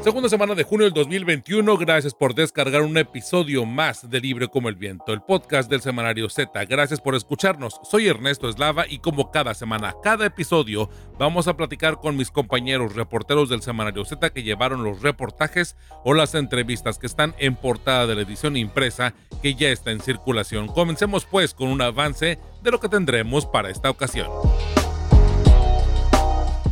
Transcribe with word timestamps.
Segunda 0.00 0.28
semana 0.28 0.54
de 0.54 0.62
junio 0.62 0.84
del 0.84 0.94
2021, 0.94 1.76
gracias 1.76 2.14
por 2.14 2.32
descargar 2.32 2.82
un 2.82 2.96
episodio 2.96 3.66
más 3.66 4.08
de 4.08 4.20
Libre 4.20 4.46
como 4.46 4.68
el 4.68 4.76
Viento, 4.76 5.12
el 5.12 5.22
podcast 5.22 5.68
del 5.68 5.80
Semanario 5.80 6.30
Z. 6.30 6.64
Gracias 6.66 7.00
por 7.00 7.16
escucharnos. 7.16 7.80
Soy 7.82 8.06
Ernesto 8.06 8.48
Eslava 8.48 8.86
y 8.88 9.00
como 9.00 9.32
cada 9.32 9.54
semana, 9.54 9.96
cada 10.00 10.24
episodio, 10.24 10.88
vamos 11.18 11.48
a 11.48 11.56
platicar 11.56 11.98
con 11.98 12.16
mis 12.16 12.30
compañeros 12.30 12.94
reporteros 12.94 13.48
del 13.48 13.60
Semanario 13.60 14.04
Z 14.04 14.30
que 14.30 14.44
llevaron 14.44 14.84
los 14.84 15.02
reportajes 15.02 15.76
o 16.04 16.14
las 16.14 16.36
entrevistas 16.36 16.98
que 16.98 17.08
están 17.08 17.34
en 17.38 17.56
portada 17.56 18.06
de 18.06 18.14
la 18.14 18.22
edición 18.22 18.56
impresa 18.56 19.14
que 19.42 19.56
ya 19.56 19.68
está 19.68 19.90
en 19.90 20.00
circulación. 20.00 20.68
Comencemos 20.68 21.26
pues 21.26 21.54
con 21.54 21.68
un 21.68 21.82
avance 21.82 22.38
de 22.62 22.70
lo 22.70 22.78
que 22.78 22.88
tendremos 22.88 23.46
para 23.46 23.68
esta 23.68 23.90
ocasión. 23.90 24.30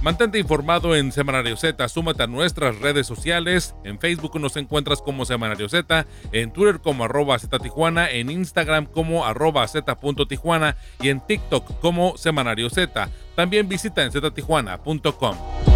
Mantente 0.06 0.38
informado 0.38 0.94
en 0.94 1.10
Semanario 1.10 1.56
Z, 1.56 1.88
súmate 1.88 2.22
a 2.22 2.28
nuestras 2.28 2.78
redes 2.78 3.08
sociales. 3.08 3.74
En 3.82 3.98
Facebook 3.98 4.38
nos 4.38 4.56
encuentras 4.56 5.02
como 5.02 5.24
Semanario 5.24 5.68
Z, 5.68 6.06
en 6.30 6.52
Twitter 6.52 6.78
como 6.78 7.06
arroba 7.06 7.36
Z 7.40 7.58
Tijuana, 7.58 8.08
en 8.08 8.30
Instagram 8.30 8.86
como 8.86 9.26
arroba 9.26 9.66
Z.Tijuana 9.66 10.76
y 11.00 11.08
en 11.08 11.18
TikTok 11.18 11.80
como 11.80 12.16
Semanario 12.18 12.70
Z. 12.70 13.08
También 13.34 13.68
visita 13.68 14.04
en 14.04 14.12
ztijuana.com. 14.12 15.75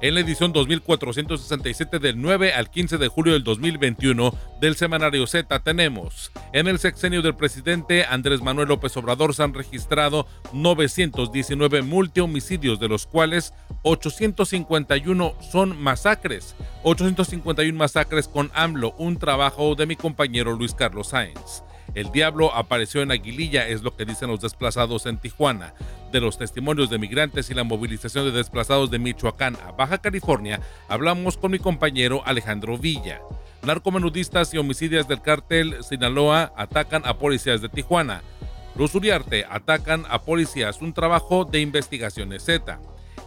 En 0.00 0.14
la 0.14 0.20
edición 0.20 0.52
2467 0.52 1.98
del 1.98 2.22
9 2.22 2.52
al 2.52 2.70
15 2.70 2.98
de 2.98 3.08
julio 3.08 3.32
del 3.32 3.42
2021 3.42 4.32
del 4.60 4.76
semanario 4.76 5.26
Z 5.26 5.58
tenemos, 5.64 6.30
en 6.52 6.68
el 6.68 6.78
sexenio 6.78 7.20
del 7.20 7.34
presidente 7.34 8.04
Andrés 8.04 8.40
Manuel 8.40 8.68
López 8.68 8.96
Obrador 8.96 9.34
se 9.34 9.42
han 9.42 9.54
registrado 9.54 10.28
919 10.52 11.82
multihomicidios, 11.82 12.78
de 12.78 12.86
los 12.86 13.08
cuales 13.08 13.52
851 13.82 15.34
son 15.50 15.76
masacres. 15.82 16.54
851 16.84 17.76
masacres 17.76 18.28
con 18.28 18.52
AMLO, 18.54 18.94
un 18.98 19.18
trabajo 19.18 19.74
de 19.74 19.86
mi 19.86 19.96
compañero 19.96 20.52
Luis 20.52 20.74
Carlos 20.74 21.08
Sáenz. 21.08 21.64
El 21.98 22.12
diablo 22.12 22.54
apareció 22.54 23.02
en 23.02 23.10
Aguililla, 23.10 23.66
es 23.66 23.82
lo 23.82 23.96
que 23.96 24.04
dicen 24.04 24.28
los 24.28 24.40
desplazados 24.40 25.04
en 25.06 25.18
Tijuana. 25.18 25.74
De 26.12 26.20
los 26.20 26.38
testimonios 26.38 26.90
de 26.90 26.98
migrantes 27.00 27.50
y 27.50 27.54
la 27.54 27.64
movilización 27.64 28.24
de 28.24 28.30
desplazados 28.30 28.92
de 28.92 29.00
Michoacán 29.00 29.56
a 29.66 29.72
Baja 29.72 29.98
California, 29.98 30.60
hablamos 30.88 31.36
con 31.36 31.50
mi 31.50 31.58
compañero 31.58 32.22
Alejandro 32.24 32.78
Villa. 32.78 33.20
Narcomenudistas 33.64 34.54
y 34.54 34.58
homicidios 34.58 35.08
del 35.08 35.22
cártel 35.22 35.82
Sinaloa 35.82 36.52
atacan 36.56 37.02
a 37.04 37.18
policías 37.18 37.62
de 37.62 37.68
Tijuana. 37.68 38.22
Los 38.76 38.94
Uriarte 38.94 39.44
atacan 39.50 40.04
a 40.08 40.22
policías, 40.22 40.80
un 40.80 40.92
trabajo 40.92 41.46
de 41.46 41.58
investigaciones 41.58 42.44
Z. 42.44 42.78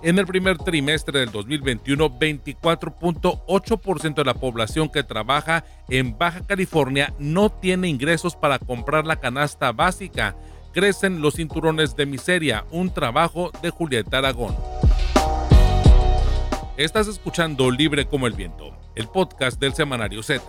En 0.04 0.18
el 0.18 0.26
primer 0.26 0.58
trimestre 0.58 1.20
del 1.20 1.32
2021, 1.32 2.10
24.8% 2.20 4.16
de 4.16 4.26
la 4.26 4.34
población 4.34 4.90
que 4.90 5.04
trabaja 5.04 5.64
en 5.90 6.18
Baja 6.18 6.42
California 6.42 7.14
no 7.20 7.52
tiene 7.52 7.88
ingresos 7.88 8.36
para 8.36 8.58
comprar 8.58 9.06
la 9.06 9.18
canasta 9.18 9.72
básica. 9.72 10.36
Crecen 10.74 11.22
los 11.22 11.36
cinturones 11.36 11.96
de 11.96 12.08
miseria, 12.08 12.66
un 12.72 12.92
trabajo 12.92 13.52
de 13.62 13.70
Julieta 13.70 14.18
Aragón. 14.18 14.56
Estás 16.78 17.08
escuchando 17.08 17.70
Libre 17.70 18.08
como 18.08 18.26
el 18.26 18.34
Viento, 18.34 18.76
el 18.96 19.08
podcast 19.08 19.60
del 19.60 19.76
semanario 19.76 20.24
Z. 20.24 20.42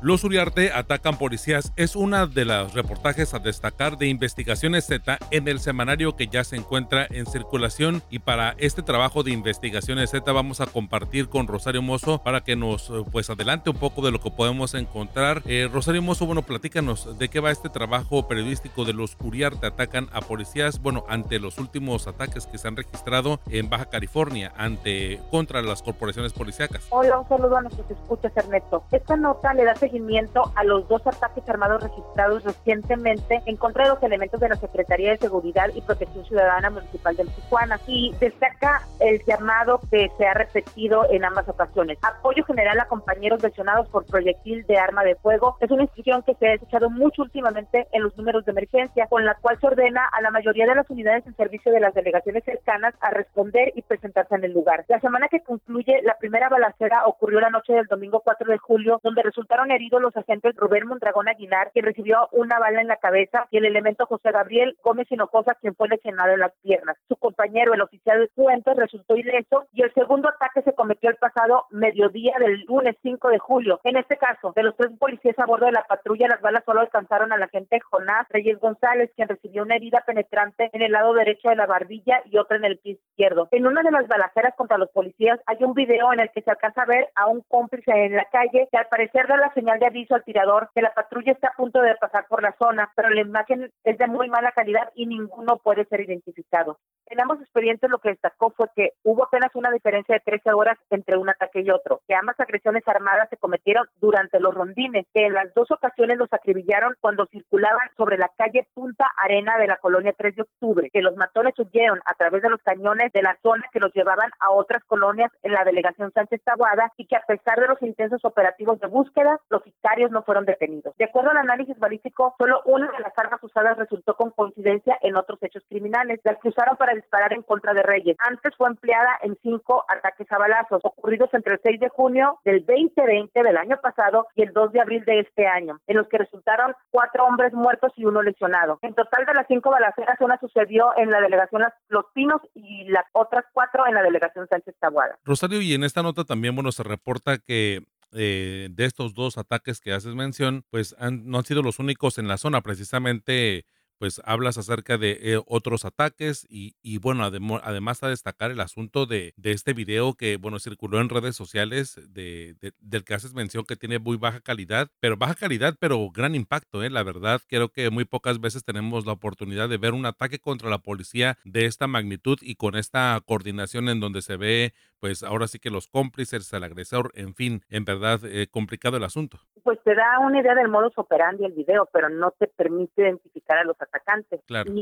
Los 0.00 0.22
Uriarte 0.22 0.70
atacan 0.72 1.18
policías 1.18 1.72
es 1.74 1.96
una 1.96 2.28
de 2.28 2.44
las 2.44 2.72
reportajes 2.72 3.34
a 3.34 3.40
destacar 3.40 3.98
de 3.98 4.06
Investigaciones 4.06 4.86
Z 4.86 5.18
en 5.32 5.48
el 5.48 5.58
semanario 5.58 6.14
que 6.14 6.28
ya 6.28 6.44
se 6.44 6.54
encuentra 6.54 7.08
en 7.10 7.26
circulación 7.26 8.00
y 8.08 8.20
para 8.20 8.54
este 8.58 8.82
trabajo 8.82 9.24
de 9.24 9.32
Investigaciones 9.32 10.10
Z 10.10 10.30
vamos 10.30 10.60
a 10.60 10.66
compartir 10.66 11.28
con 11.28 11.48
Rosario 11.48 11.82
Mozo 11.82 12.22
para 12.22 12.42
que 12.42 12.54
nos 12.54 12.92
pues 13.10 13.28
adelante 13.28 13.70
un 13.70 13.76
poco 13.76 14.00
de 14.02 14.12
lo 14.12 14.20
que 14.20 14.30
podemos 14.30 14.74
encontrar. 14.74 15.42
Eh, 15.46 15.68
Rosario 15.72 16.00
Mozo, 16.00 16.26
bueno, 16.26 16.42
platícanos 16.42 17.18
de 17.18 17.28
qué 17.28 17.40
va 17.40 17.50
este 17.50 17.68
trabajo 17.68 18.28
periodístico 18.28 18.84
de 18.84 18.92
los 18.92 19.16
Uriarte 19.18 19.66
atacan 19.66 20.08
a 20.12 20.20
policías, 20.20 20.80
bueno, 20.80 21.06
ante 21.08 21.40
los 21.40 21.58
últimos 21.58 22.06
ataques 22.06 22.46
que 22.46 22.58
se 22.58 22.68
han 22.68 22.76
registrado 22.76 23.40
en 23.50 23.68
Baja 23.68 23.86
California 23.86 24.52
ante 24.56 25.20
contra 25.32 25.60
las 25.60 25.82
corporaciones 25.82 26.32
policíacas. 26.32 26.86
Hola, 26.90 27.18
un 27.18 27.28
saludo 27.28 27.56
a 27.56 27.62
nuestros 27.62 27.90
escuchas, 27.90 28.32
Ernesto. 28.36 28.84
Esta 28.92 29.16
nota 29.16 29.52
le 29.54 29.64
da 29.64 29.74
seguimiento 29.88 30.52
a 30.54 30.64
los 30.64 30.86
dos 30.88 31.06
ataques 31.06 31.48
armados 31.48 31.82
registrados 31.82 32.44
recientemente 32.44 33.40
en 33.46 33.56
contra 33.56 33.84
de 33.84 33.90
los 33.90 34.02
elementos 34.02 34.38
de 34.40 34.48
la 34.48 34.56
Secretaría 34.56 35.12
de 35.12 35.16
Seguridad 35.16 35.68
y 35.74 35.80
Protección 35.80 36.24
Ciudadana 36.26 36.70
Municipal 36.70 37.16
del 37.16 37.28
Tijuana 37.28 37.80
y 37.86 38.14
destaca 38.20 38.82
el 39.00 39.22
llamado 39.24 39.80
que 39.90 40.10
se 40.18 40.26
ha 40.26 40.34
repetido 40.34 41.10
en 41.10 41.24
ambas 41.24 41.48
ocasiones. 41.48 41.98
Apoyo 42.02 42.44
general 42.44 42.78
a 42.80 42.86
compañeros 42.86 43.42
lesionados 43.42 43.88
por 43.88 44.04
proyectil 44.04 44.66
de 44.66 44.78
arma 44.78 45.04
de 45.04 45.16
fuego 45.16 45.56
es 45.60 45.70
una 45.70 45.84
institución 45.84 46.22
que 46.22 46.34
se 46.34 46.48
ha 46.48 46.52
desechado 46.52 46.90
mucho 46.90 47.22
últimamente 47.22 47.86
en 47.92 48.02
los 48.02 48.16
números 48.16 48.44
de 48.44 48.52
emergencia, 48.52 49.06
con 49.06 49.24
la 49.24 49.34
cual 49.36 49.58
se 49.60 49.66
ordena 49.66 50.04
a 50.12 50.20
la 50.20 50.30
mayoría 50.30 50.66
de 50.66 50.74
las 50.74 50.90
unidades 50.90 51.26
en 51.26 51.36
servicio 51.36 51.72
de 51.72 51.80
las 51.80 51.94
delegaciones 51.94 52.44
cercanas 52.44 52.94
a 53.00 53.10
responder 53.10 53.72
y 53.74 53.82
presentarse 53.82 54.34
en 54.34 54.44
el 54.44 54.52
lugar. 54.52 54.84
La 54.88 55.00
semana 55.00 55.28
que 55.28 55.40
concluye 55.40 56.02
la 56.02 56.18
primera 56.18 56.48
balacera 56.48 57.06
ocurrió 57.06 57.40
la 57.40 57.50
noche 57.50 57.72
del 57.72 57.86
domingo 57.86 58.20
4 58.20 58.50
de 58.50 58.58
julio, 58.58 59.00
donde 59.02 59.22
resultaron 59.22 59.70
heridos 59.78 60.02
los 60.02 60.16
agentes 60.16 60.56
Rubén 60.56 60.88
Mondragón 60.88 61.28
Aguilar, 61.28 61.70
quien 61.72 61.84
recibió 61.84 62.28
una 62.32 62.58
bala 62.58 62.80
en 62.80 62.88
la 62.88 62.96
cabeza, 62.96 63.46
y 63.50 63.58
el 63.58 63.64
elemento 63.64 64.06
José 64.06 64.32
Gabriel 64.32 64.76
Gómez 64.82 65.06
Hinojosa, 65.10 65.54
quien 65.54 65.74
fue 65.76 65.88
lesionado 65.88 66.32
en 66.32 66.40
las 66.40 66.52
piernas. 66.62 66.96
Su 67.08 67.16
compañero, 67.16 67.74
el 67.74 67.80
oficial 67.80 68.28
Fuentes, 68.34 68.76
resultó 68.76 69.16
ileso 69.16 69.66
y 69.72 69.82
el 69.82 69.94
segundo 69.94 70.28
ataque 70.28 70.62
se 70.62 70.74
cometió 70.74 71.10
el 71.10 71.16
pasado 71.16 71.66
mediodía 71.70 72.34
del 72.40 72.64
lunes 72.66 72.96
5 73.02 73.28
de 73.28 73.38
julio. 73.38 73.80
En 73.84 73.96
este 73.96 74.16
caso, 74.16 74.52
de 74.56 74.64
los 74.64 74.76
tres 74.76 74.90
policías 74.98 75.38
a 75.38 75.46
bordo 75.46 75.66
de 75.66 75.72
la 75.72 75.84
patrulla, 75.84 76.26
las 76.28 76.40
balas 76.40 76.64
solo 76.64 76.80
alcanzaron 76.80 77.32
al 77.32 77.42
agente 77.42 77.78
Jonás 77.80 78.26
Reyes 78.30 78.58
González, 78.58 79.12
quien 79.14 79.28
recibió 79.28 79.62
una 79.62 79.76
herida 79.76 80.02
penetrante 80.04 80.70
en 80.72 80.82
el 80.82 80.92
lado 80.92 81.14
derecho 81.14 81.50
de 81.50 81.56
la 81.56 81.66
barbilla 81.66 82.20
y 82.24 82.38
otra 82.38 82.56
en 82.56 82.64
el 82.64 82.78
pie 82.78 82.92
izquierdo. 82.92 83.48
En 83.52 83.66
una 83.66 83.82
de 83.82 83.92
las 83.92 84.08
balaceras 84.08 84.54
contra 84.56 84.78
los 84.78 84.90
policías 84.90 85.38
hay 85.46 85.58
un 85.60 85.74
video 85.74 86.12
en 86.12 86.20
el 86.20 86.30
que 86.32 86.42
se 86.42 86.50
alcanza 86.50 86.82
a 86.82 86.86
ver 86.86 87.08
a 87.14 87.28
un 87.28 87.42
cómplice 87.48 87.92
en 87.92 88.16
la 88.16 88.24
calle 88.24 88.68
que 88.70 88.78
al 88.78 88.88
parecer 88.88 89.26
da 89.28 89.36
la 89.36 89.52
señal 89.54 89.67
de 89.76 89.86
aviso 89.86 90.14
al 90.14 90.24
tirador 90.24 90.70
que 90.74 90.80
la 90.80 90.94
patrulla 90.94 91.32
está 91.32 91.48
a 91.48 91.56
punto 91.56 91.82
de 91.82 91.94
pasar 91.96 92.26
por 92.28 92.42
la 92.42 92.54
zona, 92.58 92.90
pero 92.96 93.10
la 93.10 93.20
imagen 93.20 93.70
es 93.84 93.98
de 93.98 94.06
muy 94.06 94.28
mala 94.28 94.52
calidad 94.52 94.90
y 94.94 95.06
ninguno 95.06 95.58
puede 95.58 95.84
ser 95.84 96.00
identificado. 96.00 96.78
En 97.06 97.20
ambos 97.20 97.40
expedientes 97.40 97.90
lo 97.90 97.98
que 97.98 98.10
destacó 98.10 98.50
fue 98.50 98.68
que 98.74 98.92
hubo 99.02 99.24
apenas 99.24 99.54
una 99.54 99.70
diferencia 99.70 100.14
de 100.14 100.20
13 100.20 100.52
horas 100.52 100.78
entre 100.90 101.16
un 101.16 101.28
ataque 101.28 101.60
y 101.60 101.70
otro, 101.70 102.00
que 102.06 102.14
ambas 102.14 102.38
agresiones 102.38 102.86
armadas 102.86 103.28
se 103.30 103.36
cometieron 103.36 103.86
durante 103.96 104.40
los 104.40 104.54
rondines, 104.54 105.06
que 105.12 105.26
en 105.26 105.34
las 105.34 105.52
dos 105.54 105.70
ocasiones 105.70 106.18
los 106.18 106.32
acribillaron 106.32 106.94
cuando 107.00 107.26
circulaban 107.26 107.88
sobre 107.96 108.18
la 108.18 108.30
calle 108.36 108.66
Punta 108.74 109.06
Arena 109.16 109.58
de 109.58 109.66
la 109.66 109.76
colonia 109.76 110.14
3 110.16 110.36
de 110.36 110.42
octubre, 110.42 110.90
que 110.90 111.02
los 111.02 111.16
matones 111.16 111.58
huyeron 111.58 112.00
a 112.04 112.14
través 112.14 112.42
de 112.42 112.50
los 112.50 112.62
cañones 112.62 113.12
de 113.12 113.22
la 113.22 113.38
zona 113.42 113.64
que 113.72 113.80
los 113.80 113.92
llevaban 113.94 114.30
a 114.40 114.50
otras 114.50 114.84
colonias 114.84 115.32
en 115.42 115.52
la 115.52 115.64
delegación 115.64 116.12
Sánchez 116.12 116.42
Tabuada 116.44 116.92
y 116.96 117.06
que 117.06 117.16
a 117.16 117.24
pesar 117.26 117.58
de 117.58 117.68
los 117.68 117.80
intensos 117.82 118.24
operativos 118.24 118.78
de 118.80 118.86
búsqueda, 118.86 119.40
los 119.48 119.57
sicarios 119.64 120.10
no 120.10 120.22
fueron 120.22 120.44
detenidos. 120.44 120.94
De 120.96 121.04
acuerdo 121.04 121.30
al 121.30 121.38
análisis 121.38 121.78
balístico, 121.78 122.34
solo 122.38 122.62
una 122.64 122.90
de 122.90 123.00
las 123.00 123.12
armas 123.16 123.42
usadas 123.42 123.76
resultó 123.78 124.14
con 124.14 124.30
coincidencia 124.30 124.98
en 125.02 125.16
otros 125.16 125.38
hechos 125.42 125.62
criminales, 125.68 126.20
las 126.24 126.38
que 126.38 126.48
usaron 126.48 126.76
para 126.76 126.94
disparar 126.94 127.32
en 127.32 127.42
contra 127.42 127.74
de 127.74 127.82
Reyes. 127.82 128.16
Antes 128.20 128.54
fue 128.56 128.68
empleada 128.68 129.18
en 129.22 129.36
cinco 129.42 129.84
ataques 129.88 130.30
a 130.30 130.38
balazos 130.38 130.80
ocurridos 130.84 131.30
entre 131.32 131.54
el 131.54 131.60
6 131.62 131.80
de 131.80 131.88
junio 131.88 132.38
del 132.44 132.64
2020 132.64 133.42
del 133.42 133.56
año 133.56 133.78
pasado 133.80 134.26
y 134.34 134.42
el 134.42 134.52
2 134.52 134.72
de 134.72 134.80
abril 134.80 135.04
de 135.04 135.20
este 135.20 135.46
año, 135.46 135.78
en 135.86 135.96
los 135.96 136.08
que 136.08 136.18
resultaron 136.18 136.74
cuatro 136.90 137.24
hombres 137.24 137.52
muertos 137.52 137.92
y 137.96 138.04
uno 138.04 138.22
lesionado. 138.22 138.78
En 138.82 138.94
total 138.94 139.26
de 139.26 139.34
las 139.34 139.46
cinco 139.46 139.70
balaceras, 139.70 140.20
una 140.20 140.38
sucedió 140.38 140.96
en 140.96 141.10
la 141.10 141.20
delegación 141.20 141.62
Los 141.88 142.06
Pinos 142.14 142.40
y 142.54 142.84
las 142.84 143.04
otras 143.12 143.44
cuatro 143.52 143.86
en 143.86 143.94
la 143.94 144.02
delegación 144.02 144.46
Sánchez 144.48 144.74
Tabuada. 144.78 145.18
Rosario, 145.24 145.60
y 145.60 145.74
en 145.74 145.84
esta 145.84 146.02
nota 146.02 146.24
también, 146.24 146.54
bueno, 146.54 146.72
se 146.72 146.82
reporta 146.82 147.38
que 147.38 147.82
eh, 148.12 148.68
de 148.70 148.84
estos 148.84 149.14
dos 149.14 149.38
ataques 149.38 149.80
que 149.80 149.92
haces 149.92 150.14
mención, 150.14 150.64
pues 150.70 150.96
no 151.00 151.38
han 151.38 151.44
sido 151.44 151.62
los 151.62 151.78
únicos 151.78 152.18
en 152.18 152.28
la 152.28 152.38
zona. 152.38 152.62
Precisamente 152.62 153.64
pues 153.98 154.20
hablas 154.24 154.58
acerca 154.58 154.98
de 154.98 155.18
eh, 155.20 155.42
otros 155.46 155.84
ataques 155.84 156.46
y, 156.48 156.76
y 156.82 156.98
bueno, 156.98 157.24
además 157.24 158.02
a 158.02 158.08
destacar 158.08 158.50
el 158.50 158.60
asunto 158.60 159.06
de, 159.06 159.34
de, 159.36 159.52
este 159.52 159.72
video 159.72 160.14
que, 160.14 160.36
bueno, 160.36 160.58
circuló 160.58 161.00
en 161.00 161.08
redes 161.08 161.36
sociales 161.36 162.00
de, 162.12 162.56
del 162.80 163.04
que 163.04 163.14
haces 163.14 163.34
mención 163.34 163.64
que 163.64 163.76
tiene 163.76 163.98
muy 163.98 164.16
baja 164.16 164.40
calidad, 164.40 164.88
pero 165.00 165.16
baja 165.16 165.34
calidad, 165.34 165.74
pero 165.80 166.10
gran 166.10 166.34
impacto, 166.34 166.82
¿eh? 166.82 166.90
La 166.90 167.02
verdad, 167.02 167.40
creo 167.48 167.70
que 167.70 167.90
muy 167.90 168.04
pocas 168.04 168.40
veces 168.40 168.64
tenemos 168.64 169.06
la 169.06 169.12
oportunidad 169.12 169.68
de 169.68 169.78
ver 169.78 169.94
un 169.94 170.06
ataque 170.06 170.38
contra 170.38 170.70
la 170.70 170.78
policía 170.78 171.36
de 171.44 171.66
esta 171.66 171.86
magnitud 171.86 172.38
y 172.40 172.54
con 172.54 172.76
esta 172.76 173.20
coordinación 173.26 173.88
en 173.88 174.00
donde 174.00 174.22
se 174.22 174.36
ve, 174.36 174.74
pues 175.00 175.22
ahora 175.22 175.46
sí 175.48 175.58
que 175.58 175.70
los 175.70 175.88
cómplices, 175.88 176.52
el 176.52 176.64
agresor, 176.64 177.10
en 177.14 177.34
fin, 177.34 177.62
en 177.68 177.84
verdad, 177.84 178.20
eh, 178.24 178.46
complicado 178.50 178.96
el 178.96 179.04
asunto. 179.04 179.38
Pues 179.62 179.78
te 179.84 179.94
da 179.94 180.18
una 180.20 180.40
idea 180.40 180.54
del 180.54 180.68
modus 180.68 180.96
operandi 180.96 181.44
el 181.44 181.52
video, 181.52 181.88
pero 181.92 182.08
no 182.08 182.30
te 182.32 182.46
permite 182.46 183.02
identificar 183.02 183.58
a 183.58 183.64
los 183.64 183.80
atacantes. 183.88 184.40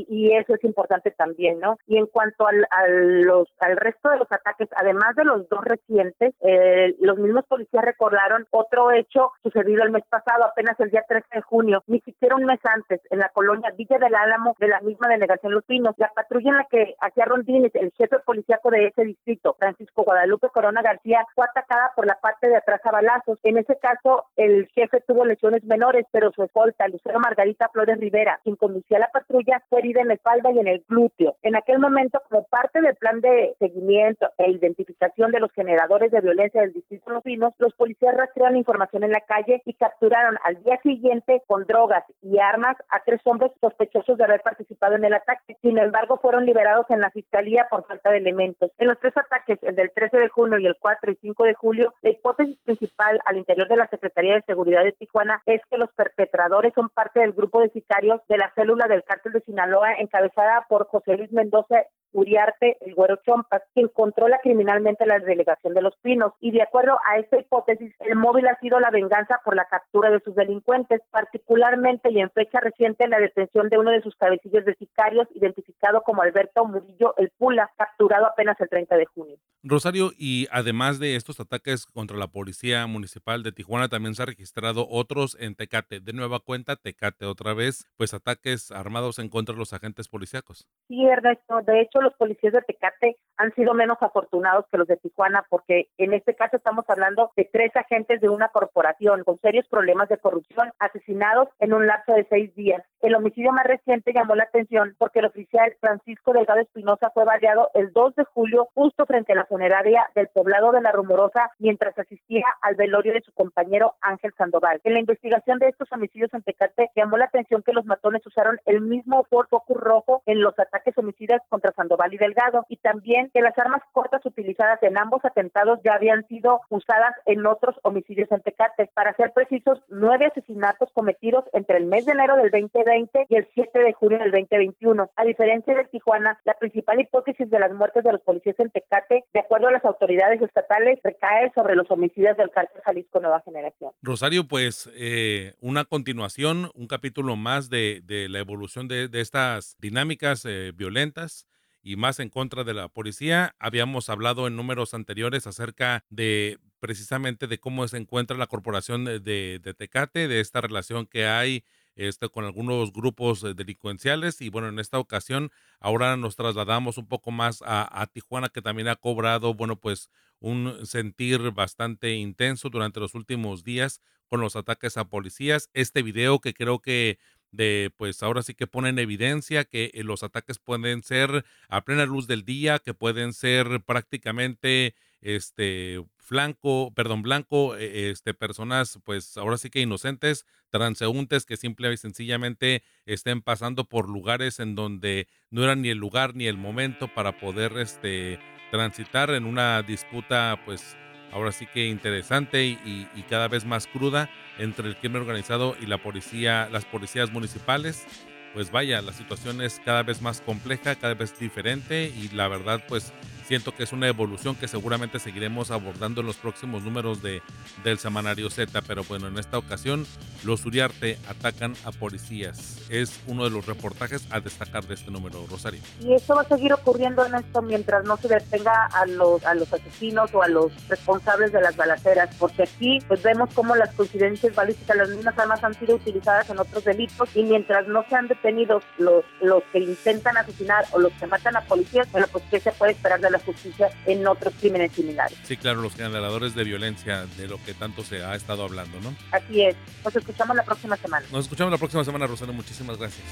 Y, 0.09 0.27
eso 0.37 0.55
es 0.55 0.63
importante 0.63 1.11
también, 1.11 1.59
¿no? 1.59 1.77
Y 1.87 1.97
en 1.97 2.07
cuanto 2.07 2.45
al, 2.47 3.21
los, 3.21 3.47
al 3.59 3.77
resto 3.77 4.09
de 4.09 4.17
los 4.17 4.31
ataques, 4.31 4.69
además 4.75 5.15
de 5.15 5.23
los 5.23 5.47
dos 5.49 5.63
recientes, 5.63 6.33
eh, 6.41 6.95
los 6.99 7.17
mismos 7.17 7.45
policías 7.45 7.83
recordaron 7.83 8.45
otro 8.51 8.91
hecho 8.91 9.31
sucedido 9.41 9.83
el 9.83 9.91
mes 9.91 10.03
pasado, 10.09 10.45
apenas 10.45 10.79
el 10.79 10.89
día 10.89 11.03
13 11.07 11.27
de 11.31 11.41
junio, 11.41 11.83
ni 11.87 11.99
siquiera 12.01 12.35
un 12.35 12.45
mes 12.45 12.59
antes, 12.63 13.01
en 13.09 13.19
la 13.19 13.29
colonia 13.29 13.71
Villa 13.77 13.97
del 13.97 14.15
Álamo 14.15 14.55
de 14.59 14.67
la 14.67 14.81
misma 14.81 15.07
delegación 15.07 15.53
Los 15.53 15.65
Pinos. 15.65 15.95
La 15.97 16.11
patrulla 16.13 16.49
en 16.49 16.57
la 16.57 16.67
que 16.69 16.95
hacía 16.99 17.25
rondines 17.25 17.73
el 17.75 17.91
jefe 17.97 18.19
policíaco 18.19 18.69
de 18.71 18.87
ese 18.87 19.03
distrito, 19.03 19.55
Francisco 19.59 20.03
Guadalupe 20.03 20.49
Corona 20.49 20.81
García, 20.81 21.25
fue 21.35 21.45
atacada 21.45 21.91
por 21.95 22.05
la 22.05 22.19
parte 22.19 22.47
de 22.47 22.57
atrás 22.57 22.81
a 22.83 22.91
balazos. 22.91 23.39
En 23.43 23.57
ese 23.57 23.77
caso, 23.77 24.25
el 24.35 24.67
jefe 24.73 25.01
tuvo 25.07 25.25
lesiones 25.25 25.63
menores, 25.63 26.05
pero 26.11 26.31
su 26.31 26.43
escolta, 26.43 26.87
Lucero 26.87 27.19
Margarita 27.19 27.69
Flores 27.69 27.99
Rivera, 27.99 28.39
quien 28.43 28.55
conducía 28.55 28.96
la 28.99 29.09
patrulla, 29.09 29.63
fue 29.69 29.79
herida 29.79 30.01
en 30.01 30.09
la 30.09 30.15
espalda 30.15 30.51
y 30.51 30.59
en 30.59 30.67
el 30.67 30.83
glúteo. 30.87 31.35
En 31.41 31.55
aquel 31.55 31.79
momento, 31.79 32.21
como 32.29 32.43
parte 32.45 32.81
del 32.81 32.95
plan 32.95 33.21
de 33.21 33.55
seguimiento 33.59 34.29
e 34.37 34.51
identificación 34.51 35.31
de 35.31 35.39
los 35.39 35.51
generadores 35.51 36.11
de 36.11 36.21
violencia 36.21 36.61
del 36.61 36.73
distrito 36.73 37.11
Los 37.11 37.23
Pinos, 37.23 37.53
los 37.57 37.73
policías 37.73 38.15
rastrearon 38.15 38.57
información 38.57 39.03
en 39.03 39.11
la 39.11 39.21
calle 39.21 39.61
y 39.65 39.73
capturaron 39.73 40.37
al 40.43 40.61
día 40.63 40.79
siguiente 40.81 41.41
con 41.47 41.65
drogas 41.65 42.03
y 42.21 42.39
armas 42.39 42.77
a 42.89 43.03
tres 43.03 43.21
hombres 43.25 43.51
sospechosos 43.61 44.17
de 44.17 44.23
haber 44.23 44.41
participado 44.41 44.95
en 44.95 45.05
el 45.05 45.13
ataque. 45.13 45.57
Sin 45.61 45.77
embargo, 45.77 46.17
fueron 46.17 46.45
liberados 46.45 46.85
en 46.89 47.01
la 47.01 47.11
fiscalía 47.11 47.67
por 47.69 47.85
falta 47.85 48.11
de 48.11 48.17
elementos. 48.17 48.71
En 48.77 48.87
los 48.87 48.99
tres 48.99 49.15
ataques, 49.17 49.59
el 49.61 49.75
del 49.75 49.91
13 49.91 50.17
de 50.17 50.29
junio 50.29 50.59
y 50.59 50.65
el 50.65 50.77
4 50.79 51.11
y 51.11 51.15
5 51.15 51.43
de 51.43 51.53
julio, 51.53 51.93
la 52.01 52.09
hipótesis 52.11 52.57
principal 52.63 53.19
al 53.25 53.37
interior 53.37 53.67
de 53.67 53.77
la 53.77 53.87
Secretaría 53.87 54.35
de 54.35 54.41
Seguridad 54.43 54.83
de 54.83 54.91
Tijuana 54.93 55.41
es 55.45 55.61
que 55.69 55.77
los 55.77 55.91
perpetradores 55.93 56.73
son 56.73 56.89
parte 56.89 57.19
del 57.19 57.33
grupo 57.33 57.61
de 57.61 57.69
sicarios 57.69 58.21
de 58.27 58.37
la 58.37 58.51
célula 58.55 58.86
del 58.87 59.03
cártel 59.03 59.33
de 59.33 59.41
Sinaloa 59.41 59.93
encabezada 59.99 60.65
por 60.69 60.87
José 60.87 61.17
Luis 61.17 61.31
Mendoza 61.31 61.85
Uriarte, 62.13 62.77
el 62.81 62.95
güero 62.95 63.19
Chompas, 63.25 63.61
quien 63.73 63.89
controla 63.89 64.39
criminalmente 64.41 65.05
la 65.05 65.19
delegación 65.19 65.73
de 65.73 65.81
Los 65.81 65.95
Pinos. 66.01 66.33
Y 66.39 66.51
de 66.51 66.61
acuerdo 66.61 66.97
a 67.05 67.19
esta 67.19 67.39
hipótesis, 67.39 67.93
el 67.99 68.15
móvil 68.15 68.47
ha 68.47 68.59
sido 68.59 68.79
la 68.79 68.89
venganza 68.89 69.39
por 69.43 69.55
la 69.55 69.65
captura 69.65 70.09
de 70.09 70.19
sus 70.21 70.35
delincuentes, 70.35 71.01
particularmente 71.11 72.11
y 72.11 72.19
en 72.19 72.31
fecha 72.31 72.59
reciente 72.59 73.07
la 73.07 73.19
detención 73.19 73.69
de 73.69 73.77
uno 73.77 73.91
de 73.91 74.01
sus 74.01 74.15
cabecillos 74.15 74.65
de 74.65 74.75
sicarios, 74.75 75.27
identificado 75.35 76.01
como 76.01 76.21
Alberto 76.21 76.65
Murillo 76.65 77.13
El 77.17 77.31
Pula, 77.37 77.69
capturado 77.77 78.25
apenas 78.25 78.59
el 78.61 78.69
30 78.69 78.95
de 78.97 79.05
junio. 79.05 79.37
Rosario, 79.63 80.11
y 80.17 80.47
además 80.51 80.99
de 80.99 81.15
estos 81.15 81.39
ataques 81.39 81.85
contra 81.85 82.17
la 82.17 82.27
Policía 82.27 82.87
Municipal 82.87 83.43
de 83.43 83.51
Tijuana, 83.51 83.89
también 83.89 84.15
se 84.15 84.23
ha 84.23 84.27
registrado 84.27 84.87
otros 84.89 85.37
en 85.39 85.55
Tecate. 85.55 85.99
De 85.99 86.13
nueva 86.13 86.39
cuenta, 86.39 86.77
Tecate 86.77 87.25
otra 87.25 87.53
vez, 87.53 87.85
pues 87.97 88.13
ataques 88.13 88.71
armados 88.77 89.19
en 89.19 89.29
contra 89.29 89.53
de 89.53 89.59
los 89.59 89.73
agentes 89.73 90.07
policíacos. 90.07 90.67
Sí, 90.87 91.05
Ernesto. 91.05 91.61
De 91.61 91.81
hecho, 91.81 92.01
los 92.01 92.13
policías 92.13 92.53
de 92.53 92.61
Tecate 92.61 93.17
han 93.37 93.53
sido 93.55 93.73
menos 93.73 93.97
afortunados 94.01 94.65
que 94.71 94.77
los 94.77 94.87
de 94.87 94.97
Tijuana, 94.97 95.45
porque 95.49 95.89
en 95.97 96.13
este 96.13 96.35
caso 96.35 96.57
estamos 96.57 96.85
hablando 96.87 97.31
de 97.35 97.49
tres 97.51 97.75
agentes 97.75 98.21
de 98.21 98.29
una 98.29 98.49
corporación 98.49 99.23
con 99.23 99.39
serios 99.39 99.67
problemas 99.67 100.09
de 100.09 100.17
corrupción 100.17 100.71
asesinados 100.79 101.49
en 101.59 101.73
un 101.73 101.87
lapso 101.87 102.13
de 102.13 102.25
seis 102.29 102.53
días. 102.55 102.83
El 103.01 103.15
homicidio 103.15 103.51
más 103.51 103.65
reciente 103.65 104.13
llamó 104.13 104.35
la 104.35 104.43
atención 104.43 104.95
porque 104.97 105.19
el 105.19 105.25
oficial 105.25 105.75
Francisco 105.79 106.33
Delgado 106.33 106.61
Espinosa 106.61 107.11
fue 107.13 107.25
baleado 107.25 107.69
el 107.73 107.91
2 107.93 108.15
de 108.15 108.23
julio 108.25 108.67
justo 108.73 109.05
frente 109.05 109.33
a 109.33 109.35
la 109.35 109.45
funeraria 109.45 110.09
del 110.15 110.27
poblado 110.29 110.71
de 110.71 110.81
La 110.81 110.91
Rumorosa 110.91 111.51
mientras 111.59 111.97
asistía 111.97 112.45
al 112.61 112.75
velorio 112.75 113.13
de 113.13 113.21
su 113.21 113.31
compañero 113.33 113.95
Ángel 114.01 114.33
Sandoval. 114.37 114.81
En 114.83 114.93
la 114.93 114.99
investigación 114.99 115.59
de 115.59 115.69
estos 115.69 115.91
homicidios 115.91 116.33
en 116.33 116.41
Tecate 116.41 116.89
llamó 116.95 117.17
la 117.17 117.25
atención 117.25 117.63
que 117.63 117.73
los 117.73 117.85
matones 117.85 118.25
usaron 118.25 118.59
el 118.67 118.81
mismo 118.81 119.25
Ford 119.29 119.47
rojo 119.69 120.21
en 120.25 120.41
los 120.41 120.57
ataques 120.59 120.97
homicidas 120.97 121.41
contra 121.49 121.71
Sandoval 121.71 122.13
y 122.13 122.17
Delgado 122.17 122.65
y 122.69 122.77
también 122.77 123.31
que 123.33 123.41
las 123.41 123.57
armas 123.57 123.81
cortas 123.93 124.25
utilizadas 124.25 124.81
en 124.83 124.97
ambos 124.97 125.23
atentados 125.23 125.79
ya 125.83 125.93
habían 125.93 126.27
sido 126.27 126.61
usadas 126.69 127.15
en 127.25 127.45
otros 127.45 127.75
homicidios 127.83 128.31
en 128.31 128.41
Tecate. 128.41 128.89
Para 128.93 129.15
ser 129.15 129.31
precisos, 129.33 129.79
nueve 129.87 130.25
asesinatos 130.25 130.89
cometidos 130.93 131.45
entre 131.53 131.77
el 131.77 131.85
mes 131.85 132.05
de 132.05 132.11
enero 132.11 132.35
del 132.35 132.51
2020 132.51 133.27
y 133.29 133.35
el 133.35 133.47
7 133.53 133.79
de 133.79 133.93
junio 133.93 134.19
del 134.19 134.31
2021. 134.31 135.09
A 135.15 135.23
diferencia 135.23 135.73
de 135.73 135.85
Tijuana, 135.85 136.39
la 136.43 136.53
principal 136.55 136.99
hipótesis 136.99 137.49
de 137.49 137.59
las 137.59 137.73
muertes 137.73 138.03
de 138.03 138.11
los 138.11 138.21
policías 138.21 138.59
en 138.59 138.69
Tecate, 138.69 139.23
de 139.33 139.39
acuerdo 139.39 139.67
a 139.67 139.71
las 139.71 139.85
autoridades 139.85 140.41
estatales, 140.41 140.99
recae 141.03 141.51
sobre 141.55 141.75
los 141.75 141.89
homicidios 141.89 142.35
del 142.37 142.51
cártel 142.51 142.81
Jalisco 142.83 143.19
Nueva 143.19 143.41
Generación. 143.41 143.91
Rosario, 144.01 144.47
pues 144.47 144.89
eh, 144.95 145.53
una 145.61 145.85
continuación, 145.85 146.71
un 146.75 146.87
capítulo 146.87 147.35
más 147.35 147.69
de, 147.69 148.03
la 148.29 148.39
evolución 148.39 148.56
de, 148.87 149.09
estas 149.13 149.75
dinámicas 149.79 150.45
eh, 150.45 150.71
violentas 150.75 151.47
y 151.81 151.95
más 151.95 152.19
en 152.19 152.29
contra 152.29 152.63
de 152.63 152.73
la 152.73 152.89
policía. 152.89 153.55
Habíamos 153.59 154.09
hablado 154.09 154.47
en 154.47 154.55
números 154.55 154.93
anteriores 154.93 155.47
acerca 155.47 156.03
de 156.09 156.59
precisamente 156.79 157.47
de 157.47 157.59
cómo 157.59 157.87
se 157.87 157.97
encuentra 157.97 158.37
la 158.37 158.47
corporación 158.47 159.05
de, 159.05 159.19
de, 159.19 159.73
Tecate, 159.73 160.27
de 160.27 160.39
esta 160.39 160.61
relación 160.61 161.05
que 161.05 161.25
hay 161.25 161.63
este, 161.95 162.29
con 162.29 162.45
algunos 162.45 162.93
grupos 162.93 163.43
eh, 163.43 163.53
delincuenciales 163.55 164.41
y 164.41 164.49
bueno, 164.49 164.67
en 164.67 164.79
esta 164.79 164.99
ocasión 164.99 165.51
ahora 165.79 166.15
nos 166.17 166.35
trasladamos 166.35 166.97
un 166.97 167.07
poco 167.07 167.31
más 167.31 167.63
a, 167.65 168.01
a, 168.01 168.05
Tijuana 168.07 168.49
que 168.49 168.61
también 168.61 168.87
ha 168.87 168.95
cobrado, 168.95 169.53
bueno, 169.53 169.79
pues 169.79 170.09
un 170.39 170.85
sentir 170.85 171.51
bastante 171.51 172.13
intenso 172.13 172.69
durante 172.69 172.99
los 172.99 173.15
últimos 173.15 173.63
días 173.63 174.01
con 174.27 174.41
los 174.41 174.55
ataques 174.55 174.97
a 174.97 175.05
policías. 175.05 175.69
Este 175.73 176.03
video 176.03 176.39
que 176.39 176.53
creo 176.53 176.79
que 176.79 177.17
de 177.51 177.91
pues 177.97 178.23
ahora 178.23 178.41
sí 178.41 178.53
que 178.53 178.67
pone 178.67 178.89
en 178.89 178.99
evidencia 178.99 179.65
que 179.65 179.91
eh, 179.93 180.03
los 180.03 180.23
ataques 180.23 180.59
pueden 180.59 181.03
ser 181.03 181.45
a 181.69 181.83
plena 181.83 182.05
luz 182.05 182.27
del 182.27 182.45
día, 182.45 182.79
que 182.79 182.93
pueden 182.93 183.33
ser 183.33 183.81
prácticamente 183.85 184.95
este 185.21 186.03
flanco, 186.17 186.93
perdón, 186.93 187.21
blanco, 187.21 187.75
e, 187.75 188.11
este 188.11 188.33
personas 188.33 188.99
pues 189.03 189.37
ahora 189.37 189.57
sí 189.57 189.69
que 189.69 189.81
inocentes, 189.81 190.45
transeúntes 190.69 191.45
que 191.45 191.57
simple 191.57 191.91
y 191.91 191.97
sencillamente 191.97 192.83
estén 193.05 193.41
pasando 193.41 193.85
por 193.85 194.09
lugares 194.09 194.59
en 194.59 194.75
donde 194.75 195.27
no 195.49 195.63
era 195.63 195.75
ni 195.75 195.89
el 195.89 195.97
lugar 195.97 196.35
ni 196.35 196.47
el 196.47 196.57
momento 196.57 197.07
para 197.13 197.39
poder 197.39 197.77
este 197.77 198.39
transitar 198.71 199.29
en 199.31 199.45
una 199.45 199.81
disputa 199.81 200.61
pues 200.65 200.97
ahora 201.31 201.51
sí 201.51 201.67
que 201.67 201.85
interesante 201.85 202.65
y, 202.65 203.07
cada 203.29 203.47
vez 203.47 203.65
más 203.65 203.87
cruda 203.87 204.29
entre 204.57 204.87
el 204.87 204.95
crimen 204.95 205.21
organizado 205.21 205.75
y 205.81 205.85
la 205.85 205.97
policía, 205.97 206.69
las 206.71 206.85
policías 206.85 207.31
municipales. 207.31 208.05
Pues 208.53 208.71
vaya, 208.71 209.01
la 209.01 209.13
situación 209.13 209.61
es 209.61 209.81
cada 209.83 210.03
vez 210.03 210.21
más 210.21 210.41
compleja, 210.41 210.95
cada 210.95 211.13
vez 211.13 211.37
diferente 211.37 212.11
y 212.15 212.29
la 212.29 212.47
verdad 212.47 212.81
pues 212.87 213.13
Siento 213.47 213.73
que 213.73 213.83
es 213.83 213.93
una 213.93 214.09
evolución 214.09 214.55
que 214.55 214.67
seguramente 214.67 215.19
seguiremos 215.19 215.71
abordando 215.71 216.19
en 216.19 216.27
los 216.27 216.35
próximos 216.35 216.83
números 216.83 217.21
de, 217.21 217.41
del 217.81 217.97
semanario 217.97 218.49
Z, 218.49 218.81
pero 218.81 219.05
bueno, 219.05 219.29
en 219.29 219.39
esta 219.39 219.57
ocasión 219.57 220.05
los 220.43 220.65
Uriarte 220.65 221.17
atacan 221.29 221.73
a 221.85 221.93
policías. 221.93 222.85
Es 222.89 223.21
uno 223.25 223.45
de 223.45 223.49
los 223.49 223.65
reportajes 223.65 224.27
a 224.31 224.41
destacar 224.41 224.85
de 224.85 224.95
este 224.95 225.11
número, 225.11 225.45
Rosario. 225.49 225.79
Y 226.01 226.13
eso 226.13 226.35
va 226.35 226.41
a 226.41 226.43
seguir 226.43 226.73
ocurriendo 226.73 227.25
en 227.25 227.35
esto 227.35 227.61
mientras 227.61 228.03
no 228.03 228.17
se 228.17 228.27
detenga 228.27 228.87
a 228.87 229.05
los, 229.05 229.45
a 229.45 229.55
los 229.55 229.71
asesinos 229.71 230.29
o 230.33 230.43
a 230.43 230.49
los 230.49 230.73
responsables 230.89 231.53
de 231.53 231.61
las 231.61 231.77
balaceras, 231.77 232.35
porque 232.37 232.63
aquí 232.63 232.99
pues 233.07 233.23
vemos 233.23 233.49
cómo 233.53 233.77
las 233.77 233.93
coincidencias 233.93 234.53
balísticas, 234.55 234.97
las 234.97 235.09
mismas 235.09 235.39
armas 235.39 235.63
han 235.63 235.73
sido 235.75 235.95
utilizadas 235.95 236.49
en 236.49 236.59
otros 236.59 236.83
delitos 236.83 237.29
y 237.33 237.43
mientras 237.43 237.87
no 237.87 238.03
sean 238.09 238.27
detenidos 238.27 238.83
los, 238.97 239.23
los 239.39 239.63
que 239.71 239.79
intentan 239.79 240.35
asesinar 240.35 240.83
o 240.91 240.99
los 240.99 241.13
que 241.13 241.27
matan 241.27 241.55
a 241.55 241.61
policías, 241.61 242.11
bueno, 242.11 242.27
pues 242.29 242.43
¿qué 242.51 242.59
se 242.59 242.73
puede 242.73 242.91
esperar 242.91 243.21
de 243.21 243.31
la 243.31 243.36
justicia 243.39 243.89
en 244.05 244.25
otros 244.27 244.53
crímenes 244.59 244.91
similares. 244.91 245.37
Sí, 245.43 245.57
claro, 245.57 245.81
los 245.81 245.95
generadores 245.95 246.55
de 246.55 246.63
violencia, 246.63 247.25
de 247.37 247.47
lo 247.47 247.63
que 247.63 247.73
tanto 247.73 248.03
se 248.03 248.23
ha 248.23 248.35
estado 248.35 248.63
hablando, 248.63 248.99
¿no? 249.01 249.15
Así 249.31 249.63
es. 249.63 249.75
Nos 250.03 250.15
escuchamos 250.15 250.55
la 250.55 250.63
próxima 250.63 250.97
semana. 250.97 251.25
Nos 251.31 251.45
escuchamos 251.45 251.71
la 251.71 251.77
próxima 251.77 252.03
semana, 252.03 252.27
Rosana. 252.27 252.51
Muchísimas 252.51 252.97
gracias. 252.97 253.23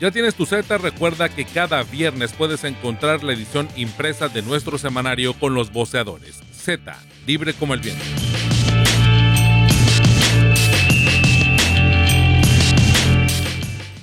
Ya 0.00 0.10
tienes 0.10 0.34
tu 0.34 0.44
Z, 0.44 0.76
recuerda 0.78 1.28
que 1.28 1.44
cada 1.44 1.82
viernes 1.84 2.32
puedes 2.32 2.64
encontrar 2.64 3.22
la 3.22 3.32
edición 3.32 3.68
impresa 3.76 4.28
de 4.28 4.42
nuestro 4.42 4.76
semanario 4.76 5.34
con 5.34 5.54
los 5.54 5.72
voceadores. 5.72 6.42
Z, 6.52 6.96
libre 7.26 7.54
como 7.54 7.74
el 7.74 7.80
viento. 7.80 8.04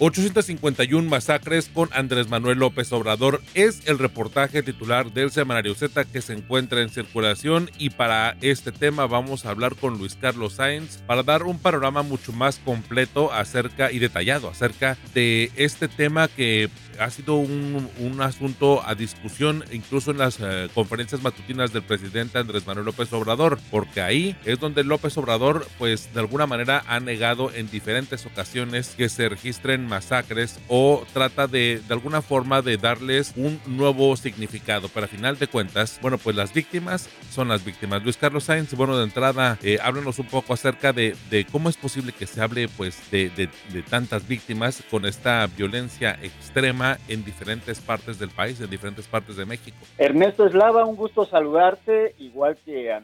851 0.04 1.08
masacres 1.08 1.70
con 1.72 1.88
Andrés 1.94 2.28
Manuel 2.28 2.58
López 2.58 2.92
Obrador 2.92 3.40
es 3.54 3.88
el 3.88 4.00
reportaje 4.00 4.64
titular 4.64 5.12
del 5.14 5.30
Semanario 5.30 5.76
Z 5.76 6.06
que 6.06 6.24
se 6.24 6.34
encuentra 6.34 6.82
en 6.82 6.90
circulación. 6.90 7.70
Y 7.78 7.92
para 7.92 8.36
este 8.42 8.72
tema 8.72 9.06
vamos 9.06 9.46
a 9.46 9.52
hablar 9.52 9.76
con 9.76 10.00
Luis 10.00 10.18
Carlos 10.20 10.54
Sáenz 10.54 10.98
para 11.06 11.22
dar 11.22 11.44
un 11.44 11.60
panorama 11.60 12.02
mucho 12.02 12.34
más 12.34 12.58
completo 12.58 13.32
acerca 13.32 13.92
y 13.92 14.00
detallado 14.00 14.50
acerca 14.50 14.98
de 15.14 15.52
este 15.56 15.88
tema 15.88 16.28
que 16.28 16.72
ha 17.00 17.10
sido 17.10 17.36
un, 17.36 17.90
asunto 18.22 18.86
a 18.86 18.94
discusión 18.94 19.64
incluso 19.72 20.12
en 20.12 20.20
las 20.20 20.40
eh, 20.40 20.70
conferencias 20.76 21.24
matutinas 21.24 21.74
del 21.74 21.82
presidente 21.82 22.38
Andrés 22.38 22.68
Manuel 22.68 22.86
López 22.86 23.12
Obrador, 23.14 23.60
porque 23.72 24.02
ahí 24.02 24.36
es 24.46 24.60
donde 24.60 24.84
López 24.84 25.18
Obrador 25.18 25.66
pues 25.80 26.14
de 26.14 26.20
alguna 26.20 26.46
manera 26.46 26.84
ha 26.88 27.00
negado 27.00 27.52
en 27.52 27.70
diferentes 27.72 28.26
ocasiones 28.26 28.94
que 28.96 29.10
se 29.10 29.28
registren 29.28 29.88
masacres 29.88 30.60
o 30.68 31.04
trata 31.14 31.48
de 31.48 31.82
de 31.88 31.94
alguna 31.94 32.22
forma 32.22 32.62
de 32.62 32.78
darles 32.78 33.34
un 33.36 33.60
nuevo 33.66 34.16
significado, 34.18 34.90
pero 34.90 35.06
a 35.06 35.10
final 35.10 35.40
de 35.40 35.48
cuentas, 35.48 36.00
bueno 36.02 36.18
pues 36.18 36.36
las 36.36 36.54
víctimas 36.54 37.10
son 37.32 37.48
las 37.48 37.64
víctimas. 37.64 38.04
Luis 38.04 38.18
Carlos 38.18 38.44
Sainz, 38.44 38.74
bueno 38.74 38.98
de 38.98 39.04
entrada, 39.04 39.58
eh, 39.64 39.80
háblanos 39.82 40.20
un 40.20 40.28
poco 40.28 40.54
acerca 40.54 40.94
de, 40.94 41.16
de, 41.30 41.46
cómo 41.46 41.70
es 41.70 41.78
posible 41.78 42.12
que 42.12 42.28
se 42.28 42.42
hable 42.42 42.68
pues 42.68 43.00
de, 43.10 43.30
de 43.30 43.82
tantas 43.84 44.28
víctimas 44.28 44.84
con 44.90 45.06
esta 45.06 45.48
violencia 45.48 46.18
extrema 46.22 46.81
en 47.08 47.24
diferentes 47.24 47.80
partes 47.80 48.20
del 48.20 48.30
país, 48.30 48.60
en 48.62 48.70
diferentes 48.70 49.08
partes 49.08 49.36
de 49.36 49.46
México. 49.46 49.78
Ernesto 49.98 50.46
Eslava, 50.46 50.86
un 50.86 50.96
gusto 50.96 51.26
saludarte, 51.26 52.16
igual 52.20 52.58
que 52.66 52.92
a 52.92 53.02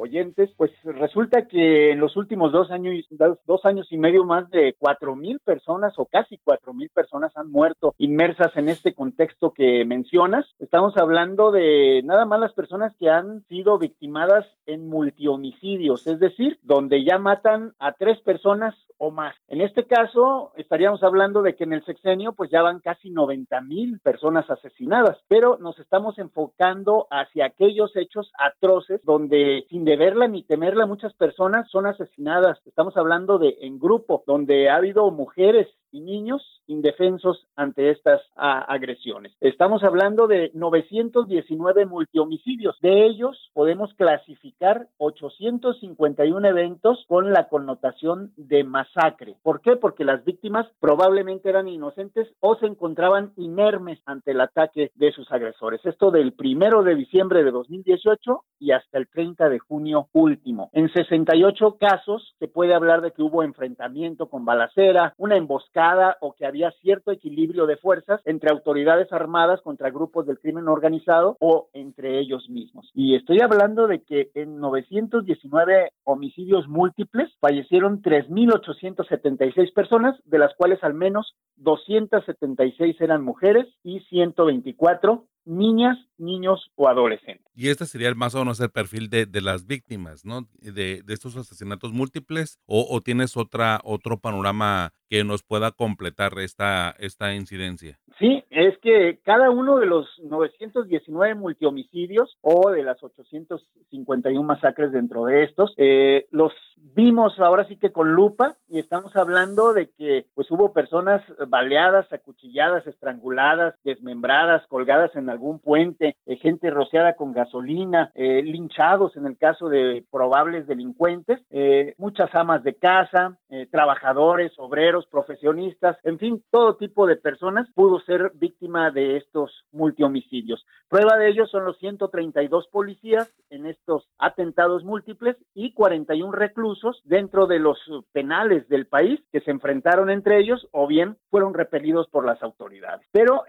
oyentes, 0.00 0.50
pues 0.56 0.70
resulta 0.84 1.46
que 1.46 1.92
en 1.92 2.00
los 2.00 2.16
últimos 2.16 2.52
dos 2.52 2.70
años, 2.70 3.04
dos, 3.46 3.64
años 3.64 3.86
y 3.90 3.98
medio 3.98 4.24
más 4.24 4.48
de 4.50 4.74
cuatro 4.78 5.14
mil 5.14 5.38
personas 5.40 5.92
o 5.98 6.06
casi 6.06 6.38
cuatro 6.42 6.72
mil 6.72 6.88
personas 6.88 7.36
han 7.36 7.50
muerto 7.50 7.94
inmersas 7.98 8.56
en 8.56 8.68
este 8.68 8.94
contexto 8.94 9.52
que 9.52 9.84
mencionas. 9.84 10.46
Estamos 10.58 10.96
hablando 10.96 11.50
de 11.50 12.00
nada 12.04 12.24
más 12.24 12.40
las 12.40 12.54
personas 12.54 12.94
que 12.96 13.10
han 13.10 13.44
sido 13.46 13.78
victimadas 13.78 14.46
en 14.66 14.88
multihomicidios, 14.88 16.06
es 16.06 16.18
decir, 16.18 16.58
donde 16.62 17.04
ya 17.04 17.18
matan 17.18 17.74
a 17.78 17.92
tres 17.92 18.20
personas 18.20 18.74
o 18.96 19.10
más. 19.10 19.34
En 19.48 19.60
este 19.60 19.86
caso, 19.86 20.52
estaríamos 20.56 21.02
hablando 21.02 21.42
de 21.42 21.56
que 21.56 21.64
en 21.64 21.72
el 21.72 21.84
sexenio 21.84 22.32
pues 22.32 22.50
ya 22.50 22.62
van 22.62 22.80
casi 22.80 23.10
90 23.10 23.60
mil 23.62 23.98
personas 24.00 24.48
asesinadas, 24.50 25.18
pero 25.26 25.58
nos 25.58 25.78
estamos 25.78 26.18
enfocando 26.18 27.06
hacia 27.10 27.46
aquellos 27.46 27.96
hechos 27.96 28.30
atroces 28.38 29.00
donde 29.04 29.64
sin 29.70 29.84
verla 29.96 30.28
ni 30.28 30.42
temerla 30.42 30.86
muchas 30.86 31.14
personas 31.14 31.68
son 31.70 31.86
asesinadas. 31.86 32.58
Estamos 32.66 32.96
hablando 32.96 33.38
de 33.38 33.56
en 33.60 33.78
grupo, 33.78 34.24
donde 34.26 34.68
ha 34.68 34.76
habido 34.76 35.10
mujeres 35.10 35.66
y 35.92 36.00
niños 36.00 36.62
indefensos 36.66 37.46
ante 37.56 37.90
estas 37.90 38.20
agresiones. 38.36 39.32
Estamos 39.40 39.82
hablando 39.82 40.26
de 40.26 40.50
919 40.54 41.86
multihomicidios. 41.86 42.78
De 42.80 43.06
ellos 43.06 43.50
podemos 43.54 43.92
clasificar 43.94 44.86
851 44.98 46.46
eventos 46.48 47.04
con 47.08 47.32
la 47.32 47.48
connotación 47.48 48.32
de 48.36 48.62
masacre. 48.62 49.36
¿Por 49.42 49.60
qué? 49.60 49.76
Porque 49.76 50.04
las 50.04 50.24
víctimas 50.24 50.66
probablemente 50.78 51.48
eran 51.48 51.68
inocentes 51.68 52.28
o 52.40 52.54
se 52.56 52.66
encontraban 52.66 53.32
inermes 53.36 53.98
ante 54.06 54.30
el 54.30 54.40
ataque 54.40 54.92
de 54.94 55.12
sus 55.12 55.30
agresores. 55.32 55.80
Esto 55.84 56.10
del 56.10 56.32
primero 56.32 56.82
de 56.82 56.94
diciembre 56.94 57.42
de 57.42 57.50
2018 57.50 58.44
y 58.60 58.72
hasta 58.72 58.98
el 58.98 59.08
30 59.08 59.48
de 59.48 59.58
junio 59.58 60.08
último. 60.12 60.70
En 60.72 60.88
68 60.92 61.78
casos 61.80 62.34
se 62.38 62.46
puede 62.46 62.74
hablar 62.74 63.00
de 63.00 63.10
que 63.10 63.22
hubo 63.22 63.42
enfrentamiento 63.42 64.28
con 64.28 64.44
balacera, 64.44 65.14
una 65.16 65.36
emboscada 65.36 65.79
o 66.20 66.34
que 66.34 66.46
había 66.46 66.70
cierto 66.82 67.10
equilibrio 67.10 67.66
de 67.66 67.76
fuerzas 67.76 68.20
entre 68.24 68.50
autoridades 68.50 69.12
armadas 69.12 69.60
contra 69.62 69.90
grupos 69.90 70.26
del 70.26 70.38
crimen 70.38 70.68
organizado 70.68 71.36
o 71.40 71.68
entre 71.72 72.18
ellos 72.18 72.48
mismos. 72.50 72.90
Y 72.94 73.14
estoy 73.14 73.40
hablando 73.40 73.86
de 73.86 74.02
que 74.02 74.30
en 74.34 74.58
919 74.58 75.92
homicidios 76.04 76.68
múltiples 76.68 77.30
fallecieron 77.40 78.02
3.876 78.02 79.72
personas, 79.72 80.16
de 80.24 80.38
las 80.38 80.54
cuales 80.54 80.82
al 80.82 80.94
menos 80.94 81.34
276 81.56 83.00
eran 83.00 83.24
mujeres 83.24 83.66
y 83.82 84.00
124 84.00 85.24
niñas, 85.50 85.98
niños 86.16 86.70
o 86.76 86.88
adolescentes. 86.88 87.44
Y 87.54 87.68
este 87.68 87.84
sería 87.86 88.08
el 88.08 88.16
más 88.16 88.34
o 88.34 88.38
menos 88.38 88.60
el 88.60 88.70
perfil 88.70 89.10
de, 89.10 89.26
de 89.26 89.40
las 89.40 89.66
víctimas, 89.66 90.24
¿no? 90.24 90.48
De, 90.60 91.02
de 91.02 91.14
estos 91.14 91.36
asesinatos 91.36 91.92
múltiples, 91.92 92.58
o, 92.66 92.86
o, 92.88 93.00
tienes 93.00 93.36
otra, 93.36 93.80
otro 93.84 94.18
panorama 94.18 94.92
que 95.08 95.24
nos 95.24 95.42
pueda 95.42 95.72
completar 95.72 96.38
esta, 96.38 96.94
esta 96.98 97.34
incidencia. 97.34 97.98
Sí, 98.18 98.44
es 98.50 98.78
que 98.78 99.18
cada 99.24 99.50
uno 99.50 99.78
de 99.78 99.86
los 99.86 100.06
919 100.22 101.34
multihomicidios 101.34 102.38
o 102.42 102.70
de 102.70 102.84
las 102.84 103.02
851 103.02 104.42
masacres 104.42 104.92
dentro 104.92 105.24
de 105.24 105.44
estos, 105.44 105.74
eh, 105.78 106.26
los 106.30 106.52
vimos 106.76 107.38
ahora 107.40 107.66
sí 107.66 107.76
que 107.76 107.92
con 107.92 108.12
lupa 108.12 108.56
y 108.68 108.78
estamos 108.78 109.16
hablando 109.16 109.72
de 109.72 109.90
que 109.90 110.26
pues 110.34 110.50
hubo 110.50 110.72
personas 110.72 111.22
baleadas, 111.48 112.12
acuchilladas, 112.12 112.86
estranguladas, 112.86 113.74
desmembradas, 113.84 114.66
colgadas 114.68 115.14
en 115.16 115.28
algún 115.28 115.39
puente, 115.58 116.16
eh, 116.26 116.36
gente 116.36 116.70
rociada 116.70 117.14
con 117.14 117.32
gasolina, 117.32 118.10
eh, 118.14 118.42
linchados 118.42 119.16
en 119.16 119.26
el 119.26 119.36
caso 119.36 119.68
de 119.68 120.04
probables 120.10 120.66
delincuentes, 120.66 121.40
eh, 121.50 121.94
muchas 121.98 122.34
amas 122.34 122.62
de 122.62 122.74
casa, 122.74 123.36
trabajadores, 123.72 124.52
obreros, 124.58 125.06
profesionistas, 125.08 125.96
en 126.04 126.18
fin, 126.18 126.42
todo 126.50 126.76
tipo 126.76 127.08
de 127.08 127.16
personas 127.16 127.68
pudo 127.74 127.98
ser 128.00 128.30
víctima 128.34 128.92
de 128.92 129.16
estos 129.16 129.64
multihomicidios. 129.72 130.64
Prueba 130.88 131.16
de 131.16 131.28
ello 131.30 131.46
son 131.46 131.64
los 131.64 131.76
132 131.78 132.68
policías 132.68 133.28
en 133.50 133.66
estos 133.66 134.08
atentados 134.18 134.84
múltiples 134.84 135.36
y 135.52 135.72
41 135.72 136.30
reclusos 136.30 137.02
dentro 137.04 137.48
de 137.48 137.58
los 137.58 137.78
penales 138.12 138.68
del 138.68 138.86
país 138.86 139.20
que 139.32 139.40
se 139.40 139.50
enfrentaron 139.50 140.10
entre 140.10 140.38
ellos 140.38 140.68
o 140.70 140.86
bien 140.86 141.16
fueron 141.28 141.52
repelidos 141.52 142.08
por 142.08 142.24
las 142.24 142.40
autoridades. 142.44 143.04
Pero 143.10 143.42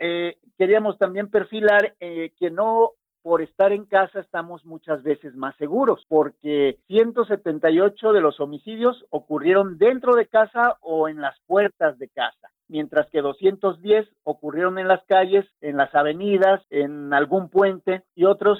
queríamos 0.57 0.97
también 0.97 1.29
perfilar 1.29 1.70
eh, 1.99 2.31
que 2.37 2.51
no 2.51 2.91
por 3.21 3.41
estar 3.41 3.71
en 3.71 3.85
casa 3.85 4.19
estamos 4.19 4.65
muchas 4.65 5.03
veces 5.03 5.35
más 5.35 5.55
seguros, 5.57 6.05
porque 6.07 6.79
178 6.87 8.13
de 8.13 8.21
los 8.21 8.39
homicidios 8.39 9.05
ocurrieron 9.09 9.77
dentro 9.77 10.15
de 10.15 10.27
casa 10.27 10.77
o 10.81 11.07
en 11.07 11.21
las 11.21 11.39
puertas 11.45 11.99
de 11.99 12.09
casa 12.09 12.49
mientras 12.71 13.09
que 13.09 13.21
210 13.21 14.07
ocurrieron 14.23 14.79
en 14.79 14.87
las 14.87 15.03
calles, 15.05 15.45
en 15.59 15.77
las 15.77 15.93
avenidas, 15.93 16.61
en 16.69 17.13
algún 17.13 17.49
puente 17.49 18.03
y 18.15 18.25
otros 18.25 18.57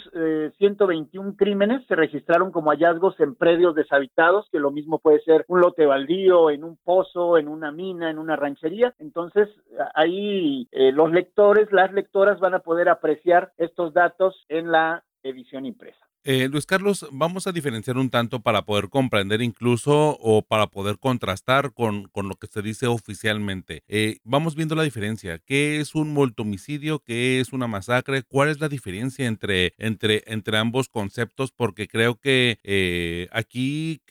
121 0.58 1.30
eh, 1.30 1.34
crímenes 1.38 1.86
se 1.88 1.96
registraron 1.96 2.51
como 2.51 2.72
hallazgos 2.72 3.20
en 3.20 3.36
predios 3.36 3.74
deshabitados, 3.74 4.50
que 4.51 4.60
lo 4.60 4.70
mismo 4.70 5.00
puede 5.00 5.22
ser 5.22 5.46
un 5.48 5.62
lote 5.62 5.86
baldío, 5.86 6.50
en 6.50 6.63
un 6.63 6.77
pozo, 6.77 7.38
en 7.38 7.48
una 7.48 7.72
mina, 7.72 8.10
en 8.10 8.20
una 8.20 8.36
ranchería. 8.36 8.94
Entonces, 9.00 9.48
ahí 9.96 10.68
eh, 10.72 10.91
los 10.91 11.12
lectores, 11.12 11.72
las 11.72 11.94
lectoras 11.94 12.39
van 12.39 12.53
a 12.53 12.60
poder 12.60 12.89
apreciar 12.89 13.53
estos 13.58 13.94
datos 13.94 14.46
en 14.50 14.72
la 14.72 15.03
edición 15.24 15.65
impresa. 15.65 16.11
Eh, 16.24 16.48
Luis 16.50 16.68
Carlos, 16.68 17.08
vamos 17.12 17.48
a 17.48 17.51
diferenciar 17.51 17.98
un 17.98 18.12
tanto 18.12 18.42
para 18.42 18.63
poder 18.63 18.90
comprender 18.90 19.42
incluso 19.42 20.20
o 20.20 20.44
para 20.44 20.68
poder 20.68 21.00
contrastar 21.00 21.74
con, 21.74 22.10
con 22.10 22.30
lo 22.30 22.36
que 22.36 22.46
se 22.46 22.62
dice 22.62 22.86
oficialmente. 22.86 23.84
Eh, 23.88 24.20
vamos 24.24 24.54
viendo 24.54 24.75
la 24.75 24.84
diferencia. 24.84 25.40
¿Qué 25.40 25.80
es 25.80 25.96
un 25.96 26.13
multomicidio? 26.13 27.00
¿Qué 27.00 27.40
es 27.40 27.54
una 27.54 27.66
masacre? 27.66 28.22
¿Cuál 28.22 28.50
es 28.50 28.60
la 28.60 28.70
diferencia 28.70 29.25
entre, 29.25 29.74
entre, 29.80 30.24
entre 30.28 30.60
ambos 30.60 30.90
conceptos? 30.90 31.51
Porque 31.51 31.88
creo 31.88 32.20
que 32.20 32.60
eh, 32.63 33.28
aquí 33.32 34.01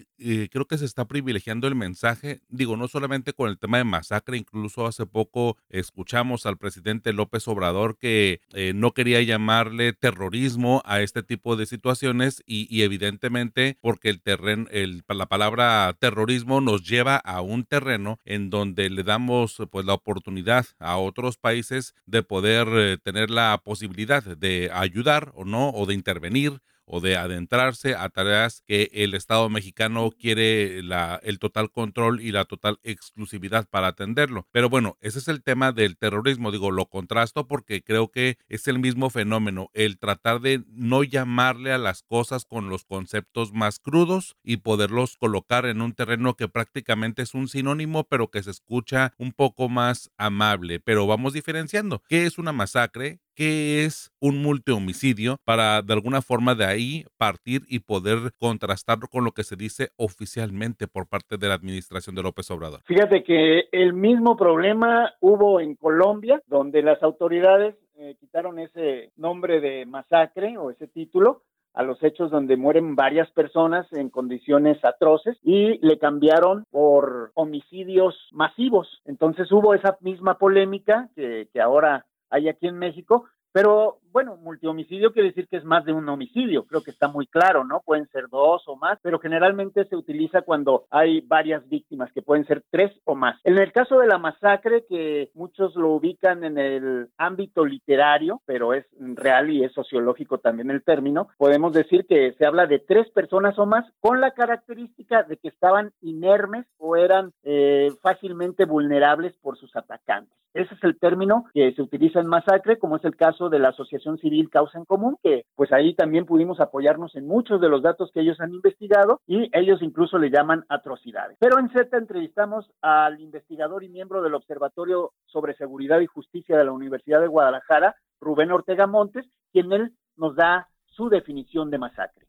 creo 0.51 0.67
que 0.67 0.77
se 0.77 0.85
está 0.85 1.07
privilegiando 1.07 1.69
el 1.69 1.77
mensaje. 1.77 2.41
Digo, 2.49 2.77
no 2.77 2.89
solamente 2.89 3.33
con 3.33 3.49
el 3.49 3.59
tema 3.59 3.79
de 3.79 3.85
masacre, 3.85 4.37
incluso 4.37 4.87
hace 4.87 5.07
poco 5.07 5.57
escuchamos 5.71 6.45
al 6.45 6.59
presidente 6.59 7.15
López 7.15 7.49
Obrador 7.49 7.97
que 7.97 8.41
no 8.75 8.93
quería 8.93 9.23
llamarle 9.23 9.95
terrorismo 9.95 10.83
a 10.85 11.01
este 11.01 11.23
tipo 11.23 11.57
de 11.57 11.65
situaciones 11.65 12.00
y, 12.47 12.83
evidentemente 12.83 13.77
porque 13.81 14.09
el 14.11 14.21
terreno, 14.21 14.67
el, 14.71 15.03
la 15.09 15.27
palabra 15.27 15.95
terrorismo 15.99 16.61
nos 16.61 16.89
lleva 16.89 17.17
a 17.17 17.41
un 17.41 17.65
terreno 17.65 18.19
en 18.25 18.51
donde 18.51 18.89
le 18.91 19.03
damos 19.03 19.59
pues 19.71 19.85
la 19.85 19.95
oportunidad 19.95 20.67
a 20.79 20.97
otros 20.97 21.37
países 21.37 21.95
de 22.07 22.23
poder 22.23 22.69
eh, 22.71 22.99
tener 23.03 23.31
la 23.31 23.61
posibilidad 23.63 24.23
de 24.23 24.71
ayudar 24.73 25.33
o 25.35 25.45
no 25.45 25.71
o 25.71 25.87
de 25.87 25.95
intervenir 25.95 26.61
o 26.93 27.01
de 27.01 27.17
adentrarse 27.17 27.95
a 27.95 28.09
tareas 28.09 28.65
que 28.67 28.91
el 28.93 29.15
Estado 29.15 29.49
mexicano 29.49 30.11
quiere 30.11 30.83
la, 30.83 31.21
el 31.23 31.39
total 31.39 31.71
control 31.71 32.21
y 32.21 32.33
la 32.33 32.47
total 32.47 32.81
exclusividad 32.83 33.69
para 33.69 33.87
atenderlo. 33.89 34.49
Pero 34.51 34.69
bueno, 34.69 34.99
ese 35.01 35.21
es 35.21 35.29
el 35.29 35.45
tema 35.45 35.71
del 35.71 35.97
terrorismo. 35.97 36.51
Digo, 36.51 36.73
lo 36.73 36.87
contrasto 36.87 37.47
porque 37.47 37.85
creo 37.85 38.11
que 38.11 38.39
es 38.49 38.67
el 38.67 38.81
mismo 38.81 39.09
fenómeno, 39.09 39.71
el 39.73 39.99
tratar 39.99 40.41
de 40.41 40.65
no 40.67 41.05
llamarle 41.05 41.73
a 41.73 41.79
las 41.79 42.03
cosas 42.03 42.45
con 42.45 42.69
los 42.69 42.85
conceptos 42.85 43.53
más 43.53 43.79
crudos 43.79 44.37
y 44.43 44.57
poderlos 44.57 45.17
colocar 45.17 45.67
en 45.67 45.83
un 45.83 45.93
terreno 45.93 46.35
que 46.35 46.49
prácticamente 46.49 47.23
es 47.23 47.35
un 47.35 47.47
sinónimo, 47.47 48.03
pero 48.09 48.33
que 48.33 48.43
se 48.43 48.51
escucha 48.51 49.15
un 49.17 49.33
poco 49.33 49.69
más 49.69 50.11
amable. 50.17 50.81
Pero 50.81 51.07
vamos 51.07 51.35
diferenciando. 51.35 52.03
¿Qué 52.09 52.27
es 52.27 52.37
una 52.37 52.51
masacre? 52.51 53.21
Qué 53.41 53.87
es 53.87 54.13
un 54.21 54.43
multihomicidio 54.43 55.39
para 55.47 55.81
de 55.81 55.95
alguna 55.95 56.21
forma 56.21 56.55
de 56.55 56.67
ahí 56.67 57.05
partir 57.17 57.63
y 57.71 57.79
poder 57.79 58.33
contrastarlo 58.39 59.09
con 59.09 59.25
lo 59.25 59.33
que 59.33 59.45
se 59.45 59.57
dice 59.57 59.89
oficialmente 59.97 60.87
por 60.87 61.09
parte 61.09 61.39
de 61.39 61.49
la 61.49 61.55
administración 61.55 62.15
de 62.15 62.23
López 62.23 62.51
Obrador. 62.51 62.83
Fíjate 62.85 63.25
que 63.25 63.63
el 63.73 63.95
mismo 63.95 64.37
problema 64.37 65.15
hubo 65.21 65.59
en 65.59 65.75
Colombia, 65.75 66.43
donde 66.49 66.83
las 66.83 67.03
autoridades 67.03 67.77
eh, 67.97 68.15
quitaron 68.21 68.59
ese 68.59 69.11
nombre 69.17 69.63
de 69.63 69.87
masacre 69.87 70.59
o 70.59 70.71
ese 70.71 70.87
título 70.87 71.41
a 71.73 71.83
los 71.83 72.03
hechos 72.03 72.31
donde 72.31 72.59
mueren 72.59 72.95
varias 72.95 73.31
personas 73.31 73.91
en 73.93 74.11
condiciones 74.11 74.85
atroces 74.85 75.39
y 75.43 75.79
le 75.79 75.99
cambiaron 75.99 76.67
por 76.71 77.31
homicidios 77.33 78.15
masivos. 78.33 79.01
Entonces 79.07 79.51
hubo 79.51 79.73
esa 79.73 79.97
misma 80.03 80.37
polémica 80.37 81.09
que, 81.15 81.49
que 81.55 81.61
ahora 81.63 82.05
hay 82.31 82.49
aquí 82.49 82.67
en 82.69 82.79
México, 82.79 83.27
pero 83.53 84.00
bueno, 84.13 84.37
multihomicidio 84.37 85.13
quiere 85.13 85.29
decir 85.29 85.49
que 85.49 85.57
es 85.57 85.65
más 85.65 85.85
de 85.85 85.93
un 85.93 86.09
homicidio, 86.09 86.65
creo 86.65 86.83
que 86.83 86.91
está 86.91 87.09
muy 87.09 87.27
claro, 87.27 87.65
¿no? 87.65 87.81
Pueden 87.85 88.09
ser 88.09 88.29
dos 88.29 88.63
o 88.67 88.77
más, 88.77 88.99
pero 89.03 89.19
generalmente 89.19 89.85
se 89.85 89.97
utiliza 89.97 90.43
cuando 90.43 90.85
hay 90.91 91.21
varias 91.21 91.69
víctimas, 91.69 92.13
que 92.13 92.23
pueden 92.23 92.47
ser 92.47 92.63
tres 92.71 92.93
o 93.05 93.15
más. 93.15 93.41
En 93.45 93.59
el 93.59 93.73
caso 93.73 93.99
de 93.99 94.07
la 94.07 94.19
masacre, 94.19 94.85
que 94.89 95.31
muchos 95.35 95.75
lo 95.77 95.91
ubican 95.91 96.45
en 96.45 96.59
el 96.59 97.09
ámbito 97.17 97.65
literario, 97.65 98.43
pero 98.47 98.75
es 98.75 98.87
real 98.99 99.51
y 99.51 99.65
es 99.65 99.73
sociológico 99.73 100.39
también 100.39 100.71
el 100.71 100.83
término, 100.83 101.29
podemos 101.39 101.73
decir 101.73 102.07
que 102.07 102.33
se 102.35 102.47
habla 102.47 102.67
de 102.67 102.79
tres 102.79 103.11
personas 103.11 103.59
o 103.59 103.67
más 103.67 103.85
con 104.01 104.21
la 104.21 104.33
característica 104.33 105.23
de 105.23 105.37
que 105.37 105.49
estaban 105.49 105.93
inermes 106.01 106.67
o 106.79 106.97
eran 106.97 107.33
eh, 107.43 107.91
fácilmente 108.03 108.65
vulnerables 108.65 109.35
por 109.43 109.57
sus 109.57 109.75
atacantes. 109.77 110.37
Ese 110.53 110.75
es 110.75 110.83
el 110.83 110.99
término 110.99 111.45
que 111.55 111.73
se 111.75 111.83
utiliza 111.83 112.19
en 112.19 112.27
masacre, 112.27 112.79
como 112.79 112.97
es 112.97 113.05
el 113.05 113.15
caso 113.15 113.49
de 113.49 113.61
la 113.61 113.69
Asociación 113.69 114.00
Civil 114.19 114.51
Causa 114.51 114.79
en 114.79 114.85
Común, 114.85 115.17
que 115.23 115.45
pues 115.55 115.73
ahí 115.73 115.95
también 115.95 116.27
pudimos 116.27 116.61
apoyarnos 116.61 117.15
en 117.17 117.27
muchos 117.27 117.61
de 117.61 117.69
los 117.69 117.83
datos 117.83 118.11
que 118.13 118.21
ellos 118.21 118.41
han 118.41 118.53
investigado 118.53 119.21
y 119.27 119.51
ellos 119.57 119.83
incluso 119.83 120.19
le 120.19 120.31
llaman 120.31 120.65
atrocidades. 120.69 121.37
Pero 121.41 121.59
en 121.59 121.71
Z 121.71 121.97
entrevistamos 121.97 122.71
al 122.81 123.21
investigador 123.21 123.85
y 123.85 123.89
miembro 123.89 124.23
del 124.23 124.35
Observatorio 124.35 125.13
sobre 125.27 125.55
Seguridad 125.55 126.01
y 126.01 126.07
Justicia 126.07 126.57
de 126.57 126.65
la 126.65 126.73
Universidad 126.73 127.21
de 127.21 127.29
Guadalajara, 127.29 127.97
Rubén 128.21 128.53
Ortega 128.53 128.87
Montes, 128.87 129.27
quien 129.53 129.73
él 129.73 129.93
nos 130.17 130.37
da 130.37 130.69
su 130.87 131.09
definición 131.09 131.71
de 131.71 131.79
masacre. 131.79 132.27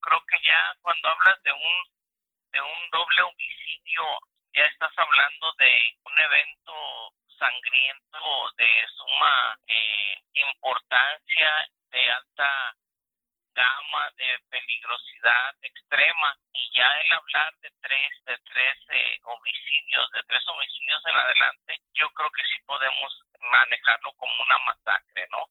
Creo 0.00 0.20
que 0.30 0.36
ya 0.46 0.58
cuando 0.82 1.08
hablas 1.08 1.42
de 1.42 1.52
un, 1.52 1.76
de 2.52 2.60
un 2.60 2.90
doble 2.92 3.22
homicidio, 3.22 4.02
ya 4.54 4.64
estás 4.64 4.92
hablando 4.96 5.46
de 5.58 5.72
un 6.04 6.16
evento 6.24 6.72
sangriento 7.38 8.52
de 8.56 8.86
suma 8.96 9.58
eh, 9.66 10.20
importancia, 10.34 11.68
de 11.90 12.10
alta 12.10 12.74
gama, 13.54 14.10
de 14.16 14.38
peligrosidad 14.50 15.54
extrema. 15.62 16.36
Y 16.52 16.70
ya 16.76 16.88
el 17.00 17.12
hablar 17.12 17.54
de 17.60 17.70
tres, 17.80 18.10
de 18.26 18.38
tres 18.38 18.76
homicidios, 19.24 20.10
de 20.12 20.22
tres 20.24 20.46
homicidios 20.48 21.02
en 21.06 21.16
adelante, 21.16 21.80
yo 21.94 22.08
creo 22.10 22.30
que 22.30 22.44
sí 22.44 22.60
podemos 22.66 23.22
manejarlo 23.40 24.12
como 24.14 24.42
una 24.42 24.58
masacre, 24.58 25.26
¿no? 25.30 25.46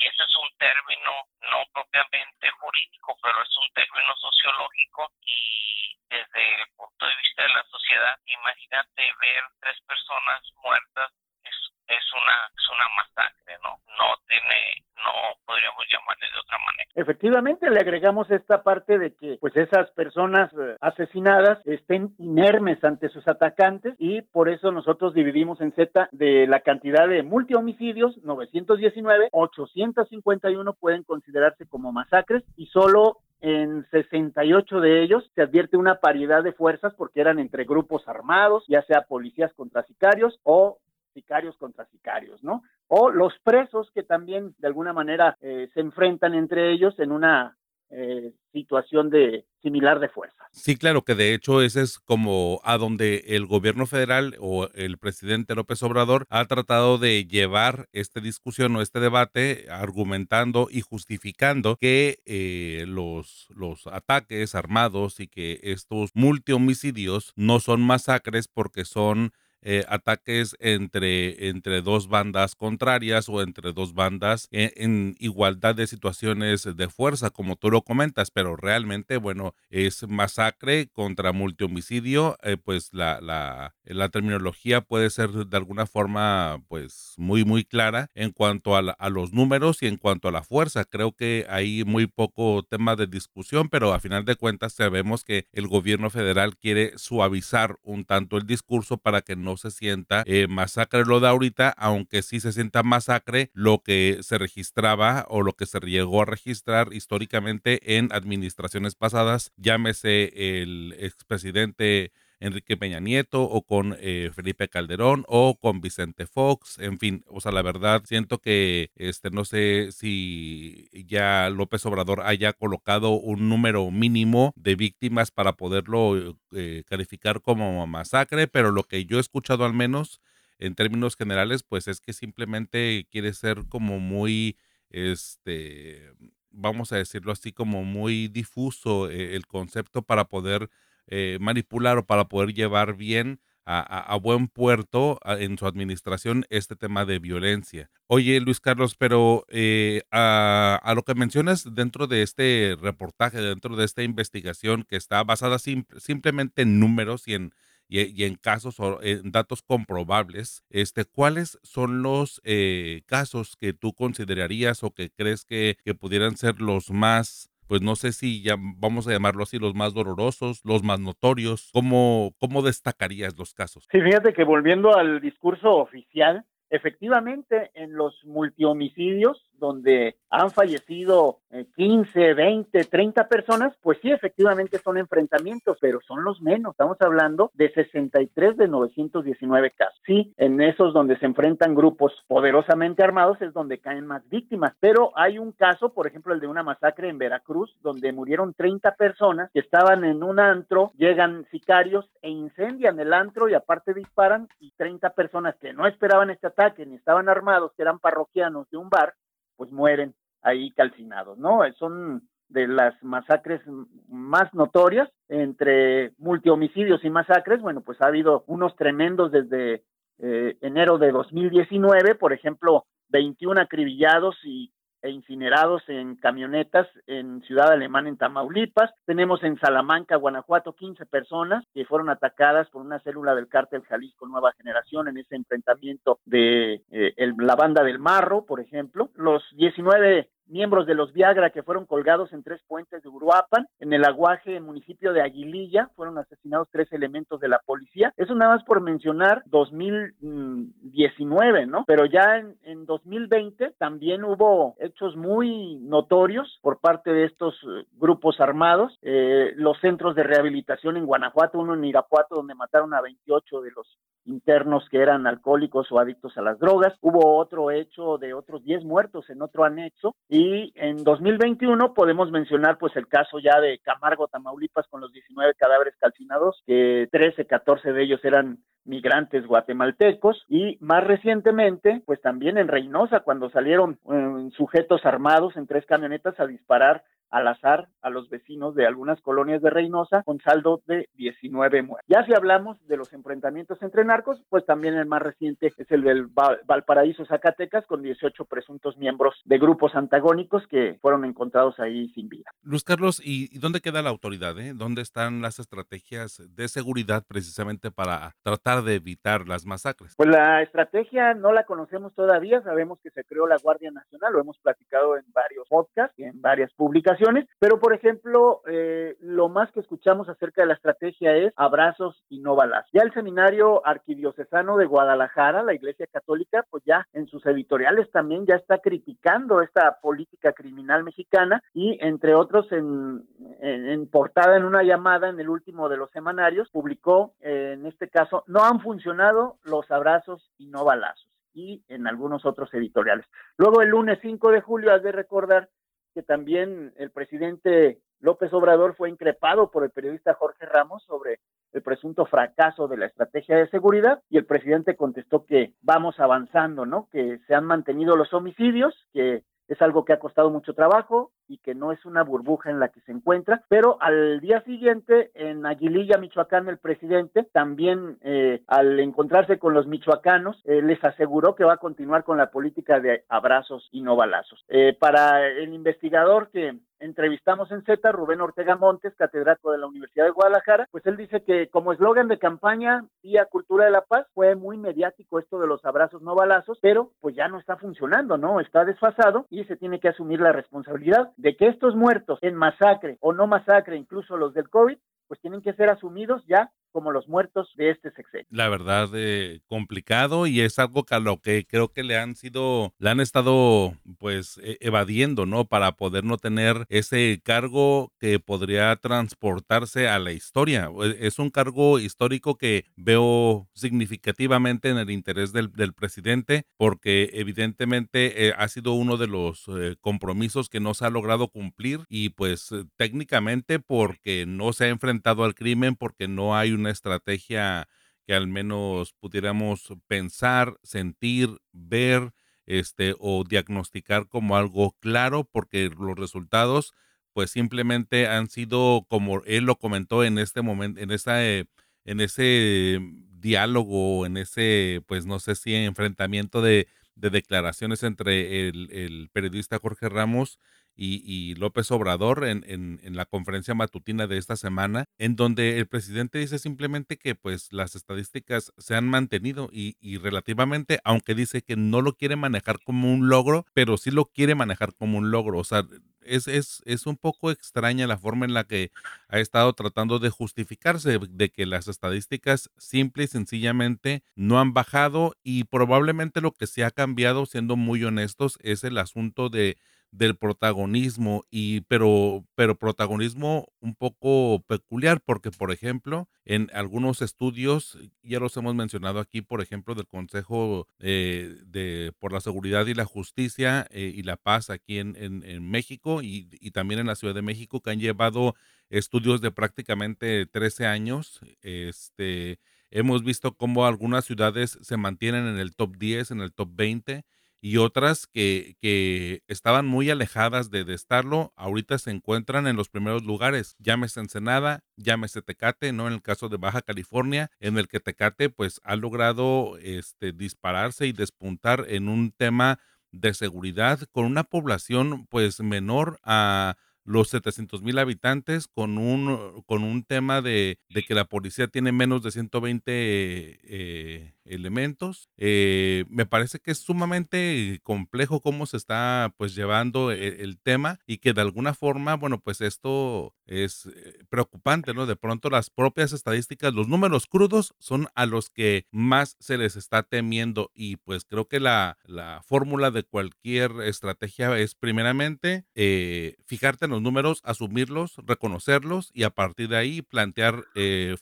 Y 0.00 0.06
ese 0.06 0.22
es 0.22 0.36
un 0.36 0.48
término 0.58 1.12
no 1.50 1.64
propiamente 1.72 2.50
jurídico, 2.50 3.18
pero 3.22 3.42
es 3.42 3.56
un 3.58 3.72
término 3.74 4.14
sociológico 4.16 5.12
y 5.22 5.96
desde 6.08 6.62
el 6.62 6.68
punto 6.76 7.06
de 7.06 7.16
vista 7.16 7.42
de 7.42 7.48
la 7.50 7.64
sociedad, 7.64 8.18
imagínate 8.26 9.14
ver 9.20 9.44
tres 9.60 9.80
personas 9.86 10.42
muertas 10.56 11.12
es, 11.44 11.54
es 11.90 12.06
una 12.12 12.50
es 12.54 12.66
una 12.70 12.86
masacre, 12.96 13.54
¿no? 13.62 13.78
No 13.98 14.16
tiene 14.28 14.84
no 15.04 15.12
podríamos 15.46 15.84
llamarle 15.90 16.26
de 16.26 16.38
otra 16.38 16.58
manera. 16.58 16.90
Efectivamente, 16.94 17.70
le 17.70 17.80
agregamos 17.80 18.30
esta 18.30 18.62
parte 18.62 18.98
de 18.98 19.14
que 19.14 19.38
pues 19.40 19.56
esas 19.56 19.90
personas 19.92 20.52
eh, 20.52 20.76
asesinadas 20.80 21.58
estén 21.66 22.14
inermes 22.18 22.82
ante 22.84 23.08
sus 23.08 23.26
atacantes 23.26 23.94
y 23.98 24.22
por 24.22 24.48
eso 24.48 24.70
nosotros 24.70 25.14
dividimos 25.14 25.60
en 25.60 25.72
Z 25.72 26.08
de 26.12 26.46
la 26.46 26.60
cantidad 26.60 27.08
de 27.08 27.22
multihomicidios, 27.22 28.18
919, 28.22 29.28
851 29.32 30.72
pueden 30.74 31.02
considerarse 31.02 31.66
como 31.66 31.92
masacres 31.92 32.44
y 32.56 32.66
solo 32.66 33.18
en 33.40 33.86
68 33.90 34.80
de 34.80 35.02
ellos 35.02 35.30
se 35.34 35.42
advierte 35.42 35.78
una 35.78 35.96
paridad 35.96 36.42
de 36.42 36.52
fuerzas 36.52 36.92
porque 36.94 37.22
eran 37.22 37.38
entre 37.38 37.64
grupos 37.64 38.06
armados, 38.06 38.64
ya 38.68 38.82
sea 38.82 39.02
policías 39.02 39.52
contra 39.54 39.82
sicarios 39.84 40.38
o 40.42 40.78
sicarios 41.12 41.56
contra 41.56 41.86
sicarios, 41.86 42.42
¿no? 42.42 42.62
O 42.88 43.10
los 43.10 43.32
presos 43.42 43.90
que 43.94 44.02
también 44.02 44.54
de 44.58 44.66
alguna 44.66 44.92
manera 44.92 45.36
eh, 45.40 45.68
se 45.74 45.80
enfrentan 45.80 46.34
entre 46.34 46.72
ellos 46.72 46.98
en 46.98 47.12
una 47.12 47.56
eh, 47.92 48.32
situación 48.52 49.10
de 49.10 49.46
similar 49.62 49.98
de 49.98 50.08
fuerza. 50.08 50.48
Sí, 50.52 50.76
claro, 50.76 51.02
que 51.02 51.16
de 51.16 51.34
hecho 51.34 51.60
ese 51.60 51.82
es 51.82 51.98
como 51.98 52.60
a 52.62 52.78
donde 52.78 53.24
el 53.26 53.46
gobierno 53.46 53.84
federal 53.84 54.36
o 54.38 54.68
el 54.74 54.96
presidente 54.96 55.56
López 55.56 55.82
Obrador 55.82 56.24
ha 56.30 56.44
tratado 56.44 56.98
de 56.98 57.24
llevar 57.26 57.88
esta 57.92 58.20
discusión 58.20 58.76
o 58.76 58.80
este 58.80 59.00
debate 59.00 59.66
argumentando 59.70 60.68
y 60.70 60.82
justificando 60.82 61.76
que 61.76 62.20
eh, 62.26 62.84
los, 62.86 63.48
los 63.50 63.88
ataques 63.88 64.54
armados 64.54 65.18
y 65.18 65.26
que 65.26 65.58
estos 65.64 66.10
multihomicidios 66.14 67.32
no 67.34 67.58
son 67.58 67.80
masacres 67.80 68.46
porque 68.46 68.84
son 68.84 69.32
eh, 69.62 69.84
ataques 69.88 70.56
entre, 70.60 71.48
entre 71.48 71.82
dos 71.82 72.08
bandas 72.08 72.54
contrarias 72.54 73.28
o 73.28 73.42
entre 73.42 73.72
dos 73.72 73.94
bandas 73.94 74.48
en, 74.50 74.70
en, 74.76 75.16
igualdad 75.18 75.74
de 75.74 75.86
situaciones 75.86 76.68
de 76.76 76.88
fuerza, 76.88 77.30
como 77.30 77.56
tú 77.56 77.70
lo 77.70 77.82
comentas, 77.82 78.30
pero 78.30 78.56
realmente, 78.56 79.16
bueno, 79.16 79.54
es 79.68 80.06
masacre 80.08 80.88
contra 80.88 81.32
multihomicidio, 81.32 82.36
eh, 82.42 82.56
pues 82.56 82.90
la, 82.92 83.20
la, 83.20 83.74
la, 83.84 84.08
terminología 84.08 84.80
puede 84.80 85.10
ser 85.10 85.30
de 85.30 85.56
alguna 85.56 85.86
forma, 85.86 86.62
pues 86.68 87.14
muy, 87.16 87.44
muy 87.44 87.64
clara 87.64 88.08
en 88.14 88.30
cuanto 88.32 88.76
a, 88.76 88.82
la, 88.82 88.92
a 88.92 89.08
los 89.10 89.32
números 89.32 89.82
y 89.82 89.86
en 89.86 89.96
cuanto 89.96 90.28
a 90.28 90.32
la 90.32 90.42
fuerza. 90.42 90.84
Creo 90.84 91.12
que 91.12 91.46
hay 91.48 91.84
muy 91.84 92.06
poco 92.06 92.62
tema 92.62 92.96
de 92.96 93.06
discusión, 93.06 93.68
pero 93.68 93.92
a 93.92 94.00
final 94.00 94.24
de 94.24 94.36
cuentas 94.36 94.72
sabemos 94.72 95.24
que 95.24 95.46
el 95.52 95.68
gobierno 95.68 96.10
federal 96.10 96.56
quiere 96.56 96.96
suavizar 96.96 97.78
un 97.82 98.04
tanto 98.04 98.36
el 98.36 98.46
discurso 98.46 98.96
para 98.96 99.22
que 99.22 99.36
no 99.36 99.49
no 99.50 99.56
se 99.56 99.70
sienta 99.70 100.22
eh, 100.26 100.46
masacre 100.48 101.04
lo 101.04 101.18
de 101.18 101.28
ahorita, 101.28 101.70
aunque 101.70 102.22
sí 102.22 102.40
se 102.40 102.52
sienta 102.52 102.82
masacre 102.82 103.50
lo 103.52 103.82
que 103.82 104.18
se 104.22 104.38
registraba 104.38 105.26
o 105.28 105.42
lo 105.42 105.54
que 105.54 105.66
se 105.66 105.80
llegó 105.80 106.22
a 106.22 106.24
registrar 106.24 106.92
históricamente 106.92 107.96
en 107.98 108.12
administraciones 108.12 108.94
pasadas, 108.94 109.52
llámese 109.56 110.62
el 110.62 110.94
expresidente 110.98 112.12
Enrique 112.40 112.76
Peña 112.76 113.00
Nieto 113.00 113.42
o 113.42 113.62
con 113.62 113.96
eh, 114.00 114.30
Felipe 114.34 114.68
Calderón 114.68 115.24
o 115.28 115.56
con 115.58 115.80
Vicente 115.80 116.26
Fox, 116.26 116.78
en 116.78 116.98
fin, 116.98 117.24
o 117.28 117.40
sea, 117.40 117.52
la 117.52 117.62
verdad 117.62 118.02
siento 118.06 118.38
que 118.38 118.90
este 118.96 119.30
no 119.30 119.44
sé 119.44 119.90
si 119.92 120.88
ya 121.06 121.50
López 121.50 121.84
Obrador 121.84 122.22
haya 122.24 122.54
colocado 122.54 123.10
un 123.10 123.48
número 123.50 123.90
mínimo 123.90 124.52
de 124.56 124.74
víctimas 124.74 125.30
para 125.30 125.52
poderlo 125.52 126.38
eh, 126.52 126.82
calificar 126.86 127.42
como 127.42 127.86
masacre, 127.86 128.48
pero 128.48 128.72
lo 128.72 128.84
que 128.84 129.04
yo 129.04 129.18
he 129.18 129.20
escuchado 129.20 129.64
al 129.66 129.74
menos 129.74 130.20
en 130.58 130.74
términos 130.74 131.16
generales, 131.16 131.62
pues 131.62 131.88
es 131.88 132.00
que 132.00 132.12
simplemente 132.12 133.06
quiere 133.10 133.34
ser 133.34 133.64
como 133.68 133.98
muy 133.98 134.56
este 134.90 136.12
vamos 136.50 136.92
a 136.92 136.96
decirlo 136.96 137.32
así 137.32 137.52
como 137.52 137.84
muy 137.84 138.28
difuso 138.28 139.08
eh, 139.10 139.36
el 139.36 139.46
concepto 139.46 140.02
para 140.02 140.24
poder 140.26 140.68
eh, 141.10 141.38
manipular 141.40 141.98
o 141.98 142.06
para 142.06 142.28
poder 142.28 142.54
llevar 142.54 142.96
bien 142.96 143.40
a, 143.66 144.16
buen 144.20 144.48
puerto 144.48 145.20
en 145.24 145.56
su 145.56 145.66
administración 145.66 146.44
este 146.50 146.74
tema 146.74 147.04
de 147.04 147.18
violencia. 147.18 147.90
Oye, 148.08 148.40
Luis 148.40 148.58
Carlos, 148.58 148.96
pero 148.96 149.44
eh, 149.48 150.02
a, 150.10 150.92
lo 150.94 151.04
que 151.04 151.14
mencionas 151.14 151.74
dentro 151.74 152.06
de 152.08 152.22
este 152.22 152.76
reportaje, 152.80 153.40
dentro 153.40 153.76
de 153.76 153.84
esta 153.84 154.02
investigación 154.02 154.84
que 154.88 154.96
está 154.96 155.22
basada 155.22 155.58
simplemente 155.58 156.62
en 156.62 156.80
números 156.80 157.28
y 157.28 157.34
en, 157.34 157.52
y, 157.88 158.24
en 158.24 158.34
casos 158.34 158.80
o 158.80 159.00
en 159.02 159.30
datos 159.30 159.62
comprobables, 159.62 160.64
este, 160.70 161.04
¿cuáles 161.04 161.58
son 161.62 162.02
los 162.02 162.40
eh, 162.44 163.02
casos 163.06 163.56
que 163.56 163.72
tú 163.72 163.92
considerarías 163.94 164.82
o 164.82 164.92
que 164.92 165.10
crees 165.10 165.44
que, 165.44 165.76
que 165.84 165.94
pudieran 165.94 166.36
ser 166.36 166.60
los 166.60 166.90
más 166.90 167.50
pues 167.70 167.82
no 167.82 167.94
sé 167.94 168.10
si 168.10 168.42
ya 168.42 168.56
vamos 168.58 169.06
a 169.06 169.12
llamarlo 169.12 169.44
así, 169.44 169.60
los 169.60 169.76
más 169.76 169.94
dolorosos, 169.94 170.60
los 170.64 170.82
más 170.82 170.98
notorios. 170.98 171.70
¿Cómo, 171.72 172.34
cómo 172.40 172.62
destacarías 172.62 173.38
los 173.38 173.54
casos? 173.54 173.86
Sí, 173.92 174.00
fíjate 174.00 174.32
que 174.32 174.42
volviendo 174.42 174.96
al 174.96 175.20
discurso 175.20 175.76
oficial, 175.76 176.44
efectivamente 176.68 177.70
en 177.74 177.92
los 177.92 178.12
multihomicidios 178.24 179.49
donde 179.60 180.16
han 180.30 180.50
fallecido 180.50 181.38
15, 181.76 182.34
20, 182.34 182.84
30 182.84 183.28
personas, 183.28 183.74
pues 183.82 183.98
sí, 184.00 184.10
efectivamente 184.10 184.78
son 184.78 184.98
enfrentamientos, 184.98 185.76
pero 185.80 186.00
son 186.06 186.24
los 186.24 186.40
menos. 186.40 186.72
Estamos 186.72 186.96
hablando 187.00 187.50
de 187.54 187.72
63 187.72 188.56
de 188.56 188.68
919 188.68 189.70
casos. 189.72 190.00
Sí, 190.06 190.32
en 190.36 190.60
esos 190.60 190.94
donde 190.94 191.18
se 191.18 191.26
enfrentan 191.26 191.74
grupos 191.74 192.12
poderosamente 192.26 193.02
armados 193.02 193.40
es 193.42 193.52
donde 193.52 193.78
caen 193.78 194.06
más 194.06 194.28
víctimas, 194.28 194.72
pero 194.80 195.12
hay 195.16 195.38
un 195.38 195.52
caso, 195.52 195.92
por 195.92 196.06
ejemplo, 196.06 196.32
el 196.32 196.40
de 196.40 196.46
una 196.46 196.62
masacre 196.62 197.08
en 197.08 197.18
Veracruz, 197.18 197.76
donde 197.82 198.12
murieron 198.12 198.54
30 198.54 198.94
personas 198.94 199.50
que 199.52 199.60
estaban 199.60 200.04
en 200.04 200.22
un 200.22 200.40
antro, 200.40 200.92
llegan 200.96 201.46
sicarios 201.50 202.08
e 202.22 202.30
incendian 202.30 202.98
el 203.00 203.12
antro 203.12 203.48
y 203.48 203.54
aparte 203.54 203.94
disparan 203.94 204.48
y 204.60 204.70
30 204.72 205.10
personas 205.10 205.56
que 205.56 205.72
no 205.72 205.86
esperaban 205.86 206.30
este 206.30 206.46
ataque 206.46 206.86
ni 206.86 206.96
estaban 206.96 207.28
armados, 207.28 207.72
que 207.76 207.82
eran 207.82 207.98
parroquianos 207.98 208.70
de 208.70 208.76
un 208.76 208.88
bar, 208.88 209.14
pues 209.60 209.72
mueren 209.72 210.14
ahí 210.40 210.70
calcinados, 210.70 211.36
¿no? 211.36 211.60
Son 211.78 212.26
de 212.48 212.66
las 212.66 212.94
masacres 213.02 213.60
más 214.08 214.54
notorias 214.54 215.06
entre 215.28 216.14
multihomicidios 216.16 217.04
y 217.04 217.10
masacres, 217.10 217.60
bueno, 217.60 217.82
pues 217.82 218.00
ha 218.00 218.06
habido 218.06 218.42
unos 218.46 218.74
tremendos 218.74 219.30
desde 219.30 219.84
eh, 220.18 220.56
enero 220.62 220.96
de 220.96 221.12
2019, 221.12 222.14
por 222.14 222.32
ejemplo, 222.32 222.86
21 223.10 223.60
acribillados 223.60 224.34
y 224.44 224.72
e 225.02 225.10
incinerados 225.10 225.82
en 225.88 226.16
camionetas 226.16 226.86
en 227.06 227.42
Ciudad 227.42 227.70
Alemana, 227.70 228.08
en 228.08 228.16
Tamaulipas. 228.16 228.90
Tenemos 229.06 229.42
en 229.42 229.58
Salamanca, 229.58 230.16
Guanajuato, 230.16 230.74
15 230.74 231.06
personas 231.06 231.64
que 231.74 231.84
fueron 231.84 232.10
atacadas 232.10 232.68
por 232.70 232.82
una 232.82 233.00
célula 233.00 233.34
del 233.34 233.48
cártel 233.48 233.82
Jalisco 233.82 234.26
Nueva 234.26 234.52
Generación 234.52 235.08
en 235.08 235.18
ese 235.18 235.36
enfrentamiento 235.36 236.20
de 236.24 236.82
eh, 236.90 237.14
la 237.38 237.56
banda 237.56 237.82
del 237.82 237.98
Marro, 237.98 238.44
por 238.44 238.60
ejemplo. 238.60 239.10
Los 239.14 239.42
19 239.56 240.28
miembros 240.50 240.86
de 240.86 240.94
los 240.94 241.12
Viagra 241.12 241.50
que 241.50 241.62
fueron 241.62 241.84
colgados 241.86 242.32
en 242.32 242.42
tres 242.42 242.60
puentes 242.66 243.00
de 243.02 243.08
Uruapan, 243.08 243.68
en 243.78 243.92
el 243.92 244.04
aguaje 244.04 244.58
municipio 244.60 245.12
de 245.12 245.22
Aguililla, 245.22 245.90
fueron 245.96 246.18
asesinados 246.18 246.68
tres 246.70 246.92
elementos 246.92 247.40
de 247.40 247.48
la 247.48 247.60
policía. 247.64 248.12
Eso 248.16 248.34
nada 248.34 248.56
más 248.56 248.64
por 248.64 248.80
mencionar 248.80 249.44
2019, 249.46 251.66
¿no? 251.66 251.84
Pero 251.86 252.06
ya 252.06 252.38
en, 252.38 252.56
en 252.64 252.86
2020 252.86 253.74
también 253.78 254.24
hubo 254.24 254.74
hechos 254.78 255.16
muy 255.16 255.76
notorios 255.76 256.58
por 256.62 256.80
parte 256.80 257.12
de 257.12 257.24
estos 257.24 257.54
eh, 257.54 257.84
grupos 257.92 258.40
armados. 258.40 258.98
Eh, 259.02 259.52
los 259.56 259.78
centros 259.80 260.14
de 260.14 260.22
rehabilitación 260.22 260.96
en 260.96 261.06
Guanajuato, 261.06 261.58
uno 261.58 261.74
en 261.74 261.84
Irapuato, 261.84 262.36
donde 262.36 262.54
mataron 262.54 262.94
a 262.94 263.00
28 263.00 263.60
de 263.60 263.72
los 263.72 263.98
internos 264.24 264.86
que 264.90 264.98
eran 264.98 265.26
alcohólicos 265.26 265.90
o 265.90 265.98
adictos 265.98 266.36
a 266.36 266.42
las 266.42 266.58
drogas. 266.58 266.94
Hubo 267.00 267.38
otro 267.38 267.70
hecho 267.70 268.18
de 268.18 268.34
otros 268.34 268.62
10 268.64 268.84
muertos 268.84 269.28
en 269.30 269.40
otro 269.42 269.64
anexo 269.64 270.14
y 270.28 270.39
en 270.74 271.02
2021 271.04 271.94
podemos 271.94 272.30
mencionar 272.30 272.78
pues 272.78 272.94
el 272.96 273.08
caso 273.08 273.38
ya 273.38 273.60
de 273.60 273.78
Camargo, 273.78 274.28
Tamaulipas 274.28 274.86
con 274.88 275.00
los 275.00 275.12
19 275.12 275.54
cadáveres 275.54 275.94
calcinados, 275.98 276.62
que 276.66 277.08
13, 277.10 277.46
14 277.46 277.92
de 277.92 278.02
ellos 278.02 278.20
eran 278.24 278.58
migrantes 278.90 279.46
guatemaltecos 279.46 280.44
y 280.48 280.76
más 280.80 281.04
recientemente 281.04 282.02
pues 282.04 282.20
también 282.20 282.58
en 282.58 282.68
Reynosa 282.68 283.20
cuando 283.20 283.48
salieron 283.48 283.98
eh, 284.12 284.50
sujetos 284.56 285.06
armados 285.06 285.56
en 285.56 285.66
tres 285.66 285.86
camionetas 285.86 286.38
a 286.38 286.46
disparar 286.46 287.04
al 287.30 287.48
azar 287.48 287.88
a 288.02 288.10
los 288.10 288.28
vecinos 288.28 288.74
de 288.74 288.86
algunas 288.86 289.20
colonias 289.20 289.62
de 289.62 289.70
Reynosa 289.70 290.22
con 290.24 290.40
saldo 290.40 290.82
de 290.86 291.08
19 291.14 291.82
muertos. 291.82 292.06
Ya 292.08 292.24
si 292.26 292.34
hablamos 292.34 292.76
de 292.86 292.96
los 292.96 293.12
enfrentamientos 293.12 293.80
entre 293.82 294.04
narcos, 294.04 294.42
pues 294.48 294.66
también 294.66 294.94
el 294.94 295.06
más 295.06 295.22
reciente 295.22 295.72
es 295.76 295.90
el 295.90 296.02
del 296.02 296.26
Valparaíso 296.26 297.24
Zacatecas 297.26 297.86
con 297.86 298.02
18 298.02 298.44
presuntos 298.44 298.96
miembros 298.96 299.34
de 299.44 299.58
grupos 299.58 299.94
antagónicos 299.94 300.66
que 300.68 300.98
fueron 301.00 301.24
encontrados 301.24 301.78
ahí 301.78 302.08
sin 302.10 302.28
vida. 302.28 302.50
Luis 302.62 302.84
Carlos, 302.84 303.22
¿y 303.24 303.56
dónde 303.58 303.80
queda 303.80 304.02
la 304.02 304.10
autoridad? 304.10 304.58
Eh? 304.58 304.74
¿Dónde 304.74 305.02
están 305.02 305.40
las 305.40 305.58
estrategias 305.58 306.42
de 306.54 306.68
seguridad 306.68 307.24
precisamente 307.26 307.90
para 307.90 308.34
tratar 308.42 308.79
de 308.82 308.96
evitar 308.96 309.46
las 309.48 309.66
masacres? 309.66 310.14
Pues 310.16 310.28
la 310.28 310.62
estrategia 310.62 311.34
no 311.34 311.52
la 311.52 311.64
conocemos 311.64 312.14
todavía, 312.14 312.62
sabemos 312.62 312.98
que 313.02 313.10
se 313.10 313.24
creó 313.24 313.46
la 313.46 313.58
Guardia 313.58 313.90
Nacional, 313.90 314.32
lo 314.32 314.40
hemos 314.40 314.58
platicado 314.58 315.16
en 315.16 315.24
varios 315.32 315.68
podcasts 315.68 316.18
en 316.18 316.40
varias 316.40 316.72
publicaciones 316.74 317.10
pero 317.58 317.78
por 317.78 317.92
ejemplo, 317.92 318.62
eh, 318.66 319.16
lo 319.20 319.48
más 319.48 319.70
que 319.72 319.80
escuchamos 319.80 320.28
acerca 320.28 320.62
de 320.62 320.68
la 320.68 320.74
estrategia 320.74 321.36
es 321.36 321.52
abrazos 321.56 322.24
y 322.28 322.40
no 322.40 322.54
balas. 322.54 322.86
Ya 322.92 323.02
el 323.02 323.12
seminario 323.12 323.86
arquidiocesano 323.86 324.76
de 324.76 324.86
Guadalajara, 324.86 325.62
la 325.62 325.74
Iglesia 325.74 326.06
Católica, 326.06 326.64
pues 326.70 326.82
ya 326.86 327.06
en 327.12 327.26
sus 327.26 327.44
editoriales 327.46 328.10
también 328.10 328.46
ya 328.46 328.54
está 328.54 328.78
criticando 328.78 329.62
esta 329.62 329.98
política 330.00 330.52
criminal 330.52 331.04
mexicana 331.04 331.62
y 331.74 331.98
entre 332.00 332.34
otros 332.34 332.70
en, 332.72 333.24
en, 333.60 334.08
portada 334.08 334.56
en 334.56 334.64
una 334.64 334.82
llamada 334.82 335.28
en 335.28 335.38
el 335.40 335.48
último 335.48 335.88
de 335.88 335.96
los 335.96 336.10
semanarios 336.10 336.68
publicó 336.70 337.34
eh, 337.40 337.72
en 337.74 337.86
este 337.86 338.08
caso 338.08 338.44
no 338.46 338.59
han 338.64 338.80
funcionado 338.80 339.58
los 339.64 339.90
abrazos 339.90 340.50
y 340.58 340.66
no 340.66 340.84
balazos 340.84 341.30
y 341.52 341.82
en 341.88 342.06
algunos 342.06 342.44
otros 342.46 342.72
editoriales. 342.74 343.26
Luego 343.56 343.82
el 343.82 343.90
lunes 343.90 344.18
5 344.22 344.50
de 344.50 344.60
julio 344.60 344.92
has 344.92 345.02
de 345.02 345.12
recordar 345.12 345.68
que 346.14 346.22
también 346.22 346.92
el 346.96 347.10
presidente 347.10 348.00
López 348.20 348.52
Obrador 348.52 348.94
fue 348.96 349.08
increpado 349.08 349.70
por 349.70 349.84
el 349.84 349.90
periodista 349.90 350.34
Jorge 350.34 350.66
Ramos 350.66 351.02
sobre 351.04 351.40
el 351.72 351.82
presunto 351.82 352.26
fracaso 352.26 352.88
de 352.88 352.96
la 352.96 353.06
estrategia 353.06 353.56
de 353.56 353.68
seguridad 353.68 354.22
y 354.28 354.38
el 354.38 354.44
presidente 354.44 354.96
contestó 354.96 355.46
que 355.46 355.74
vamos 355.80 356.18
avanzando, 356.18 356.84
¿no? 356.84 357.08
Que 357.10 357.38
se 357.46 357.54
han 357.54 357.64
mantenido 357.64 358.16
los 358.16 358.34
homicidios, 358.34 358.94
que 359.12 359.44
es 359.68 359.82
algo 359.82 360.04
que 360.04 360.12
ha 360.12 360.18
costado 360.18 360.50
mucho 360.50 360.74
trabajo 360.74 361.30
y 361.50 361.58
que 361.58 361.74
no 361.74 361.90
es 361.90 362.06
una 362.06 362.22
burbuja 362.22 362.70
en 362.70 362.78
la 362.78 362.90
que 362.90 363.00
se 363.00 363.10
encuentra, 363.10 363.64
pero 363.68 363.98
al 364.00 364.38
día 364.40 364.62
siguiente 364.62 365.32
en 365.34 365.66
Aguililla, 365.66 366.16
Michoacán, 366.16 366.68
el 366.68 366.78
presidente 366.78 367.42
también 367.52 368.18
eh, 368.22 368.62
al 368.68 369.00
encontrarse 369.00 369.58
con 369.58 369.74
los 369.74 369.88
michoacanos 369.88 370.62
eh, 370.64 370.80
les 370.80 371.02
aseguró 371.02 371.56
que 371.56 371.64
va 371.64 371.74
a 371.74 371.78
continuar 371.78 372.22
con 372.22 372.38
la 372.38 372.50
política 372.50 373.00
de 373.00 373.24
abrazos 373.28 373.88
y 373.90 374.00
no 374.00 374.14
balazos. 374.14 374.64
Eh, 374.68 374.96
para 374.98 375.44
el 375.48 375.74
investigador 375.74 376.50
que 376.50 376.78
entrevistamos 377.00 377.70
en 377.72 377.82
Z, 377.82 378.12
Rubén 378.12 378.40
Ortega 378.40 378.76
Montes, 378.76 379.14
catedrático 379.16 379.72
de 379.72 379.78
la 379.78 379.86
Universidad 379.86 380.26
de 380.26 380.30
Guadalajara, 380.30 380.88
pues 380.90 381.04
él 381.06 381.16
dice 381.16 381.42
que 381.42 381.68
como 381.68 381.92
eslogan 381.92 382.28
de 382.28 382.38
campaña 382.38 383.04
Día 383.22 383.46
Cultura 383.46 383.86
de 383.86 383.90
la 383.90 384.02
Paz 384.02 384.26
fue 384.34 384.54
muy 384.54 384.76
mediático 384.78 385.38
esto 385.38 385.58
de 385.58 385.66
los 385.66 385.84
abrazos 385.84 386.22
no 386.22 386.34
balazos, 386.34 386.78
pero 386.80 387.10
pues 387.20 387.34
ya 387.34 387.48
no 387.48 387.58
está 387.58 387.76
funcionando, 387.76 388.36
¿no? 388.36 388.60
Está 388.60 388.84
desfasado 388.84 389.46
y 389.50 389.64
se 389.64 389.76
tiene 389.76 390.00
que 390.00 390.08
asumir 390.08 390.40
la 390.40 390.52
responsabilidad 390.52 391.30
de 391.36 391.56
que 391.56 391.68
estos 391.68 391.96
muertos 391.96 392.38
en 392.42 392.54
masacre 392.54 393.18
o 393.20 393.32
no 393.32 393.46
masacre, 393.46 393.96
incluso 393.96 394.36
los 394.36 394.54
del 394.54 394.68
COVID, 394.68 394.98
pues 395.28 395.40
tienen 395.40 395.62
que 395.62 395.74
ser 395.74 395.88
asumidos 395.90 396.44
ya 396.46 396.70
como 396.90 397.12
los 397.12 397.28
muertos 397.28 397.68
de 397.76 397.90
este 397.90 398.10
sexenio. 398.12 398.46
La 398.50 398.68
verdad, 398.68 399.08
eh, 399.14 399.60
complicado 399.66 400.46
y 400.46 400.60
es 400.60 400.78
algo 400.78 401.04
que 401.04 401.14
a 401.14 401.20
lo 401.20 401.40
que 401.40 401.66
creo 401.66 401.92
que 401.92 402.02
le 402.02 402.18
han 402.18 402.36
sido, 402.36 402.94
le 402.98 403.10
han 403.10 403.20
estado 403.20 403.94
pues 404.18 404.58
e, 404.62 404.78
evadiendo, 404.80 405.46
¿no? 405.46 405.66
Para 405.66 405.92
poder 405.92 406.24
no 406.24 406.36
tener 406.36 406.86
ese 406.88 407.40
cargo 407.44 408.12
que 408.18 408.38
podría 408.38 408.94
transportarse 408.96 410.08
a 410.08 410.18
la 410.18 410.32
historia. 410.32 410.90
E, 411.02 411.26
es 411.26 411.38
un 411.38 411.50
cargo 411.50 411.98
histórico 411.98 412.56
que 412.56 412.84
veo 412.96 413.68
significativamente 413.74 414.90
en 414.90 414.98
el 414.98 415.10
interés 415.10 415.52
del, 415.52 415.70
presidente 415.94 416.64
porque 416.76 417.30
evidentemente 417.32 418.46
eh, 418.46 418.54
ha 418.56 418.68
sido 418.68 418.92
uno 418.92 419.16
de 419.16 419.26
los 419.26 419.66
eh, 419.68 419.96
compromisos 420.00 420.68
que 420.68 420.80
no 420.80 420.94
se 420.94 421.04
ha 421.04 421.10
logrado 421.10 421.48
cumplir 421.48 422.00
y 422.08 422.30
pues 422.30 422.70
técnicamente 422.96 423.80
porque 423.80 424.44
no 424.46 424.72
se 424.72 424.84
ha 424.84 424.88
enfrentado 424.88 425.44
al 425.44 425.54
crimen, 425.54 425.96
porque 425.96 426.28
no 426.28 426.56
hay 426.56 426.72
una 426.80 426.90
estrategia 426.90 427.88
que 428.26 428.34
al 428.34 428.46
menos 428.48 429.14
pudiéramos 429.20 429.92
pensar, 430.06 430.76
sentir, 430.82 431.58
ver, 431.72 432.32
este, 432.66 433.14
o 433.18 433.44
diagnosticar 433.44 434.28
como 434.28 434.56
algo 434.56 434.96
claro, 435.00 435.44
porque 435.44 435.90
los 435.98 436.16
resultados, 436.16 436.94
pues 437.32 437.50
simplemente 437.50 438.28
han 438.28 438.48
sido, 438.48 439.06
como 439.08 439.42
él 439.44 439.64
lo 439.64 439.76
comentó 439.76 440.24
en 440.24 440.38
este 440.38 440.62
momento, 440.62 441.00
en 441.00 441.10
esa, 441.10 441.44
eh, 441.44 441.66
en 442.04 442.20
ese 442.20 443.00
diálogo, 443.30 444.26
en 444.26 444.36
ese, 444.36 445.02
pues 445.06 445.26
no 445.26 445.40
sé 445.40 445.54
si 445.56 445.74
enfrentamiento 445.74 446.62
de, 446.62 446.86
de 447.16 447.30
declaraciones 447.30 448.02
entre 448.02 448.68
el, 448.68 448.90
el 448.92 449.30
periodista 449.32 449.78
Jorge 449.78 450.08
Ramos 450.08 450.58
y, 451.02 451.54
López 451.54 451.90
Obrador 451.90 452.44
en, 452.44 452.64
en, 452.66 453.16
la 453.16 453.24
conferencia 453.24 453.74
matutina 453.74 454.26
de 454.26 454.36
esta 454.36 454.56
semana, 454.56 455.06
en 455.18 455.34
donde 455.34 455.78
el 455.78 455.86
presidente 455.86 456.38
dice 456.38 456.58
simplemente 456.58 457.16
que 457.16 457.34
pues 457.34 457.72
las 457.72 457.94
estadísticas 457.94 458.72
se 458.76 458.94
han 458.94 459.08
mantenido 459.08 459.70
y, 459.72 459.96
y 460.00 460.18
relativamente, 460.18 461.00
aunque 461.04 461.34
dice 461.34 461.62
que 461.62 461.76
no 461.76 462.02
lo 462.02 462.14
quiere 462.16 462.36
manejar 462.36 462.80
como 462.84 463.12
un 463.12 463.28
logro, 463.28 463.64
pero 463.72 463.96
sí 463.96 464.10
lo 464.10 464.26
quiere 464.26 464.54
manejar 464.54 464.94
como 464.94 465.16
un 465.18 465.30
logro. 465.30 465.58
O 465.58 465.64
sea, 465.64 465.86
es, 466.22 466.48
es, 466.48 466.82
es, 466.84 467.06
un 467.06 467.16
poco 467.16 467.50
extraña 467.50 468.06
la 468.06 468.18
forma 468.18 468.44
en 468.44 468.54
la 468.54 468.64
que 468.64 468.90
ha 469.28 469.38
estado 469.38 469.72
tratando 469.72 470.18
de 470.18 470.30
justificarse 470.30 471.18
de 471.18 471.50
que 471.50 471.66
las 471.66 471.88
estadísticas 471.88 472.70
simple 472.76 473.24
y 473.24 473.26
sencillamente 473.26 474.22
no 474.34 474.60
han 474.60 474.74
bajado 474.74 475.34
y 475.42 475.64
probablemente 475.64 476.40
lo 476.40 476.52
que 476.52 476.66
se 476.66 476.84
ha 476.84 476.90
cambiado, 476.90 477.46
siendo 477.46 477.76
muy 477.76 478.04
honestos, 478.04 478.58
es 478.62 478.84
el 478.84 478.98
asunto 478.98 479.48
de 479.48 479.78
del 480.12 480.36
protagonismo 480.36 481.44
y 481.50 481.82
pero 481.82 482.44
pero 482.56 482.76
protagonismo 482.76 483.68
un 483.80 483.94
poco 483.94 484.62
peculiar 484.66 485.20
porque 485.20 485.50
por 485.52 485.70
ejemplo 485.70 486.28
en 486.44 486.68
algunos 486.74 487.22
estudios 487.22 487.96
ya 488.22 488.40
los 488.40 488.56
hemos 488.56 488.74
mencionado 488.74 489.20
aquí 489.20 489.40
por 489.40 489.62
ejemplo 489.62 489.94
del 489.94 490.08
Consejo 490.08 490.88
eh, 490.98 491.54
de 491.64 492.12
por 492.18 492.32
la 492.32 492.40
seguridad 492.40 492.86
y 492.86 492.94
la 492.94 493.04
justicia 493.04 493.86
eh, 493.90 494.12
y 494.14 494.22
la 494.22 494.36
paz 494.36 494.70
aquí 494.70 494.98
en, 494.98 495.14
en, 495.16 495.70
México 495.70 496.22
y, 496.22 496.48
y, 496.60 496.72
también 496.72 497.00
en 497.00 497.06
la 497.06 497.14
Ciudad 497.14 497.34
de 497.34 497.42
México 497.42 497.80
que 497.80 497.90
han 497.90 498.00
llevado 498.00 498.56
estudios 498.88 499.40
de 499.40 499.52
prácticamente 499.52 500.46
13 500.46 500.86
años 500.86 501.40
este 501.62 502.58
hemos 502.90 503.22
visto 503.22 503.56
cómo 503.56 503.86
algunas 503.86 504.24
ciudades 504.24 504.76
se 504.82 504.96
mantienen 504.96 505.46
en 505.46 505.58
el 505.58 505.76
top 505.76 505.96
10 505.96 506.32
en 506.32 506.40
el 506.40 506.52
top 506.52 506.70
20 506.74 507.24
y 507.60 507.76
otras 507.76 508.26
que, 508.26 508.76
que 508.80 509.42
estaban 509.46 509.86
muy 509.86 510.10
alejadas 510.10 510.70
de, 510.70 510.80
estarlo, 510.94 511.52
ahorita 511.56 511.98
se 511.98 512.10
encuentran 512.10 512.66
en 512.66 512.76
los 512.76 512.88
primeros 512.88 513.24
lugares. 513.24 513.76
Llámese 513.78 514.20
Ensenada, 514.20 514.82
llámese 514.96 515.42
Tecate, 515.42 515.92
¿no? 515.92 516.06
En 516.06 516.14
el 516.14 516.22
caso 516.22 516.48
de 516.48 516.56
Baja 516.56 516.82
California, 516.82 517.50
en 517.60 517.76
el 517.78 517.88
que 517.88 518.00
Tecate 518.00 518.48
pues 518.48 518.80
ha 518.84 518.96
logrado 518.96 519.76
este, 519.78 520.32
dispararse 520.32 521.06
y 521.06 521.12
despuntar 521.12 521.84
en 521.88 522.08
un 522.08 522.32
tema 522.32 522.78
de 523.12 523.34
seguridad 523.34 524.00
con 524.12 524.24
una 524.24 524.44
población 524.44 525.26
pues 525.26 525.60
menor 525.60 526.18
a 526.22 526.76
los 527.04 527.28
700 527.28 527.82
mil 527.82 527.98
habitantes 527.98 528.68
con 528.68 528.98
un, 528.98 529.62
con 529.66 529.82
un 529.82 530.04
tema 530.04 530.42
de, 530.42 530.78
de, 530.88 531.02
que 531.02 531.14
la 531.14 531.24
policía 531.24 531.68
tiene 531.68 531.92
menos 531.92 532.22
de 532.22 532.30
120 532.30 532.82
eh, 532.92 534.34
elementos. 534.44 535.28
Eh, 535.36 536.04
me 536.08 536.26
parece 536.26 536.58
que 536.58 536.72
es 536.72 536.78
sumamente 536.78 537.80
complejo 537.82 538.40
cómo 538.40 538.66
se 538.66 538.76
está 538.76 539.32
pues 539.36 539.54
llevando 539.54 540.12
e, 540.12 540.42
el, 540.42 540.58
tema 540.60 540.98
y 541.06 541.18
que 541.18 541.32
de 541.32 541.40
alguna 541.40 541.74
forma, 541.74 542.16
bueno, 542.16 542.40
pues 542.40 542.60
esto 542.60 543.34
es 543.46 543.86
eh, 543.86 544.24
preocupante, 544.28 544.92
¿no? 544.92 545.06
De 545.06 545.16
pronto 545.16 545.48
las 545.48 545.70
propias 545.70 546.12
estadísticas, 546.12 546.74
los 546.74 546.88
números 546.88 547.26
crudos 547.26 547.74
son 547.78 548.08
a 548.14 548.26
los 548.26 548.50
que 548.50 548.86
más 548.90 549.36
se 549.40 549.56
les 549.56 549.76
está 549.76 550.02
temiendo 550.02 550.70
y 550.74 550.96
pues 550.96 551.24
creo 551.24 551.48
que 551.48 551.60
la, 551.60 551.98
la 552.04 552.42
fórmula 552.44 552.90
de 552.90 553.04
cualquier 553.04 553.72
estrategia 553.82 554.58
es 554.58 554.74
primeramente 554.74 555.64
eh, 555.74 556.36
fijarte 556.46 556.86
en 556.86 556.89
los 556.90 557.02
números, 557.02 557.40
asumirlos, 557.44 558.16
reconocerlos 558.26 559.10
y 559.14 559.24
a 559.24 559.30
partir 559.30 559.68
de 559.68 559.76
ahí 559.76 560.02
plantear 560.02 560.64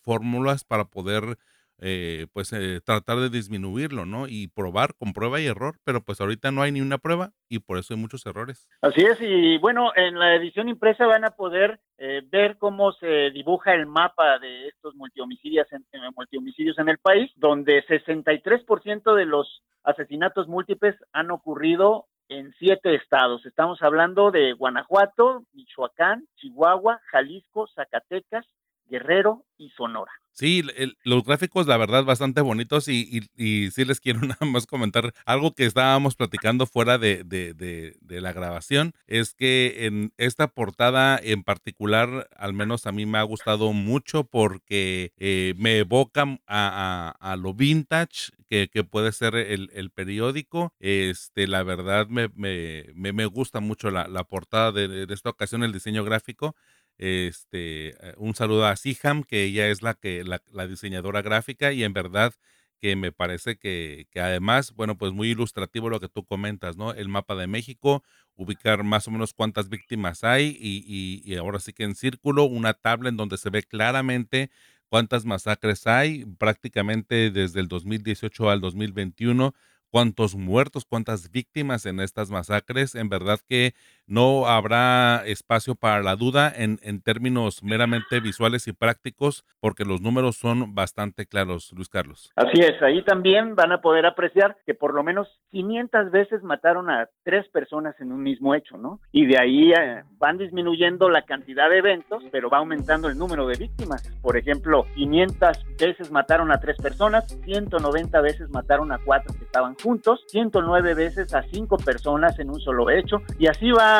fórmulas 0.02 0.64
para 0.64 0.85
poder 0.85 1.38
eh, 1.81 2.26
pues 2.33 2.52
eh, 2.52 2.81
tratar 2.85 3.18
de 3.18 3.28
disminuirlo, 3.28 4.04
¿no? 4.04 4.26
Y 4.26 4.48
probar 4.48 4.94
con 4.98 5.12
prueba 5.12 5.40
y 5.40 5.46
error, 5.46 5.76
pero 5.85 6.02
pues 6.02 6.20
ahorita 6.20 6.50
no 6.50 6.62
hay 6.62 6.72
ni 6.72 6.81
una 6.81 6.98
prueba 6.98 7.31
y 7.48 7.61
por 7.61 7.78
eso 7.78 7.94
hay 7.94 8.00
muchos 8.00 8.26
errores. 8.26 8.68
Así 8.83 9.02
es, 9.02 9.16
y 9.20 9.59
bueno, 9.59 9.92
en 9.94 10.18
la 10.18 10.35
edición 10.35 10.68
impresa 10.68 11.07
van 11.07 11.24
a 11.24 11.37
poder 11.37 11.78
eh, 11.98 12.22
ver 12.28 12.59
cómo 12.59 12.90
se 12.92 13.31
dibuja 13.31 13.74
el 13.74 13.87
mapa 13.87 14.40
de 14.40 14.66
estos 14.66 14.96
multihomicidios 14.96 15.68
en, 15.72 15.85
multihomicidios 16.16 16.76
en 16.81 16.88
el 16.88 16.98
país, 16.98 17.31
donde 17.37 17.85
63% 17.87 19.14
de 19.14 19.24
los 19.24 19.62
asesinatos 19.85 20.48
múltiples 20.48 20.96
han 21.12 21.31
ocurrido 21.31 22.07
en 22.29 22.53
siete 22.59 22.95
estados. 22.95 23.45
Estamos 23.47 23.83
hablando 23.83 24.31
de 24.31 24.53
Guanajuato, 24.53 25.45
Michoacán, 25.53 26.27
Chihuahua, 26.37 27.01
Jalisco, 27.11 27.67
Zacatecas, 27.69 28.47
Guerrero 28.87 29.45
y 29.57 29.71
Sonora. 29.71 30.12
Sí, 30.38 30.62
los 31.03 31.24
gráficos, 31.24 31.66
la 31.66 31.77
verdad, 31.77 32.05
bastante 32.05 32.40
bonitos 32.42 32.87
y, 32.87 33.29
y, 33.37 33.72
sí 33.72 33.85
les 33.85 33.98
quiero 33.98 34.20
nada 34.22 34.46
más 34.46 34.66
comentar 34.66 35.12
algo 35.27 35.53
que 35.53 35.66
estábamos 35.66 36.14
platicando 36.14 36.64
fuera 36.66 36.96
de, 36.96 37.24
de, 37.24 38.20
la 38.20 38.33
grabación, 38.33 38.94
es 39.09 39.35
que 39.35 39.87
en 39.87 40.12
esta 40.16 40.46
portada 40.46 41.18
en 41.20 41.42
particular, 41.42 42.29
al 42.37 42.53
menos 42.53 42.87
a 42.87 42.92
mí 42.92 43.05
me 43.05 43.18
ha 43.18 43.24
gustado 43.24 43.72
mucho 43.72 44.22
porque 44.22 45.12
eh, 45.18 45.55
me 45.59 45.79
evoca 45.79 46.38
a, 46.46 47.16
a, 47.18 47.37
lo 47.37 47.53
vintage 47.53 48.31
que, 48.48 48.68
que 48.68 48.85
puede 48.85 49.12
ser 49.12 49.35
el, 49.35 49.70
el, 49.74 49.90
periódico. 49.90 50.72
Este, 50.81 51.46
la 51.46 51.62
verdad, 51.62 52.09
me, 52.09 52.29
me, 52.35 52.87
me 52.94 53.27
gusta 53.27 53.61
mucho 53.61 53.90
la, 53.90 54.09
la 54.09 54.24
portada 54.24 54.72
de, 54.72 55.07
esta 55.11 55.31
ocasión, 55.31 55.64
el 55.64 55.72
diseño 55.72 56.05
gráfico. 56.05 56.55
Este, 56.99 57.91
eh, 57.91 58.15
un 58.17 58.35
saludo 58.35 58.67
a 58.67 58.77
Siham, 58.77 59.23
que 59.23 59.45
ella 59.45 59.69
es 59.69 59.83
la 59.83 59.95
que 59.95 60.25
la, 60.25 60.67
diseñadora 60.67 61.23
gráfica 61.23 61.73
y 61.73 61.85
en 61.85 61.93
verdad 61.93 62.35
que 62.81 62.97
me 62.97 63.13
parece 63.13 63.57
que, 63.57 64.07
que, 64.11 64.21
además, 64.21 64.73
bueno, 64.75 64.97
pues 64.99 65.13
muy 65.13 65.31
ilustrativo 65.31 65.91
lo 65.91 66.01
que 66.01 66.09
tú 66.09 66.25
comentas, 66.25 66.77
¿no? 66.77 66.93
El 66.93 67.09
mapa 67.09 67.35
de 67.35 67.47
México, 67.49 68.05
ubicar 68.37 68.85
más 68.85 69.09
o 69.09 69.11
menos 69.11 69.33
cuántas 69.33 69.69
víctimas 69.69 70.23
hay 70.23 70.57
y, 70.61 71.23
y 71.25 71.37
ahora 71.37 71.59
sí 71.61 71.73
que 71.73 71.85
en 71.85 71.95
círculo 71.95 72.45
una 72.45 72.75
tabla 72.75 73.09
en 73.09 73.17
donde 73.17 73.37
se 73.37 73.51
ve 73.51 73.63
claramente 73.65 74.51
cuántas 74.89 75.25
masacres 75.25 75.87
hay 75.87 76.25
prácticamente 76.39 77.31
desde 77.31 77.61
el 77.61 77.69
2018 77.69 78.51
al 78.51 78.61
2021 78.61 79.55
cuántos 79.91 80.35
muertos, 80.35 80.85
cuántas 80.85 81.31
víctimas 81.31 81.87
en 81.87 82.01
estas 82.01 82.31
masacres. 82.31 82.95
En 82.95 83.09
verdad 83.09 83.41
que 83.47 83.75
no 84.09 84.47
habrá 84.47 85.23
espacio 85.27 85.75
para 85.75 86.03
la 86.03 86.16
duda 86.16 86.53
en, 86.55 86.79
en, 86.83 87.01
términos 87.01 87.62
meramente 87.62 88.21
visuales 88.21 88.66
y 88.66 88.73
prácticos, 88.73 89.44
porque 89.61 89.85
los 89.85 90.01
números 90.01 90.37
son 90.37 90.75
bastante 90.75 91.27
claros, 91.27 91.73
Luis 91.77 91.88
Carlos. 91.88 92.33
Así 92.35 92.61
es, 92.61 92.83
ahí 92.83 93.03
también 93.05 93.55
van 93.55 93.73
a 93.73 93.81
poder 93.81 94.07
apreciar 94.07 94.57
que 94.66 94.75
por 94.75 94.94
lo 94.94 95.03
menos 95.03 95.29
500 95.51 96.11
veces 96.11 96.42
mataron 96.42 96.90
a 96.90 97.09
tres 97.23 97.49
personas 97.49 97.94
en 98.01 98.12
un 98.12 98.23
mismo 98.23 98.55
hecho, 98.55 98.77
¿no? 98.77 99.01
Y 99.12 99.27
de 99.27 99.38
ahí 99.38 99.73
eh, 99.73 100.03
van 100.18 100.38
disminuyendo 100.38 101.09
la 101.11 101.23
cantidad 101.23 101.68
de 101.68 101.79
eventos, 101.79 102.25
pero 102.33 102.51
va 102.51 102.59
aumentando 102.59 103.09
el 103.09 103.18
número 103.18 103.47
de 103.47 103.59
víctimas. 103.59 104.03
Por 104.23 104.37
ejemplo, 104.37 104.87
500 104.94 105.66
veces 105.79 106.11
mataron 106.11 106.51
a 106.51 106.61
tres 106.61 106.77
personas, 106.79 107.27
190 107.44 108.21
veces 108.21 108.49
mataron 108.51 108.92
a 108.92 108.99
cuatro 108.99 109.35
que 109.38 109.44
estaban 109.44 109.75
juntos, 109.75 110.25
109 110.29 110.94
veces 110.94 111.35
a 111.35 111.42
cinco 111.42 111.77
personas 111.77 112.38
en 112.38 112.51
un 112.51 112.61
solo 112.61 112.90
hecho, 112.90 113.23
y 113.38 113.47
así 113.47 113.71
va, 113.71 113.98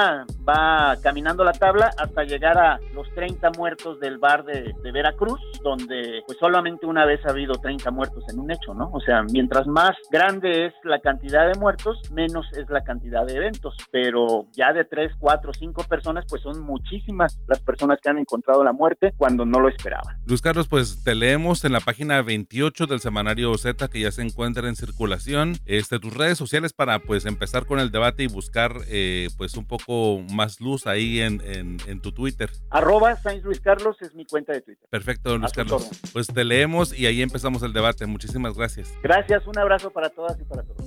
va 0.49 0.97
caminando 1.03 1.45
la 1.45 1.53
tabla 1.53 1.91
hasta 1.99 2.25
llegar 2.25 2.59
a 2.59 2.79
los 2.95 3.07
30 3.15 3.51
muertos 3.57 4.01
del 4.01 4.19
bar 4.19 4.45
de, 4.45 4.75
Veracruz, 4.93 5.41
donde 5.63 6.23
pues 6.27 6.39
solamente 6.39 6.87
una 6.87 7.05
vez 7.05 7.21
ha 7.27 7.31
habido 7.31 7.55
30 7.55 7.91
muertos 7.91 8.25
en 8.33 8.41
un 8.41 8.51
hecho, 8.51 8.75
¿no? 8.75 8.91
O 8.93 9.01
sea, 9.01 9.23
mientras 9.23 9.67
más 9.67 9.93
grande 10.11 10.67
es 10.67 10.75
la 10.83 10.99
cantidad 10.99 11.47
de 11.47 11.59
muertos, 11.59 12.01
menos 12.11 12.47
es 12.57 12.69
la 12.71 12.83
cantidad 12.83 13.27
de 13.27 13.37
eventos, 13.37 13.77
pero 13.91 14.47
ya 14.53 14.73
de 14.73 14.85
3, 14.85 15.13
4, 15.19 15.53
5 15.53 15.85
personas, 15.85 16.25
pues 16.29 16.43
son 16.43 16.61
muchísimas 16.63 17.39
las 17.47 17.61
personas 17.61 17.99
que 18.03 18.09
han 18.09 18.19
encontrado 18.19 18.65
la 18.65 18.73
muerte 18.73 19.13
cuando 19.17 19.45
no 19.45 19.61
lo 19.61 19.69
esperaban. 19.69 20.17
Luis 20.27 20.41
Carlos, 20.41 20.69
pues 20.69 21.05
te 21.05 21.15
leemos 21.15 21.65
en 21.65 21.73
la 21.73 21.81
página 21.81 22.23
28 22.23 22.87
del 22.87 23.01
semanario 23.01 23.57
Z 23.59 23.89
que 23.89 24.01
ya 24.01 24.11
se 24.11 24.23
encuentra 24.23 24.69
en 24.69 24.77
circulación 24.77 25.57
este, 25.67 25.99
tus 25.99 26.15
redes 26.15 26.39
sociales 26.39 26.73
para 26.73 26.99
pues 27.01 27.27
empezar 27.27 27.67
con 27.67 27.79
el 27.79 27.91
debate 27.91 28.23
y 28.23 28.27
buscar 28.27 28.73
eh, 28.89 29.29
pues 29.37 29.57
un 29.57 29.67
poco 29.67 29.88
más 30.31 30.61
luz 30.61 30.87
ahí 30.87 31.21
en, 31.21 31.41
en, 31.45 32.01
tu 32.01 32.13
Twitter. 32.13 32.51
Arroba 32.71 33.17
Sainz 33.17 33.43
Luis 33.43 33.61
Carlos 33.61 33.97
es 34.01 34.15
mi 34.15 34.25
cuenta 34.27 34.53
de 34.53 34.61
Twitter. 34.61 34.87
Perfecto, 34.91 35.37
Luis 35.39 35.53
Carlos. 35.53 35.89
Pues 36.13 36.27
te 36.27 36.45
leemos 36.45 36.97
y 36.97 37.07
ahí 37.07 37.23
empezamos 37.23 37.63
el 37.63 37.73
debate. 37.73 38.07
Muchísimas 38.07 38.55
gracias. 38.55 38.93
Gracias, 39.03 39.47
un 39.47 39.59
abrazo 39.59 39.91
para 39.91 40.11
todas 40.11 40.39
y 40.41 40.45
para 40.45 40.63
todos. 40.63 40.85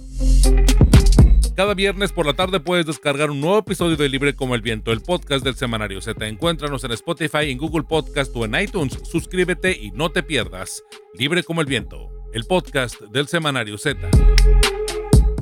Cada 1.55 1.73
viernes 1.73 2.13
por 2.13 2.25
la 2.25 2.33
tarde 2.33 2.59
puedes 2.59 2.85
descargar 2.85 3.29
un 3.29 3.41
nuevo 3.41 3.59
episodio 3.59 3.97
de 3.97 4.07
Libre 4.07 4.35
como 4.35 4.55
el 4.55 4.61
Viento, 4.61 4.91
el 4.91 5.01
podcast 5.01 5.43
del 5.43 5.55
semanario 5.55 5.99
Z. 6.01 6.27
Encuéntranos 6.27 6.83
en 6.83 6.91
Spotify, 6.91 7.51
en 7.51 7.57
Google 7.57 7.83
Podcast 7.83 8.35
o 8.35 8.45
en 8.45 8.55
iTunes. 8.55 8.97
Suscríbete 9.03 9.71
y 9.71 9.91
no 9.91 10.11
te 10.11 10.23
pierdas. 10.23 10.83
Libre 11.13 11.43
como 11.43 11.61
el 11.61 11.67
Viento, 11.67 12.09
el 12.33 12.45
podcast 12.45 13.01
del 13.01 13.27
semanario 13.27 13.77
Z. 13.77 14.09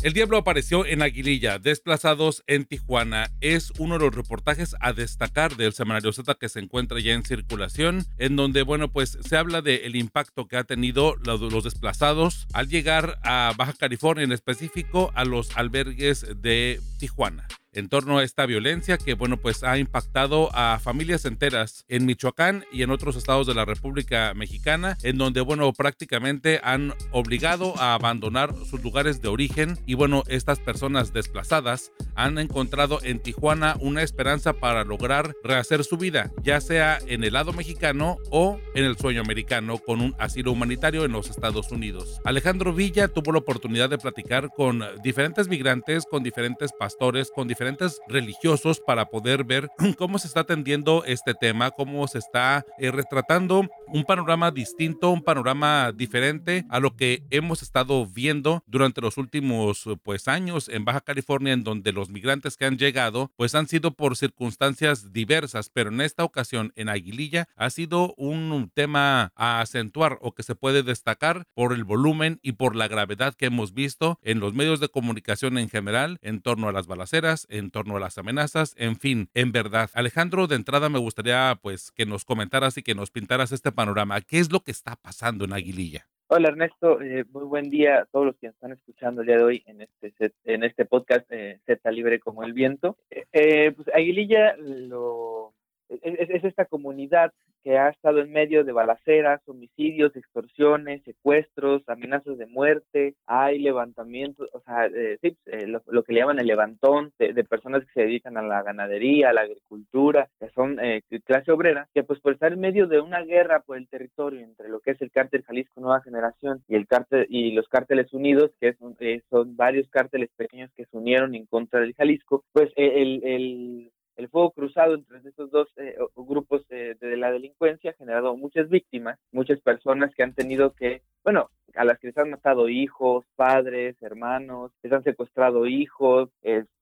El 0.02 0.14
Diablo 0.14 0.38
apareció 0.38 0.86
en 0.86 1.02
Aguililla, 1.02 1.60
desplazados 1.60 2.44
en 2.48 2.64
Tijuana. 2.64 3.32
Es 3.42 3.74
uno 3.80 3.98
de 3.98 4.06
los 4.06 4.16
reportajes 4.16 4.74
a 4.80 4.94
destacar 4.94 5.58
del 5.58 5.74
semanario 5.74 6.14
Z 6.14 6.36
que 6.36 6.48
se 6.48 6.60
encuentra 6.60 7.02
ya 7.02 7.12
en 7.14 7.26
circulación, 7.26 8.06
en 8.18 8.38
donde, 8.38 8.62
bueno, 8.64 8.94
pues 8.94 9.18
se 9.22 9.36
habla 9.36 9.62
del 9.62 9.98
impacto 9.98 10.48
que 10.48 10.56
ha 10.56 10.64
tenido 10.64 11.16
los 11.18 11.64
desplazados 11.66 12.48
al 12.54 12.70
llegar 12.70 13.20
a 13.24 13.54
Baja 13.58 13.74
California, 13.74 14.24
en 14.24 14.32
específico 14.32 15.12
a 15.16 15.26
los 15.26 15.58
albergues 15.58 16.26
de 16.42 16.80
Tijuana 16.98 17.46
en 17.80 17.90
torno 17.90 18.20
a 18.20 18.24
esta 18.24 18.46
violencia 18.46 18.98
que, 18.98 19.16
bueno, 19.16 19.38
pues 19.38 19.64
ha 19.64 19.78
impactado 19.78 20.50
a 20.54 20.80
familias 20.80 21.26
enteras 21.26 21.86
en 21.88 22.06
Michoacán 22.06 22.66
y 22.72 22.84
en 22.84 22.92
otros 22.92 23.16
estados 23.16 23.48
de 23.48 23.56
la 23.56 23.66
República 23.66 24.34
Mexicana, 24.36 24.98
en 25.02 25.18
donde, 25.18 25.42
bueno, 25.42 25.74
prácticamente 25.74 26.60
han 26.64 26.94
obligado 27.12 27.74
a 27.80 27.96
abandonar 27.96 28.54
sus 28.70 28.84
lugares 28.84 29.22
de 29.22 29.30
origen 29.30 29.80
y, 29.86 29.96
bueno, 29.96 30.24
estas 30.28 30.60
personas 30.60 31.14
desplazadas 31.14 31.92
han 32.16 32.38
encontrado 32.38 33.00
en 33.02 33.20
Tijuana 33.20 33.78
una 33.80 34.04
esperanza 34.04 34.54
para 34.54 34.84
lograr 34.84 35.34
rehacer 35.44 35.84
su 35.84 35.98
vida, 35.98 36.32
ya 36.44 36.62
sea 36.62 37.00
en 37.08 37.24
el 37.24 37.34
lado 37.34 37.54
mexicano 37.54 38.18
o 38.30 38.60
en 38.76 38.86
el 38.86 38.98
sueño 38.98 39.22
americano 39.22 39.78
con 39.78 40.02
un 40.02 40.16
asilo 40.20 40.52
humanitario 40.52 41.06
en 41.06 41.14
los 41.14 41.30
Estados 41.30 41.72
Unidos. 41.72 42.20
Alejandro 42.26 42.74
Villa 42.74 43.08
tuvo 43.08 43.32
la 43.32 43.40
oportunidad 43.40 43.90
de 43.90 43.98
platicar 43.98 44.50
con 44.50 44.84
diferentes 45.04 45.48
migrantes, 45.48 46.06
con 46.06 46.24
diferentes 46.24 46.72
pastores, 46.78 47.32
con 47.34 47.48
diferentes 47.48 47.69
religiosos 48.08 48.80
para 48.80 49.06
poder 49.06 49.44
ver 49.44 49.70
cómo 49.98 50.20
se 50.20 50.28
está 50.28 50.42
atendiendo 50.42 51.04
este 51.06 51.34
tema, 51.34 51.72
cómo 51.72 52.08
se 52.08 52.20
está 52.20 52.66
eh, 52.78 52.92
retratando 52.92 53.68
un 53.88 54.04
panorama 54.04 54.52
distinto, 54.52 55.10
un 55.10 55.24
panorama 55.24 55.92
diferente 55.92 56.66
a 56.70 56.80
lo 56.80 56.96
que 56.96 57.24
hemos 57.32 57.62
estado 57.62 58.06
viendo 58.06 58.64
durante 58.68 59.02
los 59.02 59.18
últimos 59.18 59.86
pues 60.04 60.28
años 60.28 60.70
en 60.70 60.86
Baja 60.86 61.02
California 61.02 61.54
en 61.54 61.64
donde 61.64 61.92
los 61.92 62.10
migrantes 62.10 62.56
que 62.56 62.66
han 62.66 62.78
llegado 62.78 63.32
pues 63.36 63.56
han 63.56 63.68
sido 63.68 63.92
por 63.92 64.16
circunstancias 64.16 65.12
diversas, 65.12 65.70
pero 65.70 65.90
en 65.90 66.02
esta 66.02 66.24
ocasión 66.24 66.72
en 66.76 66.90
Aguililla 66.90 67.48
ha 67.56 67.70
sido 67.70 68.14
un 68.18 68.72
tema 68.74 69.32
a 69.36 69.62
acentuar 69.62 70.18
o 70.22 70.34
que 70.34 70.44
se 70.44 70.56
puede 70.56 70.84
destacar 70.84 71.46
por 71.54 71.74
el 71.74 71.84
volumen 71.84 72.40
y 72.42 72.54
por 72.54 72.76
la 72.76 72.88
gravedad 72.88 73.36
que 73.36 73.48
hemos 73.48 73.74
visto 73.74 74.20
en 74.22 74.40
los 74.40 74.54
medios 74.54 74.80
de 74.80 74.90
comunicación 74.90 75.58
en 75.58 75.70
general 75.70 76.20
en 76.22 76.42
torno 76.42 76.68
a 76.68 76.72
las 76.72 76.88
balaceras, 76.88 77.48
en 77.50 77.72
torno 77.72 77.98
a 77.98 78.00
las 78.00 78.18
amenazas, 78.18 78.76
en 78.78 78.96
fin, 78.96 79.30
en 79.34 79.52
verdad. 79.52 79.90
Alejandro, 79.94 80.48
de 80.48 80.56
entrada 80.56 80.90
me 80.90 81.00
gustaría 81.00 81.58
pues 81.62 81.92
que 81.92 82.06
nos 82.06 82.26
comentaras 82.26 82.78
y 82.78 82.84
que 82.84 82.96
nos 82.96 83.12
pintaras 83.12 83.52
este 83.52 83.72
panorama. 83.72 84.22
¿Qué 84.22 84.40
es 84.40 84.52
lo 84.52 84.62
que 84.62 84.72
está 84.72 84.96
pasando 84.96 85.46
en 85.46 85.54
Aguililla? 85.54 86.08
Hola 86.32 86.50
Ernesto, 86.50 87.02
eh, 87.02 87.26
muy 87.32 87.44
buen 87.44 87.72
día 87.72 88.02
a 88.02 88.06
todos 88.06 88.28
los 88.28 88.36
que 88.38 88.48
están 88.48 88.72
escuchando 88.72 89.22
el 89.22 89.28
día 89.28 89.38
de 89.38 89.44
hoy 89.44 89.64
en 89.66 89.82
este 89.82 90.32
en 90.44 90.64
este 90.64 90.86
podcast 90.86 91.26
eh, 91.32 91.60
Z 91.66 91.92
Libre 91.92 92.20
como 92.20 92.44
el 92.44 92.54
Viento. 92.54 92.98
Eh, 93.10 93.72
pues 93.72 93.88
Aguililla 93.96 94.56
lo, 94.58 95.56
es, 95.90 96.44
esta 96.44 96.66
comunidad 96.66 97.32
que 97.64 97.78
ha 97.78 97.90
estado 97.90 98.20
en 98.20 98.32
medio 98.32 98.64
de 98.64 98.72
balaceras, 98.72 99.42
homicidios, 99.46 100.16
extorsiones, 100.16 101.04
secuestros, 101.04 101.84
amenazas 101.88 102.38
de 102.38 102.46
muerte, 102.46 103.16
hay 103.26 103.60
levantamientos, 103.60 104.50
o 104.54 104.62
sea, 104.62 104.86
eh, 104.86 105.18
sí, 105.22 105.36
eh, 105.48 105.68
lo, 105.68 106.04
que 106.04 106.14
le 106.14 106.22
llaman 106.22 106.40
el 106.40 106.48
levantón 106.48 107.12
de, 107.20 107.44
personas 107.44 107.84
que 107.84 107.92
se 107.94 108.02
dedican 108.02 108.38
a 108.38 108.42
la 108.42 108.64
ganadería, 108.64 109.30
a 109.30 109.34
la 109.34 109.42
agricultura, 109.42 110.30
que 110.40 110.50
son 110.52 110.80
eh, 110.80 111.02
clase 111.26 111.52
obrera, 111.52 111.90
que 111.94 112.04
pues 112.04 112.20
por 112.22 112.34
estar 112.34 112.54
en 112.54 112.60
medio 112.60 112.88
de 112.88 113.02
una 113.02 113.24
guerra 113.24 113.62
por 113.62 113.78
el 113.78 113.90
territorio 113.90 114.42
entre 114.42 114.70
lo 114.70 114.80
que 114.80 114.92
es 114.92 115.02
el 115.02 115.12
cártel 115.12 115.44
Jalisco 115.44 115.82
Nueva 115.82 116.02
Generación 116.02 116.64
y 116.68 116.76
el 116.76 116.88
cártel 116.88 117.26
y 117.30 117.52
los 117.52 117.68
cárteles 117.68 118.14
unidos, 118.14 118.52
que 118.62 118.74
son, 118.76 118.96
son 119.30 119.58
varios 119.58 119.90
cárteles 119.90 120.30
pequeños 120.38 120.72
que 120.76 120.86
se 120.86 120.98
unieron 120.98 121.36
en 121.36 121.46
contra 121.46 121.82
del 121.82 121.94
Jalisco, 121.94 122.46
pues 122.54 122.72
el, 122.76 123.22
el 123.24 123.92
el 124.20 124.28
fuego 124.28 124.52
cruzado 124.52 124.96
entre 124.96 125.18
estos 125.20 125.50
dos 125.50 125.70
eh, 125.78 125.96
grupos 126.16 126.68
de 126.68 126.98
la 127.18 127.32
delincuencia 127.32 127.92
ha 127.92 127.94
generado 127.94 128.36
muchas 128.36 128.68
víctimas, 128.70 129.18
muchas 129.32 129.62
personas 129.62 130.14
que 130.14 130.24
han 130.24 130.34
tenido 130.34 130.74
que, 130.74 131.04
bueno, 131.24 131.50
a 131.74 131.86
las 131.86 132.00
que 132.00 132.08
les 132.08 132.18
han 132.18 132.32
matado 132.32 132.68
hijos, 132.68 133.26
padres, 133.38 133.96
hermanos, 134.02 134.72
les 134.84 134.92
han 134.92 135.04
secuestrado 135.04 135.66
hijos, 135.68 136.30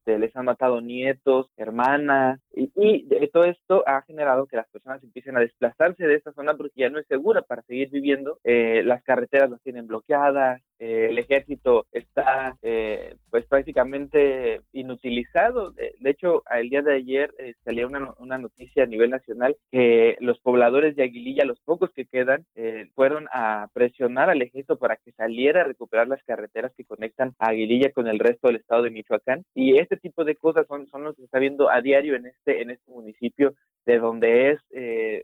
este, 0.07 0.19
les 0.19 0.35
han 0.35 0.45
matado 0.45 0.79
nietos, 0.81 1.49
hermanas, 1.57 2.39
y, 2.53 3.05
todo 3.33 3.43
esto 3.43 3.83
ha 3.85 4.01
generado 4.03 4.47
que 4.47 4.55
las 4.55 4.67
personas 4.69 5.03
empiecen 5.03 5.35
a 5.35 5.41
desplazarse 5.41 6.07
de 6.07 6.15
esta 6.15 6.31
zona 6.31 6.55
porque 6.55 6.81
ya 6.81 6.89
no 6.89 6.97
es 6.99 7.07
segura 7.07 7.41
para 7.41 7.61
seguir 7.63 7.89
viviendo, 7.89 8.39
eh, 8.43 8.83
las 8.85 9.03
carreteras 9.03 9.49
las 9.49 9.61
tienen 9.61 9.85
bloqueadas, 9.85 10.61
eh, 10.79 11.07
el 11.09 11.17
ejército 11.17 11.87
está 11.91 12.55
eh, 12.61 13.15
pues 13.31 13.45
prácticamente 13.45 14.61
inutilizado. 14.73 15.71
De, 15.71 16.09
hecho, 16.09 16.43
el 16.51 16.69
día 16.69 16.81
de 16.81 16.95
ayer 16.95 17.33
eh, 17.39 17.55
salió 17.63 17.87
una, 17.87 18.13
una, 18.19 18.37
noticia 18.37 18.83
a 18.83 18.87
nivel 18.87 19.09
nacional 19.09 19.57
que 19.71 20.17
los 20.19 20.39
pobladores 20.39 20.95
de 20.95 21.03
Aguililla, 21.03 21.45
los 21.45 21.59
pocos 21.61 21.91
que 21.91 22.05
quedan, 22.05 22.45
fueron 22.93 23.27
a 23.33 23.67
presionar 23.73 24.29
al 24.29 24.41
ejército 24.41 24.77
para 24.77 24.97
que 24.97 25.11
saliera 25.11 25.61
a 25.61 25.63
recuperar 25.65 26.07
las 26.07 26.23
carreteras 26.23 26.71
que 26.75 26.85
conectan 26.85 27.33
Aguililla 27.39 27.91
con 27.91 28.07
el 28.07 28.19
resto 28.19 28.47
del 28.47 28.57
estado 28.57 28.83
de 28.83 28.91
Michoacán. 28.91 29.43
Y 29.55 29.77
este 29.77 29.96
tipo 29.99 30.23
de 30.23 30.35
cosas 30.35 30.67
son, 30.67 30.87
son 30.87 31.03
los 31.03 31.15
que 31.15 31.21
se 31.21 31.25
está 31.25 31.39
viendo 31.39 31.69
a 31.69 31.81
diario 31.81 32.15
en 32.15 32.27
este, 32.27 32.61
en 32.61 32.71
este 32.71 32.91
municipio 32.91 33.53
de 33.85 33.99
donde 33.99 34.51
es 34.51 34.59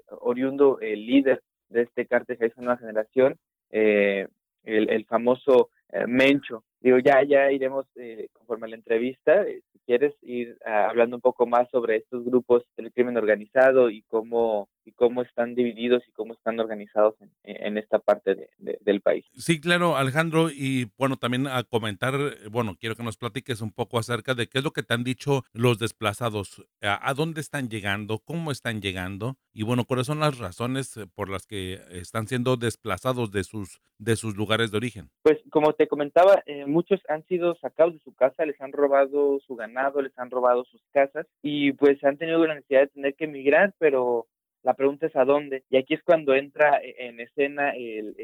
oriundo 0.07 0.79
el 0.79 1.05
líder 1.05 1.41
de 1.69 1.81
este 1.81 2.05
cártel 2.05 2.37
de 2.37 2.53
Nueva 2.57 2.77
Generación, 2.77 3.35
eh, 3.71 4.27
el, 4.63 4.89
el 4.89 5.05
famoso 5.05 5.69
eh, 5.91 6.05
Mencho. 6.07 6.63
Digo, 6.79 6.97
ya, 6.99 7.23
ya 7.23 7.51
iremos 7.51 7.85
eh, 7.95 8.27
conforme 8.33 8.67
a 8.67 8.69
la 8.69 8.75
entrevista, 8.75 9.43
eh, 9.43 9.61
si 9.71 9.79
quieres 9.85 10.13
ir 10.21 10.57
ah, 10.65 10.89
hablando 10.89 11.15
un 11.15 11.21
poco 11.21 11.45
más 11.45 11.69
sobre 11.69 11.97
estos 11.97 12.25
grupos 12.25 12.63
del 12.77 12.91
crimen 12.91 13.17
organizado 13.17 13.89
y 13.89 14.01
cómo 14.03 14.69
y 14.85 14.91
cómo 14.91 15.21
están 15.21 15.55
divididos 15.55 16.03
y 16.07 16.11
cómo 16.11 16.33
están 16.33 16.59
organizados 16.59 17.15
en, 17.43 17.77
esta 17.77 17.99
parte 17.99 18.49
del 18.57 19.01
país. 19.01 19.25
Sí, 19.35 19.59
claro, 19.59 19.97
Alejandro, 19.97 20.49
y 20.49 20.91
bueno, 20.97 21.17
también 21.17 21.47
a 21.47 21.63
comentar, 21.63 22.13
bueno, 22.51 22.75
quiero 22.79 22.95
que 22.95 23.03
nos 23.03 23.17
platiques 23.17 23.61
un 23.61 23.71
poco 23.71 23.97
acerca 23.97 24.33
de 24.35 24.47
qué 24.47 24.59
es 24.59 24.63
lo 24.63 24.71
que 24.71 24.83
te 24.83 24.93
han 24.93 25.03
dicho 25.03 25.43
los 25.53 25.79
desplazados, 25.79 26.65
a, 26.81 27.13
dónde 27.13 27.41
están 27.41 27.69
llegando, 27.69 28.19
cómo 28.19 28.51
están 28.51 28.81
llegando, 28.81 29.37
y 29.53 29.63
bueno, 29.63 29.85
cuáles 29.85 30.07
son 30.07 30.19
las 30.19 30.37
razones 30.37 30.97
eh, 30.97 31.05
por 31.13 31.29
las 31.29 31.45
que 31.45 31.79
están 31.91 32.27
siendo 32.27 32.57
desplazados 32.57 33.31
de 33.31 33.43
sus, 33.43 33.81
de 33.97 34.15
sus 34.15 34.35
lugares 34.35 34.71
de 34.71 34.77
origen. 34.77 35.09
Pues 35.21 35.39
como 35.51 35.73
te 35.73 35.87
comentaba, 35.87 36.43
eh, 36.45 36.65
muchos 36.65 37.01
han 37.07 37.25
sido 37.27 37.55
sacados 37.55 37.93
de 37.93 37.99
su 37.99 38.13
casa, 38.13 38.45
les 38.45 38.59
han 38.61 38.71
robado 38.71 39.39
su 39.45 39.55
ganado, 39.55 40.01
les 40.01 40.17
han 40.17 40.31
robado 40.31 40.65
sus 40.65 40.81
casas, 40.91 41.27
y 41.41 41.73
pues 41.73 42.03
han 42.03 42.17
tenido 42.17 42.45
la 42.45 42.55
necesidad 42.55 42.81
de 42.81 42.87
tener 42.87 43.15
que 43.15 43.25
emigrar, 43.25 43.73
pero 43.77 44.27
la 44.63 44.73
pregunta 44.73 45.07
es 45.07 45.15
a 45.15 45.25
dónde. 45.25 45.63
Y 45.69 45.77
aquí 45.77 45.93
es 45.93 46.01
cuando 46.03 46.33
entra 46.33 46.79
e, 46.81 47.07
en 47.07 47.19
escena 47.19 47.71
el, 47.71 48.15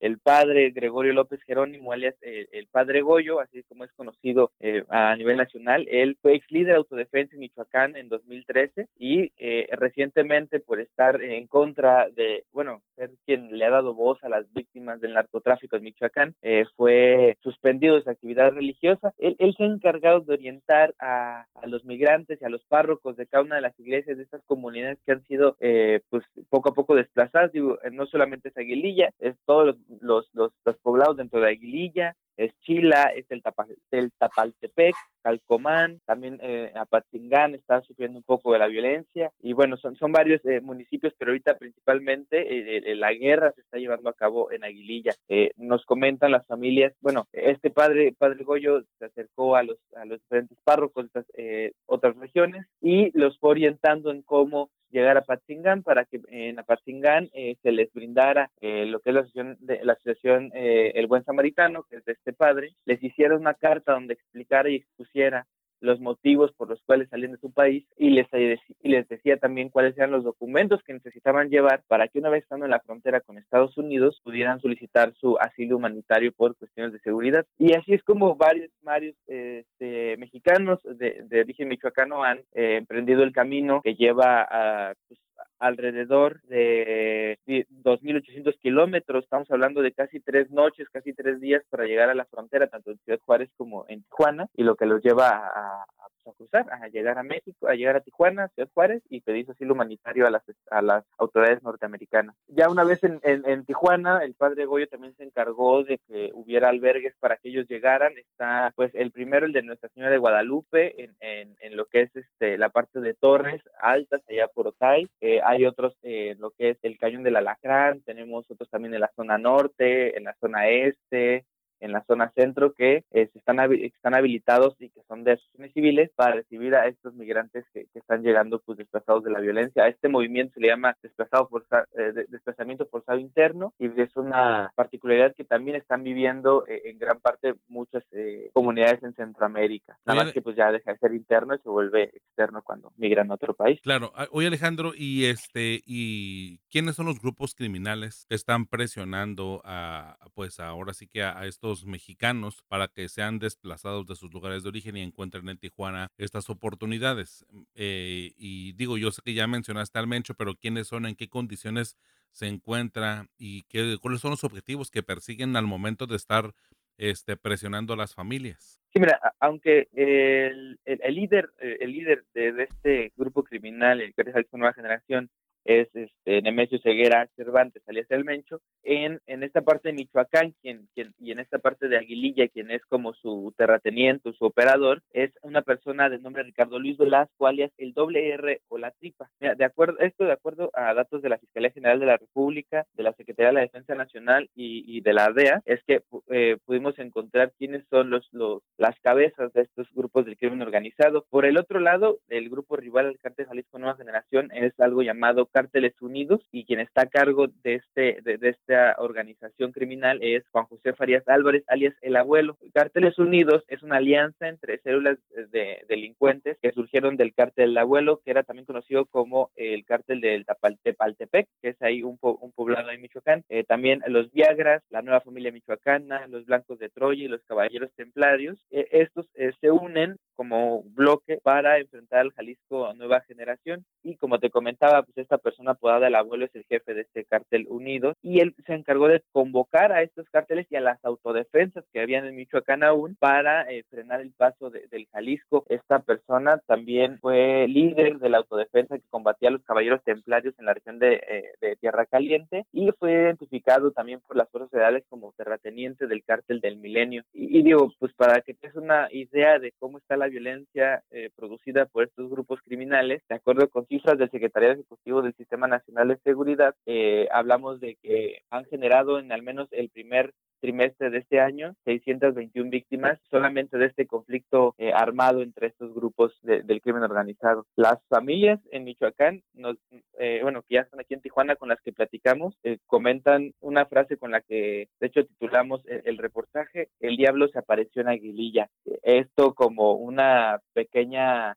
el, 0.00 0.18
padre 0.18 0.70
Gregorio 0.70 1.12
López 1.12 1.40
Jerónimo, 1.44 1.92
alias 1.92 2.14
el, 2.22 2.66
padre 2.68 3.02
Goyo, 3.02 3.40
así 3.40 3.62
como 3.64 3.84
es 3.84 3.92
conocido 3.92 4.52
eh, 4.60 4.84
a 4.88 5.14
nivel 5.16 5.36
nacional. 5.36 5.86
Él 5.90 6.16
fue 6.20 6.34
ex 6.34 6.50
líder 6.50 6.72
de 6.72 6.78
autodefensa 6.78 7.34
en 7.34 7.40
Michoacán 7.40 7.96
en 7.96 8.08
2013 8.08 8.88
y 8.98 9.32
eh, 9.36 9.68
recientemente 9.72 10.60
por 10.60 10.80
estar 10.80 11.22
en 11.22 11.46
contra 11.46 12.08
de, 12.10 12.44
bueno, 12.52 12.82
quien 13.26 13.56
le 13.56 13.64
ha 13.64 13.70
dado 13.70 13.94
voz 13.94 14.22
a 14.22 14.28
las 14.28 14.52
víctimas 14.52 15.00
del 15.00 15.14
narcotráfico 15.14 15.76
en 15.76 15.82
Michoacán, 15.84 16.34
eh, 16.42 16.64
fue 16.76 17.36
suspendido 17.42 17.96
de 17.96 18.02
su 18.02 18.10
actividad 18.10 18.52
religiosa. 18.52 19.12
Él, 19.18 19.36
se 19.56 19.64
ha 19.64 19.66
encargado 19.66 20.20
de 20.20 20.34
orientar 20.34 20.94
a, 20.98 21.46
a, 21.54 21.66
los 21.66 21.84
migrantes 21.84 22.40
y 22.40 22.44
a 22.44 22.48
los 22.48 22.64
párrocos 22.64 23.16
de 23.16 23.26
cada 23.26 23.44
una 23.44 23.56
de 23.56 23.62
las 23.62 23.78
iglesias 23.78 24.16
de 24.16 24.22
estas 24.22 24.42
comunidades 24.44 24.98
que 25.04 25.12
han 25.12 25.22
sido 25.24 25.56
eh, 25.60 26.00
pues 26.10 26.24
poco 26.48 26.70
a 26.70 26.74
poco 26.74 26.94
desplazadas, 26.94 27.52
digo, 27.52 27.78
eh, 27.82 27.90
no 27.90 28.06
solamente 28.06 28.48
es 28.48 28.56
Aguililla, 28.56 29.10
es 29.18 29.36
todos 29.44 29.66
los, 29.66 29.76
los, 30.00 30.30
los, 30.64 30.76
poblados 30.82 31.16
dentro 31.16 31.40
de 31.40 31.48
Aguililla, 31.48 32.16
es 32.36 32.52
Chila, 32.60 33.12
es 33.14 33.26
el, 33.30 33.42
el 33.90 34.12
Tapaltepec, 34.12 34.94
Calcomán, 35.22 36.00
también 36.04 36.38
eh, 36.42 36.72
Apatzingán 36.74 37.54
está 37.54 37.80
sufriendo 37.82 38.18
un 38.18 38.24
poco 38.24 38.52
de 38.52 38.58
la 38.58 38.66
violencia 38.66 39.30
y 39.40 39.52
bueno, 39.52 39.76
son, 39.76 39.96
son 39.96 40.10
varios 40.10 40.44
eh, 40.44 40.60
municipios, 40.60 41.14
pero 41.16 41.30
ahorita 41.30 41.56
principalmente 41.58 42.94
la 42.96 43.12
guerra 43.12 43.52
se 43.52 43.60
está 43.60 43.78
llevando 43.78 44.10
a 44.10 44.14
cabo 44.14 44.50
en 44.50 44.64
Aguililla. 44.64 45.14
nos 45.56 45.84
comentan 45.84 46.32
las 46.32 46.46
familias, 46.46 46.92
bueno, 47.00 47.26
este 47.32 47.70
padre, 47.70 48.14
padre 48.18 48.44
Goyo 48.44 48.82
se 48.98 49.04
acercó 49.04 49.56
a 49.56 49.62
los, 49.62 49.78
a 49.94 50.04
los 50.04 50.20
diferentes 50.20 50.58
párrocos 50.64 51.06
de 51.12 51.74
otras 51.86 52.16
regiones 52.16 52.66
y 52.80 53.16
los 53.16 53.38
fue 53.38 53.50
orientando 53.50 54.10
en 54.10 54.22
cómo 54.22 54.70
llegar 54.92 55.16
a 55.16 55.22
Patzingán 55.22 55.82
para 55.82 56.04
que 56.04 56.20
en 56.28 56.58
Apatzingán 56.58 57.30
eh, 57.32 57.56
se 57.62 57.72
les 57.72 57.92
brindara 57.92 58.50
eh, 58.60 58.84
lo 58.86 59.00
que 59.00 59.10
es 59.10 59.14
la 59.14 59.20
asociación, 59.22 59.56
de, 59.60 59.84
la 59.84 59.94
asociación 59.94 60.50
eh, 60.54 60.92
El 60.94 61.06
Buen 61.06 61.24
Samaritano, 61.24 61.84
que 61.84 61.96
es 61.96 62.04
de 62.04 62.12
este 62.22 62.32
padre, 62.32 62.74
les 62.84 63.02
hiciera 63.02 63.36
una 63.36 63.54
carta 63.54 63.92
donde 63.92 64.14
explicara 64.14 64.70
y 64.70 64.76
expusiera 64.76 65.46
los 65.80 66.00
motivos 66.00 66.52
por 66.52 66.68
los 66.68 66.80
cuales 66.82 67.08
salían 67.10 67.32
de 67.32 67.38
su 67.38 67.52
país 67.52 67.84
y 67.96 68.10
les, 68.10 68.28
y 68.32 68.88
les 68.88 69.08
decía 69.08 69.36
también 69.36 69.68
cuáles 69.68 69.96
eran 69.98 70.12
los 70.12 70.22
documentos 70.22 70.80
que 70.84 70.92
necesitaban 70.92 71.50
llevar 71.50 71.82
para 71.88 72.06
que 72.06 72.20
una 72.20 72.30
vez 72.30 72.44
estando 72.44 72.66
en 72.66 72.70
la 72.70 72.80
frontera 72.80 73.20
con 73.20 73.36
Estados 73.36 73.76
Unidos 73.76 74.20
pudieran 74.22 74.60
solicitar 74.60 75.12
su 75.14 75.36
asilo 75.38 75.76
humanitario 75.76 76.30
por 76.32 76.56
cuestiones 76.56 76.92
de 76.92 77.00
seguridad. 77.00 77.44
Y 77.58 77.74
así 77.74 77.94
es 77.94 78.02
como 78.04 78.36
varios, 78.36 78.70
varios 78.82 79.16
este, 79.26 80.16
mexicanos 80.18 80.78
de, 80.84 81.24
de, 81.24 81.40
origen 81.40 81.68
michoacano 81.68 82.22
han 82.22 82.38
eh, 82.52 82.76
emprendido 82.76 83.24
el 83.24 83.32
camino 83.32 83.82
que 83.82 83.96
lleva 83.96 84.46
a, 84.48 84.94
pues, 85.08 85.20
alrededor 85.62 86.42
de 86.42 87.38
2.800 87.46 88.58
kilómetros. 88.58 89.24
Estamos 89.24 89.50
hablando 89.50 89.80
de 89.80 89.92
casi 89.92 90.20
tres 90.20 90.50
noches, 90.50 90.88
casi 90.90 91.12
tres 91.12 91.40
días 91.40 91.62
para 91.70 91.84
llegar 91.84 92.10
a 92.10 92.14
la 92.14 92.24
frontera, 92.24 92.66
tanto 92.66 92.90
en 92.90 92.98
Ciudad 92.98 93.20
Juárez 93.24 93.48
como 93.56 93.86
en 93.88 94.02
Tijuana, 94.02 94.48
y 94.54 94.64
lo 94.64 94.74
que 94.74 94.86
los 94.86 95.02
lleva 95.02 95.28
a 95.28 95.86
cruzar, 96.30 96.66
a 96.70 96.88
llegar 96.88 97.18
a 97.18 97.22
México, 97.22 97.66
a 97.66 97.74
llegar 97.74 97.96
a 97.96 98.00
Tijuana, 98.00 98.48
Ciudad 98.48 98.68
Juárez 98.72 99.02
y 99.08 99.20
pedir 99.20 99.50
asilo 99.50 99.74
humanitario 99.74 100.26
a 100.26 100.30
las, 100.30 100.42
a 100.70 100.82
las 100.82 101.04
autoridades 101.18 101.62
norteamericanas. 101.62 102.36
Ya 102.46 102.68
una 102.68 102.84
vez 102.84 103.02
en, 103.02 103.20
en, 103.24 103.64
Tijuana, 103.64 104.24
el 104.24 104.34
padre 104.34 104.66
Goyo 104.66 104.86
también 104.88 105.14
se 105.16 105.24
encargó 105.24 105.82
de 105.84 105.98
que 106.06 106.30
hubiera 106.34 106.68
albergues 106.68 107.14
para 107.18 107.36
que 107.36 107.48
ellos 107.48 107.66
llegaran. 107.68 108.16
Está 108.16 108.72
pues 108.76 108.94
el 108.94 109.10
primero, 109.10 109.46
el 109.46 109.52
de 109.52 109.62
Nuestra 109.62 109.88
Señora 109.90 110.12
de 110.12 110.18
Guadalupe, 110.18 111.02
en, 111.02 111.16
en, 111.20 111.56
en 111.60 111.76
lo 111.76 111.86
que 111.86 112.02
es 112.02 112.16
este 112.16 112.58
la 112.58 112.68
parte 112.68 113.00
de 113.00 113.14
Torres 113.14 113.62
Altas, 113.80 114.22
allá 114.28 114.48
por 114.48 114.68
Otay. 114.68 115.08
Eh, 115.20 115.40
hay 115.44 115.66
otros 115.66 115.96
en 116.02 116.40
lo 116.40 116.50
que 116.50 116.70
es 116.70 116.78
el 116.82 116.98
Cañón 116.98 117.22
del 117.22 117.36
Alacrán, 117.36 118.02
tenemos 118.02 118.50
otros 118.50 118.68
también 118.70 118.94
en 118.94 119.00
la 119.00 119.12
zona 119.16 119.38
norte, 119.38 120.16
en 120.16 120.24
la 120.24 120.34
zona 120.40 120.68
este, 120.68 121.44
en 121.82 121.92
la 121.92 122.04
zona 122.04 122.32
centro 122.34 122.72
que 122.72 123.04
eh, 123.10 123.28
están, 123.34 123.58
están 123.72 124.14
habilitados 124.14 124.76
y 124.78 124.88
que 124.88 125.02
son 125.08 125.24
de 125.24 125.32
asociaciones 125.32 125.72
civiles 125.74 126.10
para 126.14 126.36
recibir 126.36 126.74
a 126.74 126.86
estos 126.86 127.14
migrantes 127.14 127.64
que, 127.74 127.86
están 127.94 128.22
llegando 128.22 128.60
pues 128.64 128.78
desplazados 128.78 129.22
de 129.24 129.30
la 129.30 129.40
violencia. 129.40 129.84
A 129.84 129.88
este 129.88 130.08
movimiento 130.08 130.54
se 130.54 130.60
le 130.60 130.68
llama 130.68 130.96
desplazado 131.02 131.48
forza, 131.48 131.84
eh, 131.96 132.24
desplazamiento 132.28 132.86
forzado 132.86 133.18
interno 133.18 133.74
y 133.78 133.86
es 134.00 134.16
una 134.16 134.72
particularidad 134.74 135.34
que 135.34 135.44
también 135.44 135.76
están 135.76 136.02
viviendo 136.02 136.64
eh, 136.66 136.82
en 136.86 136.98
gran 136.98 137.20
parte 137.20 137.54
muchas 137.68 138.04
comunidades 138.52 139.02
en 139.02 139.14
Centroamérica. 139.14 139.98
Nada 140.04 140.24
más 140.24 140.32
que 140.32 140.42
pues 140.42 140.56
ya 140.56 140.70
deja 140.70 140.92
de 140.92 140.98
ser 140.98 141.14
interno 141.14 141.54
y 141.54 141.58
se 141.58 141.68
vuelve 141.68 142.04
externo 142.14 142.62
cuando 142.62 142.92
migran 142.96 143.30
a 143.30 143.34
otro 143.34 143.54
país. 143.54 143.80
Claro. 143.82 144.12
Ah, 144.14 144.28
oye 144.30 144.46
Alejandro, 144.46 144.92
y 144.96 145.26
este 145.26 145.82
y 145.86 146.58
quiénes 146.70 146.96
son 146.96 147.06
los 147.06 147.20
grupos 147.20 147.54
criminales 147.54 148.26
que 148.28 148.34
están 148.34 148.66
presionando 148.66 149.60
a 149.64 150.16
pues 150.34 150.60
ahora 150.60 150.92
sí 150.94 151.08
que 151.08 151.22
a 151.22 151.44
estos 151.46 151.71
mexicanos 151.84 152.62
para 152.68 152.88
que 152.88 153.08
sean 153.08 153.38
desplazados 153.38 154.06
de 154.06 154.16
sus 154.16 154.32
lugares 154.32 154.62
de 154.62 154.68
origen 154.68 154.96
y 154.96 155.02
encuentren 155.02 155.48
en 155.48 155.58
Tijuana 155.58 156.08
estas 156.18 156.50
oportunidades. 156.50 157.44
Mm, 157.50 157.62
eh, 157.74 158.32
y 158.36 158.72
digo, 158.74 158.98
yo 158.98 159.10
sé 159.10 159.22
que 159.24 159.34
ya 159.34 159.46
mencionaste 159.46 159.98
al 159.98 160.06
Mencho, 160.06 160.34
pero 160.34 160.54
¿quiénes 160.54 160.88
son, 160.88 161.06
en 161.06 161.16
qué 161.16 161.28
condiciones 161.28 161.96
se 162.30 162.46
encuentra 162.46 163.26
y 163.38 163.62
qué, 163.64 163.98
cuáles 164.00 164.20
son 164.20 164.30
los 164.32 164.44
objetivos 164.44 164.90
que 164.90 165.02
persiguen 165.02 165.56
al 165.56 165.66
momento 165.66 166.06
de 166.06 166.16
estar 166.16 166.52
este, 166.98 167.36
presionando 167.36 167.94
a 167.94 167.96
las 167.96 168.14
familias? 168.14 168.80
Sí, 168.92 169.00
mira, 169.00 169.18
aunque 169.40 169.88
el, 169.92 170.78
el, 170.84 171.14
líder, 171.14 171.50
eh, 171.60 171.78
el 171.80 171.92
líder 171.92 172.24
de, 172.34 172.62
este 172.62 173.12
grupo 173.16 173.42
criminal, 173.42 174.00
el 174.00 174.14
que 174.14 174.22
es 174.22 174.46
Nueva 174.52 174.74
Generación, 174.74 175.30
es 175.64 175.88
este, 175.94 176.42
Nemesio 176.42 176.78
Ceguera 176.80 177.28
Cervantes, 177.36 177.82
alias 177.86 178.10
El 178.10 178.24
Mencho, 178.24 178.60
en, 178.82 179.20
en 179.26 179.42
esta 179.42 179.62
parte 179.62 179.88
de 179.88 179.94
Michoacán, 179.94 180.54
quien, 180.62 180.88
quien, 180.94 181.14
y 181.18 181.32
en 181.32 181.38
esta 181.38 181.58
parte 181.58 181.88
de 181.88 181.98
Aguililla, 181.98 182.48
quien 182.48 182.70
es 182.70 182.84
como 182.86 183.14
su 183.14 183.54
terrateniente, 183.56 184.32
su 184.32 184.44
operador, 184.44 185.02
es 185.12 185.32
una 185.42 185.62
persona 185.62 186.08
de 186.08 186.18
nombre 186.18 186.42
Ricardo 186.42 186.78
Luis 186.78 186.98
Velasco, 186.98 187.46
alias 187.46 187.72
el 187.78 187.92
doble 187.92 188.30
R 188.30 188.60
o 188.68 188.78
la 188.78 188.90
tripa. 188.92 189.30
de 189.40 189.64
acuerdo, 189.64 189.98
esto 190.00 190.24
de 190.24 190.32
acuerdo 190.32 190.70
a 190.74 190.94
datos 190.94 191.22
de 191.22 191.28
la 191.28 191.38
Fiscalía 191.38 191.70
General 191.70 192.00
de 192.00 192.06
la 192.06 192.16
República, 192.16 192.86
de 192.94 193.02
la 193.02 193.12
Secretaría 193.12 193.48
de 193.48 193.54
la 193.54 193.60
Defensa 193.60 193.94
Nacional 193.94 194.50
y, 194.54 194.84
y 194.86 195.00
de 195.00 195.12
la 195.12 195.30
DEA, 195.32 195.62
es 195.64 195.82
que 195.84 196.02
eh, 196.30 196.56
pudimos 196.64 196.98
encontrar 196.98 197.52
quiénes 197.58 197.84
son 197.88 198.10
los, 198.10 198.28
los, 198.32 198.62
las 198.78 198.98
cabezas 199.00 199.52
de 199.52 199.62
estos 199.62 199.88
grupos 199.92 200.24
del 200.24 200.36
crimen 200.36 200.62
organizado. 200.62 201.26
Por 201.30 201.44
el 201.44 201.56
otro 201.56 201.80
lado, 201.80 202.18
el 202.28 202.48
grupo 202.50 202.76
rival 202.76 203.06
al 203.06 203.18
cártel 203.18 203.46
Jalisco 203.46 203.78
Nueva 203.78 203.96
Generación 203.96 204.50
es 204.52 204.78
algo 204.80 205.02
llamado 205.02 205.46
Cárteles 205.52 205.94
Unidos 206.00 206.40
y 206.50 206.64
quien 206.64 206.80
está 206.80 207.02
a 207.02 207.06
cargo 207.06 207.46
de, 207.62 207.74
este, 207.74 208.20
de, 208.22 208.38
esta 208.48 208.96
organización 208.98 209.72
criminal 209.72 210.18
es 210.22 210.44
Juan 210.50 210.66
José 210.66 210.92
Farías 210.94 211.26
Álvarez, 211.28 211.64
alias 211.68 211.94
El 212.02 212.16
Abuelo. 212.16 212.58
Cárteles 212.72 213.18
Unidos 213.18 213.62
es 213.68 213.82
una 213.82 213.96
alianza 213.96 214.48
entre 214.48 214.78
células 214.78 215.18
de 215.50 215.84
delincuentes 215.88 216.58
que 216.60 216.72
surgieron 216.72 217.16
del 217.16 217.34
cártel 217.34 217.70
El 217.70 217.78
Abuelo, 217.78 218.20
que 218.24 218.30
era 218.30 218.42
también 218.42 218.66
conocido 218.66 219.06
como 219.06 219.50
el 219.56 219.84
cártel 219.84 220.20
del 220.20 220.44
Tapaltepec, 220.44 221.48
que 221.60 221.68
es 221.68 221.82
ahí 221.82 222.02
un, 222.02 222.18
poblado 222.18 222.90
en 222.90 223.00
Michoacán. 223.00 223.44
Eh, 223.48 223.64
también 223.64 224.02
los 224.06 224.30
Viagras, 224.32 224.82
la 224.90 225.02
nueva 225.02 225.20
familia 225.20 225.52
michoacana, 225.52 226.26
los 226.28 226.46
Blancos 226.46 226.78
de 226.78 226.88
Troya 226.88 227.24
y 227.24 227.28
los 227.28 227.42
Caballeros 227.44 227.92
Templarios. 227.94 228.58
Eh, 228.70 228.88
estos 228.92 229.28
eh, 229.34 229.52
se 229.60 229.70
unen 229.70 230.16
como 230.34 230.82
bloque 230.82 231.38
para 231.42 231.78
enfrentar 231.78 232.20
al 232.20 232.32
Jalisco 232.32 232.86
a 232.86 232.94
nueva 232.94 233.20
generación 233.22 233.84
y 234.02 234.16
como 234.16 234.38
te 234.38 234.50
comentaba, 234.50 235.02
pues 235.02 235.18
esta 235.18 235.38
persona 235.42 235.72
apodada 235.72 236.08
el 236.08 236.14
abuelo 236.14 236.44
es 236.44 236.54
el 236.54 236.64
jefe 236.64 236.94
de 236.94 237.02
este 237.02 237.24
cártel 237.24 237.66
unido 237.68 238.14
y 238.22 238.40
él 238.40 238.54
se 238.66 238.74
encargó 238.74 239.08
de 239.08 239.22
convocar 239.32 239.92
a 239.92 240.02
estos 240.02 240.28
cárteles 240.30 240.66
y 240.70 240.76
a 240.76 240.80
las 240.80 241.04
autodefensas 241.04 241.84
que 241.92 242.00
habían 242.00 242.26
en 242.26 242.36
Michoacán 242.36 242.82
aún 242.82 243.16
para 243.18 243.70
eh, 243.70 243.84
frenar 243.90 244.20
el 244.20 244.32
paso 244.32 244.70
del 244.70 245.06
Jalisco. 245.12 245.64
Esta 245.68 246.00
persona 246.00 246.58
también 246.66 247.18
fue 247.20 247.66
líder 247.68 248.18
de 248.18 248.28
la 248.28 248.38
autodefensa 248.38 248.98
que 248.98 249.04
combatía 249.10 249.48
a 249.48 249.52
los 249.52 249.62
caballeros 249.62 250.02
templarios 250.02 250.54
en 250.58 250.66
la 250.66 250.74
región 250.74 250.98
de, 250.98 251.20
eh, 251.60 251.76
Tierra 251.80 252.06
Caliente 252.06 252.64
y 252.72 252.90
fue 252.98 253.12
identificado 253.12 253.90
también 253.92 254.20
por 254.20 254.36
las 254.36 254.48
fuerzas 254.50 254.70
federales 254.70 255.04
como 255.08 255.32
terrateniente 255.32 256.06
del 256.06 256.22
cártel 256.24 256.60
del 256.60 256.76
milenio. 256.76 257.24
Y, 257.32 257.62
digo, 257.62 257.92
pues 257.98 258.12
para 258.14 258.40
que 258.42 258.54
te 258.54 258.72
una 258.74 259.08
idea 259.10 259.58
de 259.58 259.72
cómo 259.78 259.98
está 259.98 260.16
la 260.16 260.28
violencia 260.28 261.02
eh, 261.10 261.30
producida 261.36 261.86
por 261.86 262.04
estos 262.04 262.30
grupos 262.30 262.60
criminales, 262.62 263.22
de 263.28 263.34
acuerdo 263.34 263.68
con 263.68 263.86
cifras 263.86 264.18
del 264.18 264.30
Secretariado 264.30 264.74
Ejecutivo 264.74 265.22
del 265.22 265.31
Sistema 265.34 265.66
Nacional 265.66 266.08
de 266.08 266.18
Seguridad, 266.18 266.74
eh, 266.86 267.28
hablamos 267.32 267.80
de 267.80 267.96
que 268.02 268.42
han 268.50 268.64
generado 268.66 269.18
en 269.18 269.32
al 269.32 269.42
menos 269.42 269.68
el 269.72 269.90
primer 269.90 270.32
trimestre 270.60 271.10
de 271.10 271.18
este 271.18 271.40
año 271.40 271.74
621 271.84 272.70
víctimas 272.70 273.18
solamente 273.30 273.78
de 273.78 273.86
este 273.86 274.06
conflicto 274.06 274.76
eh, 274.78 274.92
armado 274.94 275.42
entre 275.42 275.66
estos 275.66 275.92
grupos 275.92 276.32
del 276.42 276.80
crimen 276.80 277.02
organizado. 277.02 277.66
Las 277.74 277.98
familias 278.08 278.60
en 278.70 278.84
Michoacán, 278.84 279.42
nos, 279.54 279.76
eh, 280.18 280.38
bueno, 280.42 280.62
que 280.62 280.76
ya 280.76 280.82
están 280.82 281.00
aquí 281.00 281.14
en 281.14 281.20
Tijuana 281.20 281.56
con 281.56 281.68
las 281.68 281.80
que 281.80 281.92
platicamos, 281.92 282.56
comentan 282.86 283.52
una 283.60 283.86
frase 283.86 284.16
con 284.16 284.30
la 284.30 284.40
que 284.40 284.88
de 285.00 285.06
hecho 285.08 285.26
titulamos 285.26 285.84
el, 285.86 286.02
el, 286.04 286.18
reportaje, 286.18 286.90
El 287.00 287.16
diablo 287.16 287.48
se 287.48 287.58
apareció 287.58 288.02
en 288.02 288.08
Aguililla. 288.08 288.70
Esto 289.02 289.54
como 289.54 289.94
una 289.94 290.60
pequeña 290.74 291.56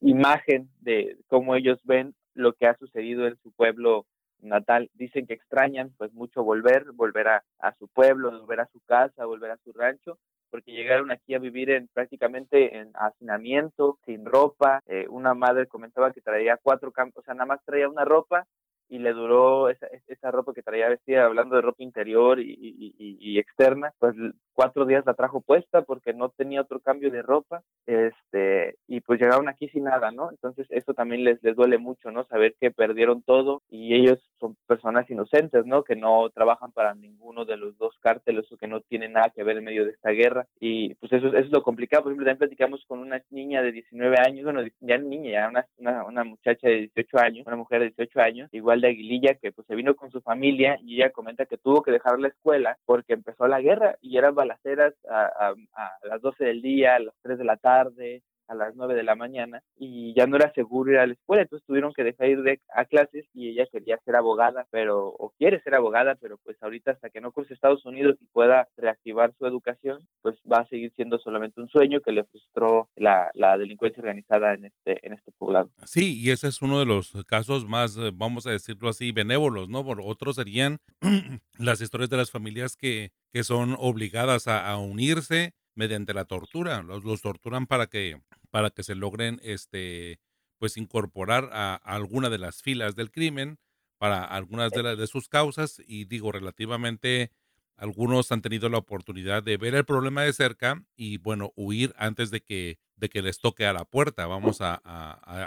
imagen 0.00 0.68
de 0.80 1.16
cómo 1.28 1.54
ellos 1.54 1.78
ven 1.84 2.14
lo 2.36 2.52
que 2.52 2.66
ha 2.66 2.76
sucedido 2.76 3.26
en 3.26 3.36
su 3.42 3.52
pueblo 3.52 4.06
natal. 4.40 4.90
Dicen 4.94 5.26
que 5.26 5.34
extrañan 5.34 5.92
pues 5.96 6.12
mucho 6.12 6.44
volver, 6.44 6.92
volver 6.92 7.28
a, 7.28 7.42
su 7.78 7.88
pueblo, 7.88 8.30
volver 8.30 8.60
a 8.60 8.68
su 8.68 8.80
casa, 8.80 9.24
volver 9.24 9.50
a 9.50 9.58
su 9.58 9.72
rancho, 9.72 10.18
porque 10.50 10.72
llegaron 10.72 11.10
aquí 11.10 11.34
a 11.34 11.38
vivir 11.38 11.70
en 11.70 11.88
prácticamente 11.88 12.78
en 12.78 12.90
hacinamiento, 12.94 13.98
sin 14.04 14.24
ropa. 14.24 14.82
Eh, 14.86 15.06
una 15.08 15.34
madre 15.34 15.66
comentaba 15.66 16.12
que 16.12 16.20
traía 16.20 16.58
cuatro 16.62 16.92
campos, 16.92 17.22
o 17.22 17.24
sea, 17.24 17.34
nada 17.34 17.46
más 17.46 17.64
traía 17.64 17.88
una 17.88 18.04
ropa 18.04 18.46
y 18.88 18.98
le 18.98 19.12
duró 19.12 19.68
esa, 19.68 19.88
esa 20.06 20.30
ropa 20.30 20.52
que 20.52 20.62
traía 20.62 20.88
vestida, 20.88 21.24
hablando 21.24 21.56
de 21.56 21.62
ropa 21.62 21.82
interior 21.82 22.38
y, 22.38 22.94
y, 22.98 23.38
externa, 23.38 23.92
pues 23.98 24.14
cuatro 24.56 24.86
días 24.86 25.04
la 25.06 25.14
trajo 25.14 25.40
puesta 25.40 25.82
porque 25.82 26.14
no 26.14 26.30
tenía 26.30 26.62
otro 26.62 26.80
cambio 26.80 27.10
de 27.10 27.22
ropa, 27.22 27.62
este, 27.86 28.76
y 28.88 29.00
pues 29.02 29.20
llegaron 29.20 29.48
aquí 29.48 29.68
sin 29.68 29.84
nada, 29.84 30.10
¿no? 30.10 30.30
Entonces 30.30 30.66
eso 30.70 30.94
también 30.94 31.22
les, 31.22 31.40
les 31.42 31.54
duele 31.54 31.78
mucho, 31.78 32.10
¿no? 32.10 32.24
Saber 32.24 32.56
que 32.58 32.70
perdieron 32.70 33.22
todo 33.22 33.62
y 33.68 33.94
ellos 33.94 34.18
son 34.40 34.56
personas 34.66 35.08
inocentes, 35.10 35.66
¿no? 35.66 35.84
Que 35.84 35.94
no 35.94 36.30
trabajan 36.30 36.72
para 36.72 36.94
ninguno 36.94 37.44
de 37.44 37.56
los 37.56 37.76
dos 37.78 37.94
cárteles 38.00 38.50
o 38.50 38.56
que 38.56 38.66
no 38.66 38.80
tienen 38.80 39.12
nada 39.12 39.30
que 39.34 39.44
ver 39.44 39.58
en 39.58 39.64
medio 39.64 39.84
de 39.84 39.90
esta 39.90 40.10
guerra, 40.10 40.46
y 40.58 40.94
pues 40.94 41.12
eso, 41.12 41.28
eso 41.28 41.38
es 41.38 41.50
lo 41.50 41.62
complicado, 41.62 42.04
por 42.04 42.12
ejemplo, 42.12 42.24
también 42.24 42.38
platicamos 42.38 42.84
con 42.86 42.98
una 43.00 43.22
niña 43.30 43.62
de 43.62 43.72
19 43.72 44.16
años, 44.26 44.44
bueno, 44.44 44.62
ya 44.80 44.98
niña, 44.98 45.30
ya 45.32 45.48
una, 45.48 45.66
una, 45.78 46.04
una 46.04 46.24
muchacha 46.24 46.68
de 46.68 46.90
18 46.94 47.18
años, 47.18 47.46
una 47.46 47.56
mujer 47.56 47.80
de 47.80 47.92
18 47.96 48.20
años, 48.20 48.48
igual 48.52 48.80
de 48.80 48.88
Aguililla, 48.88 49.34
que 49.34 49.52
pues 49.52 49.66
se 49.66 49.74
vino 49.74 49.94
con 49.94 50.10
su 50.10 50.20
familia 50.22 50.78
y 50.82 50.96
ella 50.96 51.10
comenta 51.10 51.46
que 51.46 51.58
tuvo 51.58 51.82
que 51.82 51.92
dejar 51.92 52.18
la 52.18 52.28
escuela 52.28 52.78
porque 52.86 53.12
empezó 53.12 53.46
la 53.46 53.60
guerra 53.60 53.96
y 54.00 54.16
eran 54.46 54.94
balaceras 54.94 54.94
a, 55.08 55.54
a 55.74 55.98
las 56.06 56.20
12 56.20 56.44
del 56.44 56.62
día, 56.62 56.96
a 56.96 57.00
las 57.00 57.14
3 57.22 57.38
de 57.38 57.44
la 57.44 57.56
tarde, 57.56 58.22
a 58.48 58.54
las 58.54 58.74
9 58.74 58.94
de 58.94 59.02
la 59.02 59.14
mañana 59.14 59.62
y 59.76 60.14
ya 60.14 60.26
no 60.26 60.36
era 60.36 60.52
seguro 60.52 60.92
ir 60.92 60.98
a 60.98 61.06
la 61.06 61.14
escuela, 61.14 61.42
entonces 61.42 61.66
tuvieron 61.66 61.92
que 61.92 62.04
dejar 62.04 62.28
ir 62.28 62.42
de, 62.42 62.60
a 62.74 62.84
clases 62.84 63.26
y 63.32 63.50
ella 63.50 63.66
quería 63.70 63.98
ser 64.04 64.16
abogada, 64.16 64.66
pero 64.70 65.08
o 65.08 65.32
quiere 65.38 65.60
ser 65.62 65.74
abogada, 65.74 66.16
pero 66.16 66.38
pues 66.38 66.56
ahorita 66.62 66.92
hasta 66.92 67.10
que 67.10 67.20
no 67.20 67.32
cruce 67.32 67.54
Estados 67.54 67.84
Unidos 67.84 68.16
y 68.20 68.26
pueda 68.26 68.68
reactivar 68.76 69.34
su 69.38 69.46
educación, 69.46 70.06
pues 70.22 70.36
va 70.50 70.58
a 70.58 70.68
seguir 70.68 70.92
siendo 70.94 71.18
solamente 71.18 71.60
un 71.60 71.68
sueño 71.68 72.00
que 72.00 72.12
le 72.12 72.24
frustró 72.24 72.88
la, 72.96 73.30
la 73.34 73.58
delincuencia 73.58 74.00
organizada 74.00 74.54
en 74.54 74.66
este 74.66 75.06
en 75.06 75.12
este 75.12 75.32
poblado. 75.32 75.70
Sí, 75.84 76.20
y 76.20 76.30
ese 76.30 76.48
es 76.48 76.62
uno 76.62 76.78
de 76.78 76.86
los 76.86 77.12
casos 77.26 77.66
más, 77.66 77.96
eh, 77.96 78.10
vamos 78.14 78.46
a 78.46 78.50
decirlo 78.50 78.88
así, 78.88 79.12
benévolos, 79.12 79.68
¿no? 79.68 79.84
Por 79.84 80.00
otros 80.02 80.36
serían 80.36 80.78
las 81.58 81.80
historias 81.80 82.10
de 82.10 82.16
las 82.16 82.30
familias 82.30 82.76
que, 82.76 83.10
que 83.32 83.44
son 83.44 83.76
obligadas 83.78 84.48
a, 84.48 84.70
a 84.70 84.78
unirse 84.78 85.54
mediante 85.76 86.12
la 86.14 86.24
tortura. 86.24 86.82
Los, 86.82 87.04
los 87.04 87.22
torturan 87.22 87.66
para 87.66 87.86
que 87.86 88.20
para 88.50 88.70
que 88.70 88.82
se 88.82 88.94
logren 88.94 89.40
este 89.44 90.18
pues 90.58 90.76
incorporar 90.76 91.50
a, 91.52 91.74
alguna 91.74 92.30
de 92.30 92.38
las 92.38 92.62
filas 92.62 92.96
del 92.96 93.10
crimen 93.10 93.58
para 93.98 94.24
algunas 94.24 94.72
de, 94.72 94.82
las 94.82 94.98
de 94.98 95.06
sus 95.06 95.28
causas 95.28 95.82
y 95.86 96.06
digo 96.06 96.32
relativamente 96.32 97.30
algunos 97.76 98.32
han 98.32 98.40
tenido 98.40 98.68
la 98.68 98.78
oportunidad 98.78 99.42
de 99.42 99.58
ver 99.58 99.74
el 99.74 99.84
problema 99.84 100.22
de 100.22 100.32
cerca 100.32 100.82
y 100.96 101.18
bueno 101.18 101.52
huir 101.56 101.92
antes 101.98 102.30
de 102.30 102.40
que 102.40 102.78
de 102.96 103.08
que 103.08 103.22
les 103.22 103.40
toque 103.40 103.66
a 103.66 103.72
la 103.72 103.84
puerta. 103.84 104.26
Vamos 104.26 104.60
a, 104.60 104.74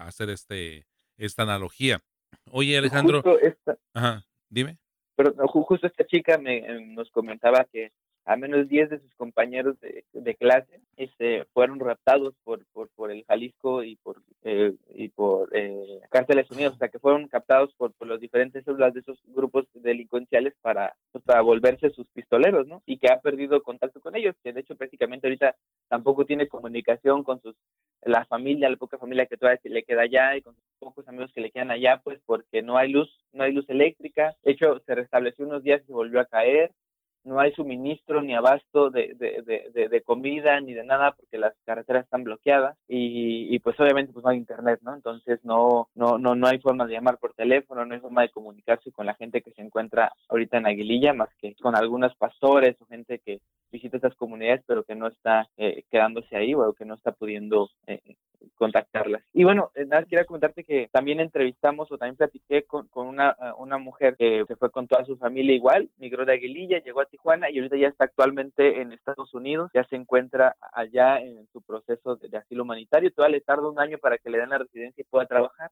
hacer 0.05 0.29
este 0.29 0.85
esta 1.17 1.43
analogía. 1.43 2.01
Oye, 2.51 2.77
Alejandro. 2.77 3.23
Ajá, 3.93 4.23
dime. 4.49 4.77
Pero 5.15 5.33
justo 5.47 5.87
esta 5.87 6.05
chica 6.05 6.37
me, 6.37 6.61
nos 6.93 7.09
comentaba 7.11 7.65
que 7.65 7.91
a 8.25 8.35
menos 8.35 8.67
10 8.67 8.89
de 8.89 8.99
sus 8.99 9.13
compañeros 9.15 9.77
de, 9.81 10.35
clase 10.35 10.79
este, 10.97 11.45
fueron 11.53 11.79
raptados 11.79 12.35
por, 12.43 12.63
por, 12.73 13.11
el 13.11 13.25
Jalisco 13.25 13.83
y 13.83 13.95
por, 13.97 14.21
eh, 14.43 14.73
y 14.93 15.09
por 15.09 15.49
eh, 15.55 15.99
Unidos, 16.51 16.75
o 16.75 16.77
sea, 16.77 16.89
que 16.89 16.99
fueron 16.99 17.27
captados 17.27 17.73
por, 17.75 17.93
por 17.93 18.07
los 18.07 18.19
diferentes 18.19 18.63
células 18.63 18.93
de 18.93 19.01
esos 19.01 19.19
grupos 19.27 19.65
delincuenciales 19.73 20.53
para, 20.61 20.95
pues, 21.11 21.23
para 21.23 21.41
volverse 21.41 21.89
sus 21.89 22.07
pistoleros, 22.09 22.67
¿no? 22.67 22.81
Y 22.85 22.97
que 22.97 23.11
ha 23.11 23.19
perdido 23.19 23.63
contacto 23.63 23.99
con 23.99 24.15
ellos, 24.15 24.35
que 24.43 24.53
de 24.53 24.61
hecho 24.61 24.75
prácticamente 24.75 25.27
ahorita 25.27 25.55
tampoco 25.87 26.25
tiene 26.25 26.47
comunicación 26.47 27.23
con 27.23 27.41
sus 27.41 27.55
la 28.03 28.25
familia, 28.25 28.69
la 28.69 28.77
poca 28.77 28.97
familia 28.97 29.25
que 29.25 29.37
todavía 29.37 29.59
le 29.63 29.83
queda 29.83 30.03
allá 30.03 30.35
y 30.35 30.41
con 30.41 30.55
sus 30.55 30.63
pocos 30.79 31.07
amigos 31.07 31.31
que 31.33 31.41
le 31.41 31.51
quedan 31.51 31.71
allá, 31.71 32.01
pues 32.03 32.19
porque 32.25 32.61
no 32.61 32.77
hay 32.77 32.91
luz, 32.91 33.09
no 33.33 33.43
hay 33.43 33.51
luz 33.51 33.69
eléctrica. 33.69 34.35
De 34.43 34.51
hecho, 34.51 34.79
se 34.85 34.95
restableció 34.95 35.45
unos 35.45 35.63
días 35.63 35.81
y 35.87 35.91
volvió 35.91 36.19
a 36.19 36.25
caer 36.25 36.71
no 37.23 37.39
hay 37.39 37.51
suministro 37.53 38.21
ni 38.21 38.33
abasto 38.33 38.89
de, 38.89 39.15
de, 39.15 39.89
de, 39.89 40.01
comida 40.01 40.59
ni 40.61 40.73
de 40.73 40.83
nada 40.83 41.11
porque 41.11 41.37
las 41.37 41.53
carreteras 41.65 42.05
están 42.05 42.23
bloqueadas 42.23 42.77
y, 42.87 43.53
y, 43.53 43.59
pues 43.59 43.79
obviamente 43.79 44.13
pues 44.13 44.23
no 44.23 44.31
hay 44.31 44.37
internet, 44.37 44.79
¿no? 44.81 44.95
Entonces 44.95 45.39
no, 45.43 45.89
no, 45.95 46.17
no, 46.17 46.35
no 46.35 46.47
hay 46.47 46.59
forma 46.59 46.85
de 46.85 46.93
llamar 46.93 47.17
por 47.17 47.33
teléfono, 47.33 47.85
no 47.85 47.93
hay 47.93 47.99
forma 47.99 48.21
de 48.21 48.29
comunicarse 48.29 48.91
con 48.91 49.05
la 49.05 49.15
gente 49.15 49.41
que 49.41 49.51
se 49.51 49.61
encuentra 49.61 50.11
ahorita 50.29 50.57
en 50.57 50.67
Aguililla 50.67 51.13
más 51.13 51.29
que 51.39 51.55
con 51.55 51.75
algunos 51.75 52.15
pastores 52.15 52.75
o 52.81 52.85
gente 52.85 53.19
que 53.19 53.41
visita 53.71 53.97
estas 53.97 54.15
comunidades 54.15 54.63
pero 54.65 54.83
que 54.83 54.95
no 54.95 55.07
está 55.07 55.47
eh, 55.57 55.83
quedándose 55.91 56.35
ahí 56.35 56.53
o 56.53 56.73
que 56.73 56.85
no 56.85 56.95
está 56.95 57.11
pudiendo 57.11 57.69
eh, 57.87 58.01
contactarlas. 58.55 59.23
Y 59.33 59.43
bueno, 59.43 59.71
eh, 59.75 59.85
nada, 59.85 60.03
quería 60.03 60.25
comentarte 60.25 60.63
que 60.63 60.89
también 60.91 61.19
entrevistamos 61.19 61.91
o 61.91 61.97
también 61.97 62.15
platiqué 62.15 62.63
con, 62.63 62.87
con 62.87 63.07
una, 63.07 63.35
una 63.57 63.77
mujer 63.77 64.15
que 64.17 64.43
se 64.47 64.55
fue 64.55 64.71
con 64.71 64.87
toda 64.87 65.05
su 65.05 65.17
familia 65.17 65.55
igual, 65.55 65.89
migró 65.97 66.25
de 66.25 66.33
Aguililla, 66.33 66.81
llegó 66.81 67.01
a 67.01 67.05
Tijuana 67.05 67.49
y 67.49 67.57
ahorita 67.57 67.77
ya 67.77 67.87
está 67.87 68.05
actualmente 68.05 68.81
en 68.81 68.91
Estados 68.91 69.33
Unidos, 69.33 69.71
ya 69.73 69.83
se 69.85 69.95
encuentra 69.95 70.55
allá 70.73 71.19
en 71.19 71.47
su 71.51 71.61
proceso 71.61 72.15
de, 72.15 72.37
asilo 72.37 72.63
humanitario, 72.63 73.11
todavía 73.11 73.37
le 73.37 73.41
tarda 73.41 73.69
un 73.69 73.79
año 73.79 73.97
para 73.97 74.17
que 74.17 74.29
le 74.29 74.37
den 74.37 74.49
la 74.49 74.57
residencia 74.59 75.01
y 75.01 75.05
pueda 75.05 75.25
trabajar. 75.25 75.71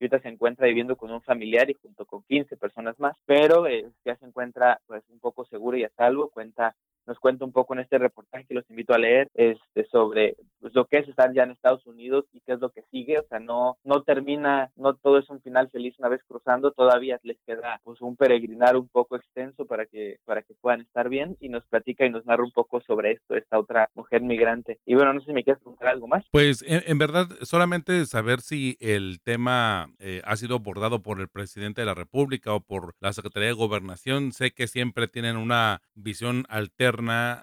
Y 0.00 0.04
ahorita 0.04 0.20
se 0.20 0.28
encuentra 0.28 0.68
viviendo 0.68 0.96
con 0.96 1.10
un 1.10 1.22
familiar 1.22 1.68
y 1.68 1.74
junto 1.74 2.06
con 2.06 2.22
15 2.22 2.56
personas 2.56 2.98
más, 3.00 3.16
pero 3.26 3.66
eh, 3.66 3.90
ya 4.04 4.16
se 4.16 4.26
encuentra 4.26 4.80
pues 4.86 5.02
un 5.10 5.18
poco 5.18 5.44
seguro 5.46 5.76
y 5.76 5.82
a 5.82 5.90
salvo, 5.96 6.30
cuenta 6.30 6.76
nos 7.08 7.18
cuenta 7.18 7.44
un 7.44 7.52
poco 7.52 7.72
en 7.72 7.80
este 7.80 7.98
reportaje 7.98 8.44
que 8.44 8.54
los 8.54 8.68
invito 8.70 8.92
a 8.92 8.98
leer 8.98 9.28
este, 9.34 9.86
sobre 9.86 10.36
pues, 10.60 10.74
lo 10.74 10.84
que 10.84 10.98
es 10.98 11.08
estar 11.08 11.32
ya 11.32 11.42
en 11.42 11.52
Estados 11.52 11.84
Unidos 11.86 12.26
y 12.32 12.40
qué 12.40 12.52
es 12.52 12.60
lo 12.60 12.68
que 12.70 12.82
sigue. 12.90 13.18
O 13.18 13.26
sea, 13.28 13.40
no, 13.40 13.78
no 13.82 14.02
termina, 14.02 14.70
no 14.76 14.94
todo 14.94 15.18
es 15.18 15.28
un 15.30 15.40
final 15.40 15.70
feliz 15.70 15.98
una 15.98 16.10
vez 16.10 16.20
cruzando, 16.28 16.70
todavía 16.70 17.18
les 17.22 17.38
queda 17.46 17.80
pues 17.82 18.00
un 18.02 18.14
peregrinar 18.14 18.76
un 18.76 18.88
poco 18.88 19.16
extenso 19.16 19.64
para 19.66 19.86
que, 19.86 20.18
para 20.26 20.42
que 20.42 20.54
puedan 20.60 20.82
estar 20.82 21.08
bien 21.08 21.36
y 21.40 21.48
nos 21.48 21.64
platica 21.66 22.04
y 22.04 22.10
nos 22.10 22.26
narra 22.26 22.44
un 22.44 22.52
poco 22.52 22.80
sobre 22.82 23.12
esto, 23.12 23.34
esta 23.34 23.58
otra 23.58 23.88
mujer 23.94 24.20
migrante. 24.20 24.78
Y 24.84 24.94
bueno, 24.94 25.14
no 25.14 25.20
sé 25.20 25.26
si 25.26 25.32
me 25.32 25.44
quieres 25.44 25.62
preguntar 25.62 25.88
algo 25.88 26.06
más. 26.06 26.24
Pues 26.30 26.62
en, 26.66 26.98
verdad, 26.98 27.26
solamente 27.42 28.04
saber 28.04 28.40
si 28.40 28.76
el 28.80 29.20
tema 29.24 29.88
eh, 29.98 30.20
ha 30.24 30.36
sido 30.36 30.56
abordado 30.56 31.00
por 31.00 31.20
el 31.20 31.28
presidente 31.28 31.80
de 31.80 31.86
la 31.86 31.94
República 31.94 32.52
o 32.52 32.60
por 32.60 32.94
la 33.00 33.14
Secretaría 33.14 33.48
de 33.48 33.54
Gobernación. 33.54 34.32
Sé 34.32 34.50
que 34.50 34.66
siempre 34.66 35.08
tienen 35.08 35.38
una 35.38 35.80
visión 35.94 36.44
alterna 36.50 36.97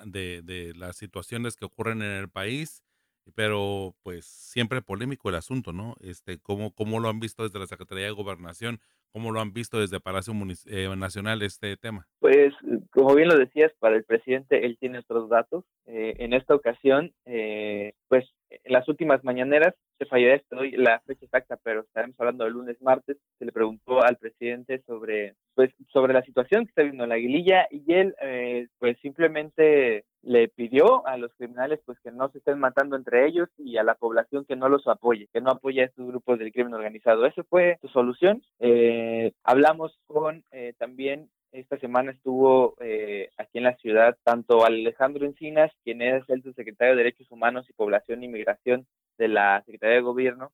de, 0.05 0.41
de 0.43 0.73
las 0.75 0.97
situaciones 0.97 1.55
que 1.55 1.65
ocurren 1.65 2.01
en 2.01 2.11
el 2.11 2.29
país, 2.29 2.83
pero 3.33 3.95
pues 4.03 4.25
siempre 4.25 4.81
polémico 4.81 5.29
el 5.29 5.35
asunto, 5.35 5.73
¿no? 5.73 5.95
Este, 6.01 6.37
¿cómo, 6.39 6.73
cómo 6.73 6.99
lo 6.99 7.09
han 7.09 7.19
visto 7.19 7.43
desde 7.43 7.59
la 7.59 7.67
Secretaría 7.67 8.05
de 8.05 8.11
Gobernación? 8.11 8.79
¿Cómo 9.11 9.31
lo 9.31 9.39
han 9.39 9.53
visto 9.53 9.79
desde 9.79 10.01
Palacio 10.01 10.33
eh, 10.67 10.93
Nacional 10.97 11.41
este 11.41 11.77
tema? 11.77 12.05
Pues, 12.19 12.53
como 12.91 13.15
bien 13.15 13.29
lo 13.29 13.37
decías, 13.37 13.71
para 13.79 13.95
el 13.95 14.03
presidente 14.03 14.65
él 14.65 14.77
tiene 14.77 14.99
otros 14.99 15.29
datos. 15.29 15.63
Eh, 15.85 16.15
en 16.19 16.33
esta 16.33 16.53
ocasión, 16.53 17.13
eh, 17.25 17.93
pues 18.09 18.25
en 18.49 18.73
las 18.73 18.87
últimas 18.87 19.23
mañaneras, 19.23 19.75
se 19.97 20.05
falló 20.05 20.27
doy 20.51 20.71
la 20.71 20.99
fecha 21.01 21.25
exacta, 21.25 21.57
pero 21.63 21.81
estaremos 21.81 22.19
hablando 22.19 22.43
del 22.43 22.53
lunes, 22.53 22.81
martes, 22.81 23.17
se 23.39 23.45
le 23.45 23.51
preguntó 23.51 24.03
al 24.03 24.17
presidente 24.17 24.81
sobre, 24.85 25.35
pues, 25.53 25.71
sobre 25.91 26.13
la 26.13 26.23
situación 26.23 26.65
que 26.65 26.69
está 26.69 26.81
viviendo 26.81 27.07
la 27.07 27.15
aguililla 27.15 27.67
y 27.71 27.93
él, 27.93 28.15
eh, 28.21 28.67
pues, 28.79 28.97
simplemente 28.99 30.05
le 30.21 30.47
pidió 30.47 31.05
a 31.07 31.17
los 31.17 31.33
criminales, 31.35 31.79
pues, 31.85 31.99
que 31.99 32.11
no 32.11 32.29
se 32.29 32.39
estén 32.39 32.59
matando 32.59 32.95
entre 32.95 33.27
ellos 33.27 33.47
y 33.57 33.77
a 33.77 33.83
la 33.83 33.95
población 33.95 34.45
que 34.45 34.55
no 34.55 34.69
los 34.69 34.87
apoye, 34.87 35.29
que 35.31 35.41
no 35.41 35.51
apoye 35.51 35.81
a 35.81 35.85
estos 35.85 36.07
grupos 36.07 36.39
del 36.39 36.51
crimen 36.51 36.73
organizado. 36.73 37.25
Esa 37.25 37.43
fue 37.43 37.77
su 37.81 37.87
solución. 37.89 38.41
Eh, 38.59 39.31
hablamos 39.43 39.97
con 40.07 40.43
eh, 40.51 40.73
también 40.77 41.29
esta 41.59 41.77
semana 41.77 42.11
estuvo 42.11 42.75
eh, 42.81 43.29
aquí 43.37 43.57
en 43.59 43.63
la 43.63 43.75
ciudad 43.77 44.17
tanto 44.23 44.65
Alejandro 44.65 45.25
Encinas, 45.25 45.71
quien 45.83 46.01
es 46.01 46.23
el 46.29 46.43
subsecretario 46.43 46.95
de 46.95 47.03
Derechos 47.03 47.31
Humanos 47.31 47.65
y 47.69 47.73
Población 47.73 48.21
e 48.21 48.25
Inmigración 48.25 48.85
de 49.17 49.29
la 49.29 49.63
Secretaría 49.65 49.95
de 49.95 50.01
Gobierno 50.01 50.51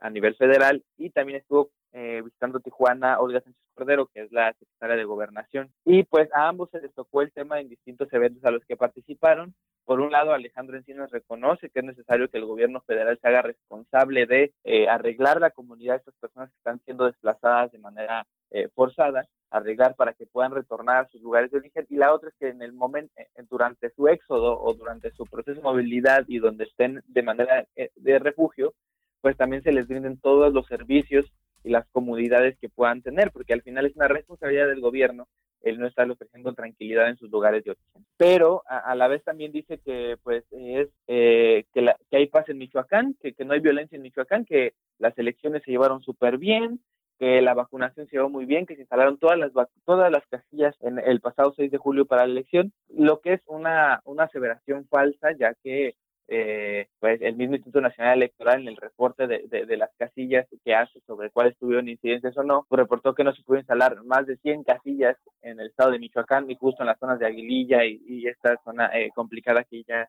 a 0.00 0.10
nivel 0.10 0.34
federal, 0.36 0.84
y 0.98 1.10
también 1.10 1.38
estuvo 1.38 1.70
eh, 1.92 2.20
visitando 2.22 2.60
Tijuana 2.60 3.18
Olga 3.20 3.40
Sánchez 3.40 3.62
Cordero, 3.74 4.06
que 4.06 4.22
es 4.22 4.32
la 4.32 4.52
secretaria 4.52 4.96
de 4.96 5.04
Gobernación. 5.04 5.72
Y 5.84 6.02
pues 6.04 6.28
a 6.34 6.48
ambos 6.48 6.70
se 6.70 6.80
les 6.80 6.92
tocó 6.92 7.22
el 7.22 7.32
tema 7.32 7.60
en 7.60 7.68
distintos 7.68 8.12
eventos 8.12 8.44
a 8.44 8.50
los 8.50 8.64
que 8.66 8.76
participaron. 8.76 9.54
Por 9.84 10.00
un 10.00 10.12
lado, 10.12 10.32
Alejandro 10.32 10.76
Encinas 10.76 11.10
reconoce 11.10 11.70
que 11.70 11.78
es 11.78 11.84
necesario 11.84 12.28
que 12.28 12.36
el 12.36 12.44
gobierno 12.44 12.82
federal 12.82 13.18
se 13.18 13.28
haga 13.28 13.40
responsable 13.40 14.26
de 14.26 14.52
eh, 14.64 14.86
arreglar 14.88 15.40
la 15.40 15.50
comunidad 15.50 15.94
de 15.94 15.98
estas 15.98 16.14
personas 16.16 16.50
que 16.50 16.56
están 16.58 16.80
siendo 16.84 17.06
desplazadas 17.06 17.72
de 17.72 17.78
manera 17.78 18.26
eh, 18.50 18.68
forzada, 18.74 19.26
arreglar 19.50 19.94
para 19.96 20.12
que 20.12 20.26
puedan 20.26 20.52
retornar 20.52 21.04
a 21.04 21.08
sus 21.08 21.22
lugares 21.22 21.50
de 21.50 21.58
origen. 21.58 21.86
Y 21.88 21.96
la 21.96 22.12
otra 22.12 22.28
es 22.28 22.34
que 22.38 22.48
en 22.48 22.62
el 22.62 22.72
momento, 22.72 23.12
durante 23.48 23.90
su 23.90 24.08
éxodo 24.08 24.60
o 24.60 24.74
durante 24.74 25.10
su 25.12 25.24
proceso 25.24 25.56
de 25.56 25.62
movilidad 25.62 26.24
y 26.28 26.38
donde 26.38 26.64
estén 26.64 27.02
de 27.06 27.22
manera 27.22 27.66
de 27.74 28.18
refugio, 28.18 28.74
pues 29.20 29.36
también 29.36 29.62
se 29.62 29.72
les 29.72 29.88
brinden 29.88 30.18
todos 30.18 30.52
los 30.52 30.66
servicios 30.66 31.26
y 31.64 31.70
las 31.70 31.86
comodidades 31.88 32.56
que 32.58 32.68
puedan 32.68 33.02
tener, 33.02 33.32
porque 33.32 33.52
al 33.52 33.62
final 33.62 33.86
es 33.86 33.96
una 33.96 34.08
responsabilidad 34.08 34.68
del 34.68 34.80
gobierno 34.80 35.26
el 35.62 35.78
no 35.78 35.86
estar 35.86 36.08
ofreciendo 36.08 36.54
tranquilidad 36.54 37.08
en 37.08 37.16
sus 37.16 37.30
lugares 37.30 37.64
de 37.64 37.72
origen. 37.72 38.06
Pero 38.16 38.62
a, 38.66 38.94
la 38.94 39.08
vez 39.08 39.24
también 39.24 39.50
dice 39.50 39.78
que 39.84 40.16
pues 40.22 40.44
es 40.52 40.88
eh, 41.08 41.64
que, 41.72 41.82
la, 41.82 41.96
que 42.10 42.16
hay 42.16 42.26
paz 42.26 42.48
en 42.48 42.58
Michoacán, 42.58 43.16
que, 43.20 43.32
que 43.32 43.44
no 43.44 43.54
hay 43.54 43.60
violencia 43.60 43.96
en 43.96 44.02
Michoacán, 44.02 44.44
que 44.44 44.74
las 44.98 45.18
elecciones 45.18 45.62
se 45.64 45.72
llevaron 45.72 46.00
súper 46.00 46.38
bien, 46.38 46.80
que 47.18 47.42
la 47.42 47.54
vacunación 47.54 48.06
se 48.06 48.16
llevó 48.16 48.28
muy 48.28 48.46
bien, 48.46 48.66
que 48.66 48.74
se 48.74 48.82
instalaron 48.82 49.18
todas 49.18 49.38
las 49.38 49.52
todas 49.84 50.10
las 50.10 50.26
casillas 50.26 50.76
en 50.80 50.98
el 50.98 51.20
pasado 51.20 51.52
6 51.56 51.70
de 51.70 51.78
julio 51.78 52.06
para 52.06 52.26
la 52.26 52.32
elección, 52.32 52.72
lo 52.88 53.20
que 53.20 53.34
es 53.34 53.42
una, 53.46 54.00
una 54.04 54.24
aseveración 54.24 54.86
falsa, 54.88 55.32
ya 55.38 55.54
que 55.62 55.94
eh, 56.30 56.88
pues 57.00 57.22
el 57.22 57.36
mismo 57.36 57.54
Instituto 57.54 57.80
Nacional 57.80 58.18
Electoral 58.18 58.60
en 58.60 58.68
el 58.68 58.76
reporte 58.76 59.26
de, 59.26 59.48
de, 59.48 59.76
las 59.78 59.90
casillas 59.96 60.46
que 60.62 60.74
hace 60.74 61.00
sobre 61.06 61.30
cuáles 61.30 61.56
tuvieron 61.56 61.88
incidencias 61.88 62.36
o 62.36 62.42
no, 62.42 62.66
reportó 62.70 63.14
que 63.14 63.24
no 63.24 63.34
se 63.34 63.42
pudo 63.42 63.56
instalar 63.56 64.04
más 64.04 64.26
de 64.26 64.36
100 64.36 64.62
casillas 64.64 65.16
en 65.40 65.58
el 65.58 65.68
estado 65.68 65.90
de 65.90 65.98
Michoacán 65.98 66.50
y 66.50 66.56
justo 66.56 66.82
en 66.82 66.88
las 66.88 66.98
zonas 66.98 67.18
de 67.18 67.26
Aguililla 67.26 67.86
y, 67.86 68.02
y 68.06 68.26
esta 68.28 68.58
zona 68.62 68.90
eh, 68.92 69.10
complicada 69.14 69.64
que 69.64 69.82
ya 69.84 70.06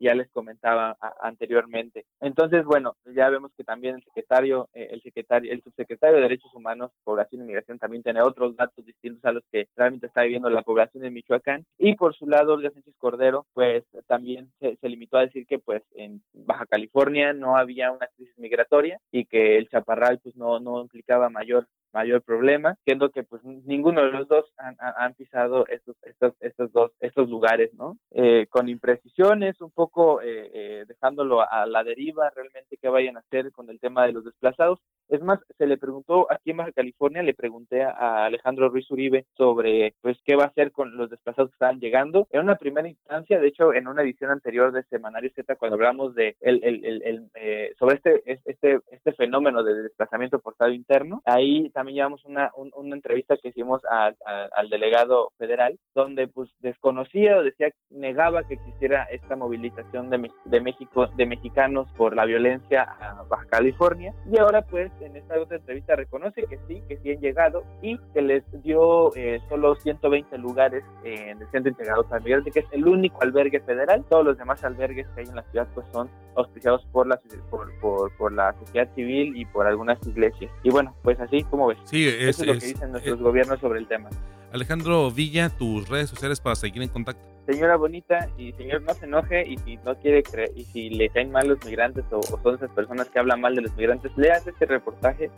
ya 0.00 0.14
les 0.14 0.30
comentaba 0.30 0.96
anteriormente. 1.20 2.06
Entonces, 2.20 2.64
bueno, 2.64 2.96
ya 3.14 3.28
vemos 3.28 3.52
que 3.56 3.64
también 3.64 3.96
el 3.96 4.04
secretario, 4.04 4.68
eh, 4.72 4.88
el 4.90 5.02
secretario, 5.02 5.52
el 5.52 5.62
subsecretario 5.62 6.16
de 6.16 6.22
Derechos 6.22 6.52
Humanos, 6.54 6.90
Población 7.04 7.42
y 7.42 7.46
Migración 7.46 7.78
también 7.78 8.02
tiene 8.02 8.22
otros 8.22 8.56
datos 8.56 8.84
distintos 8.84 9.24
a 9.24 9.32
los 9.32 9.44
que 9.52 9.68
realmente 9.76 10.06
está 10.06 10.22
viviendo 10.22 10.48
la 10.50 10.62
población 10.62 11.02
de 11.02 11.10
Michoacán. 11.10 11.66
Y 11.78 11.94
por 11.94 12.14
su 12.14 12.26
lado, 12.26 12.54
Olga 12.54 12.70
Sánchez 12.70 12.94
Cordero, 12.98 13.46
pues 13.52 13.84
también 14.06 14.50
se, 14.58 14.76
se 14.76 14.88
limitó 14.88 15.18
a 15.18 15.26
decir 15.26 15.46
que 15.46 15.58
pues 15.58 15.82
en 15.92 16.22
Baja 16.32 16.66
California 16.66 17.32
no 17.32 17.56
había 17.56 17.92
una 17.92 18.06
crisis 18.08 18.36
migratoria 18.38 18.98
y 19.12 19.26
que 19.26 19.58
el 19.58 19.68
chaparral 19.68 20.18
pues 20.22 20.34
no, 20.36 20.60
no 20.60 20.80
implicaba 20.80 21.28
mayor 21.28 21.66
mayor 21.92 22.22
problema, 22.22 22.76
siendo 22.84 23.10
que 23.10 23.22
pues 23.22 23.42
ninguno 23.44 24.02
de 24.02 24.12
los 24.12 24.28
dos 24.28 24.46
han, 24.58 24.76
han 24.78 25.14
pisado 25.14 25.66
estos, 25.68 25.96
estos, 26.02 26.34
estos 26.40 26.72
dos, 26.72 26.92
estos 27.00 27.28
lugares, 27.28 27.72
¿no? 27.74 27.98
Eh, 28.12 28.46
con 28.48 28.68
imprecisiones, 28.68 29.60
un 29.60 29.70
poco 29.70 30.20
eh, 30.22 30.50
eh, 30.52 30.84
dejándolo 30.86 31.40
a 31.40 31.66
la 31.66 31.84
deriva 31.84 32.30
realmente 32.30 32.76
qué 32.80 32.88
vayan 32.88 33.16
a 33.16 33.20
hacer 33.20 33.50
con 33.52 33.70
el 33.70 33.80
tema 33.80 34.06
de 34.06 34.12
los 34.12 34.24
desplazados. 34.24 34.80
Es 35.08 35.20
más, 35.22 35.40
se 35.58 35.66
le 35.66 35.76
preguntó 35.76 36.30
aquí 36.30 36.52
en 36.52 36.58
Baja 36.58 36.72
California, 36.72 37.22
le 37.22 37.34
pregunté 37.34 37.82
a 37.82 38.26
Alejandro 38.26 38.68
Ruiz 38.68 38.88
Uribe 38.90 39.26
sobre 39.36 39.94
pues 40.00 40.16
qué 40.24 40.36
va 40.36 40.44
a 40.44 40.48
hacer 40.48 40.70
con 40.70 40.96
los 40.96 41.10
desplazados 41.10 41.50
que 41.50 41.54
estaban 41.54 41.80
llegando. 41.80 42.28
En 42.30 42.42
una 42.42 42.56
primera 42.56 42.88
instancia, 42.88 43.40
de 43.40 43.48
hecho, 43.48 43.74
en 43.74 43.88
una 43.88 44.02
edición 44.02 44.30
anterior 44.30 44.72
de 44.72 44.84
Semanario 44.84 45.30
Z, 45.34 45.56
cuando 45.56 45.74
hablamos 45.74 46.14
de 46.14 46.36
el, 46.40 46.62
el, 46.62 47.02
el, 47.02 47.30
eh, 47.34 47.72
sobre 47.78 47.96
este, 47.96 48.22
este, 48.44 48.80
este 48.90 49.12
fenómeno 49.12 49.64
de 49.64 49.82
desplazamiento 49.82 50.38
forzado 50.40 50.70
interno, 50.70 51.22
ahí 51.24 51.70
también 51.70 51.79
llevamos 51.84 52.24
una, 52.24 52.50
una 52.56 52.94
entrevista 52.94 53.36
que 53.36 53.48
hicimos 53.48 53.82
al 53.88 54.70
delegado 54.70 55.32
federal, 55.38 55.78
donde 55.94 56.28
pues 56.28 56.50
desconocía 56.60 57.38
o 57.38 57.42
decía, 57.42 57.70
negaba 57.90 58.44
que 58.44 58.54
existiera 58.54 59.04
esta 59.04 59.36
movilización 59.36 60.10
de, 60.10 60.30
de 60.44 60.60
México, 60.60 61.06
de 61.16 61.26
mexicanos 61.26 61.88
por 61.96 62.14
la 62.14 62.24
violencia 62.24 62.82
a 62.82 63.22
Baja 63.28 63.46
California. 63.46 64.14
Y 64.30 64.38
ahora 64.38 64.62
pues 64.62 64.90
en 65.00 65.16
esta 65.16 65.40
otra 65.40 65.56
entrevista 65.56 65.96
reconoce 65.96 66.44
que 66.44 66.58
sí, 66.68 66.82
que 66.88 66.98
sí 66.98 67.12
han 67.12 67.20
llegado 67.20 67.62
y 67.82 67.98
que 68.12 68.22
les 68.22 68.44
dio 68.62 69.14
eh, 69.16 69.40
solo 69.48 69.74
120 69.76 70.38
lugares 70.38 70.84
en 71.04 71.40
el 71.40 71.50
Centro 71.50 71.70
Integrado 71.70 72.06
San 72.08 72.22
Miguel, 72.22 72.44
que 72.44 72.60
es 72.60 72.66
el 72.72 72.86
único 72.86 73.22
albergue 73.22 73.60
federal. 73.60 74.04
Todos 74.08 74.24
los 74.24 74.38
demás 74.38 74.62
albergues 74.64 75.06
que 75.08 75.20
hay 75.22 75.26
en 75.26 75.36
la 75.36 75.42
ciudad 75.44 75.68
pues 75.74 75.86
son 75.92 76.08
auspiciados 76.36 76.84
por 76.92 77.06
la, 77.06 77.20
por, 77.50 77.78
por, 77.80 78.16
por 78.16 78.32
la 78.32 78.52
sociedad 78.54 78.88
civil 78.94 79.36
y 79.36 79.44
por 79.46 79.66
algunas 79.66 80.04
iglesias. 80.06 80.50
Y 80.62 80.70
bueno, 80.70 80.94
pues 81.02 81.18
así 81.20 81.42
como 81.44 81.69
Sí, 81.84 82.06
es, 82.06 82.14
Eso 82.14 82.42
es 82.42 82.46
lo 82.46 82.58
que 82.58 82.66
dicen 82.66 82.90
nuestros 82.92 83.20
gobiernos 83.20 83.60
sobre 83.60 83.78
el 83.80 83.86
tema. 83.86 84.08
Alejandro 84.52 85.10
Villa, 85.10 85.48
tus 85.48 85.88
redes 85.88 86.10
sociales 86.10 86.40
para 86.40 86.56
seguir 86.56 86.82
en 86.82 86.88
contacto. 86.88 87.22
Señora 87.46 87.76
bonita, 87.76 88.28
y 88.36 88.52
señor 88.52 88.82
no 88.82 88.94
se 88.94 89.06
enoje, 89.06 89.46
y 89.46 89.56
si 89.58 89.76
no 89.78 89.96
quiere 89.96 90.22
creer, 90.22 90.50
y 90.54 90.64
si 90.64 90.90
le 90.90 91.08
caen 91.08 91.32
mal 91.32 91.48
los 91.48 91.64
migrantes 91.64 92.04
o, 92.10 92.20
son 92.22 92.56
esas 92.56 92.70
personas 92.70 93.08
que 93.08 93.18
hablan 93.18 93.40
mal 93.40 93.54
de 93.54 93.62
los 93.62 93.74
migrantes, 93.76 94.12
leas 94.16 94.46
este 94.46 94.66
reportaje 94.66 95.30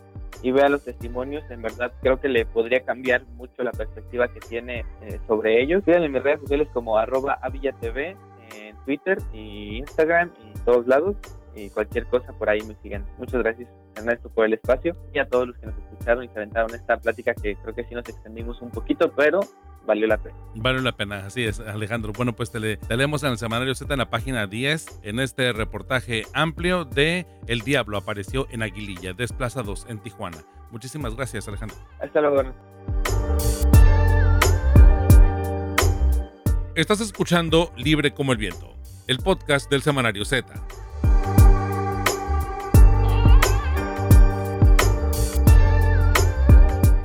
y 0.42 0.50
vea 0.50 0.68
los 0.68 0.84
testimonios. 0.84 1.42
En 1.50 1.62
verdad, 1.62 1.92
creo 2.02 2.20
que 2.20 2.28
le 2.28 2.44
podría 2.44 2.80
cambiar 2.84 3.24
mucho 3.36 3.62
la 3.62 3.70
perspectiva 3.70 4.28
que 4.28 4.40
tiene 4.40 4.84
eh, 5.02 5.20
sobre 5.26 5.62
ellos. 5.62 5.84
Síganme 5.84 6.06
en 6.06 6.12
mis 6.12 6.22
redes 6.22 6.40
sociales 6.40 6.68
como 6.72 6.98
arroba 6.98 7.38
avillatv 7.42 7.98
en 7.98 8.76
Twitter 8.84 9.18
y 9.32 9.78
Instagram 9.78 10.32
y 10.44 10.58
todos 10.60 10.86
lados 10.86 11.16
y 11.54 11.70
cualquier 11.70 12.06
cosa 12.06 12.32
por 12.32 12.48
ahí 12.48 12.60
me 12.62 12.74
siguen. 12.82 13.04
Muchas 13.18 13.42
gracias 13.42 13.68
Ernesto 13.96 14.30
por 14.30 14.46
el 14.46 14.54
espacio 14.54 14.96
y 15.12 15.18
a 15.18 15.28
todos 15.28 15.48
los 15.48 15.58
que 15.58 15.66
nos 15.66 15.76
escucharon 15.78 16.24
y 16.24 16.28
se 16.28 16.34
aventaron 16.38 16.74
esta 16.74 16.96
plática 16.98 17.34
que 17.34 17.56
creo 17.56 17.74
que 17.74 17.84
sí 17.84 17.94
nos 17.94 18.08
extendimos 18.08 18.60
un 18.62 18.70
poquito, 18.70 19.12
pero 19.12 19.40
valió 19.86 20.06
la 20.06 20.18
pena. 20.18 20.36
Valió 20.54 20.80
la 20.80 20.92
pena, 20.92 21.26
así 21.26 21.44
es, 21.44 21.60
Alejandro. 21.60 22.12
Bueno, 22.12 22.34
pues 22.34 22.50
te, 22.50 22.60
le, 22.60 22.78
leemos 22.88 23.22
en 23.22 23.30
el 23.30 23.38
semanario 23.38 23.74
Z 23.74 23.92
en 23.92 23.98
la 23.98 24.10
página 24.10 24.46
10, 24.46 25.00
en 25.02 25.20
este 25.20 25.52
reportaje 25.52 26.24
amplio 26.34 26.84
de 26.84 27.26
El 27.46 27.60
Diablo 27.60 27.98
apareció 27.98 28.46
en 28.50 28.62
Aguililla, 28.62 29.12
desplazados 29.12 29.86
en 29.88 29.98
Tijuana. 29.98 30.38
Muchísimas 30.70 31.14
gracias, 31.14 31.48
Alejandro. 31.48 31.76
Hasta 32.00 32.20
luego. 32.20 32.52
Estás 36.74 37.02
escuchando 37.02 37.70
Libre 37.76 38.14
como 38.14 38.32
el 38.32 38.38
Viento, 38.38 38.74
el 39.06 39.18
podcast 39.18 39.70
del 39.70 39.82
semanario 39.82 40.24
Z. 40.24 40.54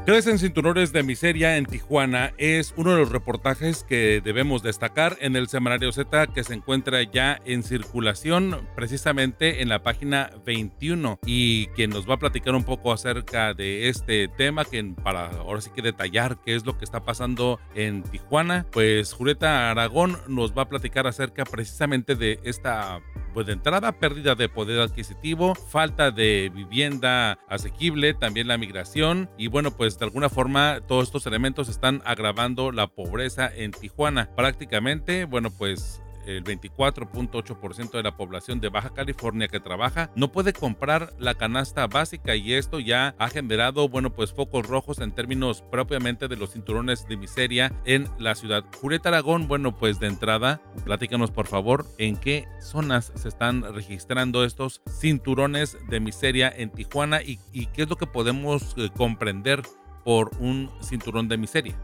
Crecen 0.08 0.39
cinturones 0.39 0.93
de 0.93 1.03
miseria 1.03 1.58
en 1.58 1.66
Tijuana 1.66 2.32
es 2.38 2.74
uno 2.78 2.91
de 2.91 2.99
los 2.99 3.12
reportajes 3.12 3.84
que 3.84 4.22
debemos 4.24 4.64
destacar 4.64 5.18
en 5.20 5.36
el 5.36 5.49
semanario 5.49 5.91
Z 5.91 6.28
que 6.28 6.45
se 6.45 6.53
encuentra 6.53 7.03
ya 7.03 7.41
en 7.43 7.62
circulación 7.62 8.66
precisamente 8.74 9.62
en 9.62 9.68
la 9.68 9.84
página 9.84 10.32
21 10.45 11.20
y 11.26 11.68
quien 11.76 11.89
nos 11.89 12.10
va 12.10 12.14
a 12.14 12.20
platicar 12.20 12.55
un 12.55 12.64
poco 12.64 12.93
acerca 12.93 13.53
de 13.53 13.89
este 13.89 14.30
tema 14.30 14.64
que 14.64 14.82
para 15.03 15.28
ahora 15.28 15.60
sí 15.60 15.72
que 15.76 15.82
detallar 15.82 16.38
qué 16.41 16.55
es 16.55 16.66
lo 16.66 16.78
que 16.78 16.86
está 16.86 17.03
pasando 17.03 17.60
en 17.76 18.01
Tijuana, 18.03 18.66
pues 18.72 19.12
Julieta 19.12 19.70
Aragón 19.70 20.18
nos 20.30 20.58
va 20.58 20.62
a 20.62 20.70
platicar 20.70 21.05
acerca 21.05 21.43
precisamente 21.43 22.16
de 22.16 22.39
esta 22.45 23.01
pues 23.34 23.48
de 23.48 23.54
entrada 23.54 23.92
pérdida 23.94 24.36
de 24.36 24.50
poder 24.50 24.80
adquisitivo, 24.80 25.56
falta 25.56 26.12
de 26.12 26.52
vivienda 26.54 27.40
asequible, 27.48 28.14
también 28.14 28.48
la 28.48 28.58
migración 28.58 29.30
y 29.38 29.48
bueno 29.48 29.72
pues 29.72 30.00
de 30.00 30.06
alguna 30.06 30.30
forma 30.30 30.82
todos 30.88 31.06
estos 31.06 31.26
elementos 31.26 31.70
están 31.70 32.02
agravando 32.06 32.72
la 32.72 32.88
pobreza 32.88 33.50
en 33.54 33.72
Tijuana. 33.72 34.30
Prácticamente, 34.36 35.26
bueno, 35.26 35.52
pues 35.52 36.02
el 36.28 36.44
24.8% 36.44 37.92
de 37.92 38.04
la 38.04 38.18
población 38.18 38.60
de 38.60 38.70
Baja 38.70 38.94
California 38.94 39.48
que 39.48 39.60
trabaja 39.60 40.12
no 40.16 40.32
puede 40.32 40.54
comprar 40.54 41.14
la 41.18 41.36
canasta 41.36 41.88
básica 41.88 42.36
y 42.36 42.54
esto 42.54 42.80
ya 42.80 43.16
ha 43.18 43.30
generado, 43.30 43.88
bueno, 43.90 44.14
pues 44.14 44.34
focos 44.34 44.68
rojos 44.68 45.00
en 45.00 45.12
términos 45.12 45.64
propiamente 45.72 46.28
de 46.28 46.36
los 46.36 46.52
cinturones 46.52 47.08
de 47.08 47.18
miseria 47.18 47.72
en 47.86 48.08
la 48.20 48.36
ciudad. 48.36 48.66
Julieta 48.82 49.10
Aragón, 49.10 49.48
bueno, 49.48 49.76
pues 49.76 50.00
de 50.00 50.08
entrada, 50.08 50.62
platícanos 50.84 51.32
por 51.32 51.48
favor 51.48 51.86
en 51.98 52.18
qué 52.18 52.46
zonas 52.60 53.12
se 53.16 53.30
están 53.30 53.64
registrando 53.74 54.44
estos 54.44 54.82
cinturones 55.00 55.78
de 55.90 56.00
miseria 56.00 56.54
en 56.56 56.70
Tijuana 56.70 57.22
y, 57.22 57.40
y 57.54 57.68
qué 57.68 57.84
es 57.84 57.90
lo 57.90 57.96
que 57.96 58.08
podemos 58.08 58.76
eh, 58.78 58.90
comprender 58.96 59.64
por 60.04 60.32
un 60.40 60.70
cinturón 60.82 61.28
de 61.28 61.38
miseria. 61.38 61.78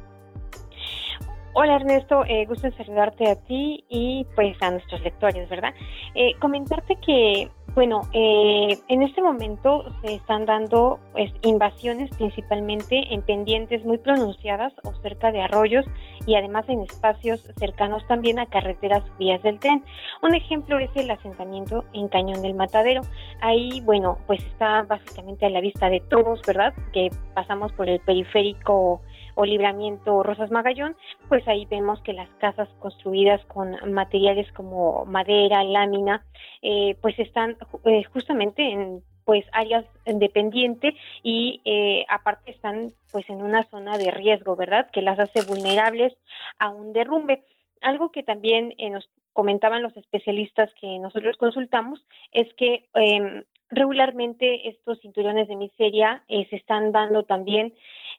Hola 1.55 1.75
Ernesto, 1.75 2.25
eh, 2.25 2.47
gusto 2.47 2.65
en 2.65 2.75
saludarte 2.75 3.29
a 3.29 3.35
ti 3.35 3.85
y 3.87 4.25
pues 4.33 4.59
a 4.59 4.71
nuestros 4.71 5.01
lectores, 5.03 5.47
¿verdad? 5.49 5.71
Eh, 6.15 6.33
comentarte 6.39 6.95
que, 6.95 7.47
bueno, 7.75 8.01
eh, 8.11 8.75
en 8.87 9.03
este 9.03 9.21
momento 9.21 9.85
se 10.01 10.15
están 10.15 10.47
dando 10.47 10.99
pues, 11.11 11.31
invasiones 11.43 12.09
principalmente 12.17 13.13
en 13.13 13.21
pendientes 13.21 13.85
muy 13.85 13.99
pronunciadas 13.99 14.73
o 14.83 14.93
cerca 15.03 15.31
de 15.31 15.43
arroyos 15.43 15.85
y 16.25 16.33
además 16.33 16.67
en 16.69 16.81
espacios 16.81 17.47
cercanos 17.59 18.03
también 18.07 18.39
a 18.39 18.47
carreteras 18.47 19.03
vías 19.19 19.43
del 19.43 19.59
tren. 19.59 19.83
Un 20.23 20.33
ejemplo 20.33 20.79
es 20.79 20.89
el 20.95 21.11
asentamiento 21.11 21.85
en 21.93 22.07
Cañón 22.07 22.41
del 22.41 22.55
Matadero. 22.55 23.01
Ahí, 23.41 23.79
bueno, 23.81 24.17
pues 24.25 24.43
está 24.43 24.81
básicamente 24.81 25.45
a 25.45 25.51
la 25.51 25.61
vista 25.61 25.87
de 25.91 25.99
todos, 25.99 26.41
¿verdad? 26.47 26.73
Que 26.93 27.11
pasamos 27.35 27.71
por 27.73 27.89
el 27.89 27.99
periférico 27.99 29.01
o 29.35 29.45
libramiento 29.45 30.23
Rosas 30.23 30.51
Magallón, 30.51 30.95
pues 31.27 31.47
ahí 31.47 31.65
vemos 31.65 32.01
que 32.01 32.13
las 32.13 32.29
casas 32.35 32.69
construidas 32.79 33.43
con 33.45 33.75
materiales 33.91 34.51
como 34.53 35.05
madera, 35.05 35.63
lámina, 35.63 36.25
eh, 36.61 36.95
pues 37.01 37.17
están 37.19 37.57
eh, 37.85 38.03
justamente 38.05 38.63
en 38.71 39.01
pues 39.25 39.45
áreas 39.53 39.85
dependientes 40.05 40.95
y 41.23 41.61
eh, 41.63 42.05
aparte 42.09 42.51
están 42.51 42.91
pues 43.11 43.29
en 43.29 43.41
una 43.41 43.63
zona 43.63 43.97
de 43.97 44.11
riesgo, 44.11 44.57
¿verdad? 44.57 44.89
Que 44.91 45.01
las 45.01 45.17
hace 45.17 45.43
vulnerables 45.43 46.13
a 46.59 46.69
un 46.69 46.91
derrumbe. 46.91 47.43
Algo 47.81 48.11
que 48.11 48.23
también 48.23 48.73
nos 48.91 49.09
comentaban 49.31 49.81
los 49.81 49.95
especialistas 49.95 50.69
que 50.79 50.99
nosotros 50.99 51.37
consultamos 51.37 52.05
es 52.33 52.53
que 52.55 52.85
em, 52.95 53.43
regularmente 53.69 54.67
estos 54.67 54.99
cinturones 54.99 55.47
de 55.47 55.55
miseria 55.55 56.23
se 56.27 56.55
están 56.55 56.91
dando 56.91 57.23
también 57.23 57.73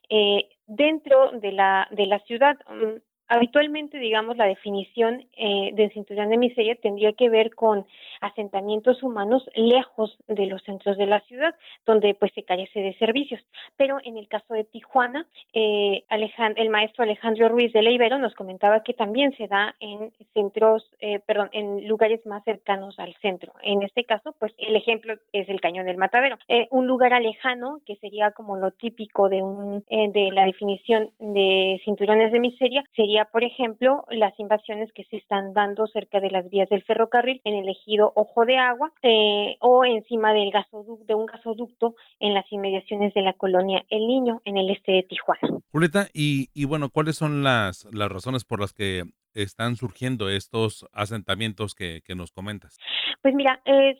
eh, 0.09 0.49
dentro 0.67 1.31
de 1.31 1.51
la, 1.51 1.87
de 1.91 2.05
la 2.05 2.19
ciudad. 2.19 2.57
Mm, 2.69 2.99
habitualmente, 3.27 3.97
digamos, 3.97 4.37
la 4.37 4.45
definición 4.45 5.25
eh, 5.37 5.71
de 5.73 5.89
cinturón 5.89 6.29
de 6.29 6.37
miseria 6.37 6.75
tendría 6.75 7.13
que 7.13 7.29
ver 7.29 7.53
con 7.53 7.85
asentamientos 8.21 9.03
humanos 9.03 9.47
lejos 9.55 10.17
de 10.27 10.45
los 10.47 10.61
centros 10.63 10.97
de 10.97 11.05
la 11.05 11.19
ciudad, 11.21 11.55
donde 11.85 12.13
pues 12.15 12.31
se 12.33 12.43
carece 12.43 12.79
de 12.79 12.97
servicios. 12.97 13.41
Pero 13.77 13.97
en 14.03 14.17
el 14.17 14.27
caso 14.27 14.53
de 14.53 14.63
Tijuana, 14.63 15.27
eh, 15.53 16.03
el 16.09 16.69
maestro 16.69 17.03
Alejandro 17.03 17.49
Ruiz 17.49 17.73
de 17.73 17.81
Leibero 17.81 18.17
nos 18.17 18.33
comentaba 18.35 18.83
que 18.83 18.93
también 18.93 19.35
se 19.37 19.47
da 19.47 19.75
en 19.79 20.11
centros, 20.33 20.89
eh, 20.99 21.19
perdón, 21.19 21.49
en 21.53 21.87
lugares 21.87 22.25
más 22.25 22.43
cercanos 22.43 22.97
al 22.99 23.15
centro. 23.21 23.53
En 23.61 23.83
este 23.83 24.03
caso, 24.03 24.35
pues 24.39 24.53
el 24.57 24.75
ejemplo 24.75 25.15
es 25.33 25.49
el 25.49 25.61
Cañón 25.61 25.85
del 25.85 25.97
Matadero, 25.97 26.37
eh, 26.47 26.67
un 26.71 26.87
lugar 26.87 27.13
alejano 27.13 27.79
que 27.85 27.95
sería 27.97 28.31
como 28.31 28.57
lo 28.57 28.71
típico 28.71 29.29
de 29.29 29.41
un 29.41 29.83
de 29.89 30.29
la 30.31 30.45
definición 30.45 31.11
de 31.19 31.81
cinturones 31.83 32.31
de 32.31 32.39
miseria 32.39 32.83
sería, 32.95 33.14
por 33.23 33.45
ejemplo, 33.45 34.03
las 34.09 34.37
invasiones 34.37 34.91
que 34.91 35.05
se 35.05 35.15
están 35.15 35.53
dando 35.53 35.87
cerca 35.87 36.19
de 36.19 36.29
las 36.29 36.49
vías 36.49 36.67
del 36.67 36.83
ferrocarril 36.83 37.39
en 37.45 37.55
el 37.55 37.69
ejido 37.69 38.11
Ojo 38.15 38.45
de 38.45 38.57
Agua 38.57 38.91
eh, 39.01 39.55
o 39.61 39.85
encima 39.85 40.33
del 40.33 40.51
gasoducto, 40.51 41.05
de 41.05 41.15
un 41.15 41.25
gasoducto 41.25 41.95
en 42.19 42.33
las 42.33 42.51
inmediaciones 42.51 43.13
de 43.13 43.21
la 43.21 43.31
colonia 43.31 43.85
El 43.89 44.05
Niño 44.07 44.41
en 44.43 44.57
el 44.57 44.69
este 44.69 44.91
de 44.91 45.03
Tijuana. 45.03 45.59
Julieta, 45.71 46.07
y, 46.13 46.49
y 46.53 46.65
bueno, 46.65 46.89
¿cuáles 46.89 47.15
son 47.15 47.43
las, 47.43 47.87
las 47.93 48.11
razones 48.11 48.43
por 48.43 48.59
las 48.59 48.73
que 48.73 49.03
están 49.33 49.77
surgiendo 49.77 50.29
estos 50.29 50.85
asentamientos 50.91 51.75
que, 51.75 52.01
que 52.05 52.15
nos 52.15 52.31
comentas? 52.31 52.77
Pues 53.21 53.33
mira, 53.33 53.61
eh, 53.65 53.95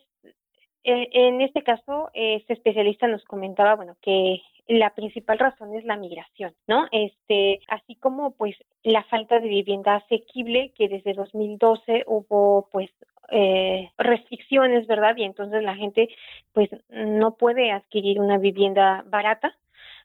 en 0.84 1.40
este 1.40 1.62
caso, 1.62 2.10
este 2.14 2.52
especialista 2.52 3.08
nos 3.08 3.24
comentaba, 3.24 3.74
bueno, 3.74 3.96
que 4.02 4.40
la 4.68 4.94
principal 4.94 5.38
razón 5.38 5.74
es 5.74 5.84
la 5.84 5.96
migración, 5.96 6.54
¿no? 6.66 6.86
Este, 6.90 7.60
así 7.68 7.94
como 7.96 8.32
pues 8.32 8.56
la 8.82 9.04
falta 9.04 9.38
de 9.38 9.48
vivienda 9.48 9.96
asequible 9.96 10.72
que 10.76 10.88
desde 10.88 11.14
2012 11.14 12.04
hubo 12.06 12.68
pues 12.72 12.90
eh, 13.30 13.90
restricciones, 13.98 14.86
¿verdad? 14.86 15.16
Y 15.16 15.24
entonces 15.24 15.62
la 15.62 15.76
gente 15.76 16.08
pues 16.52 16.68
no 16.88 17.36
puede 17.36 17.70
adquirir 17.70 18.20
una 18.20 18.38
vivienda 18.38 19.04
barata. 19.06 19.56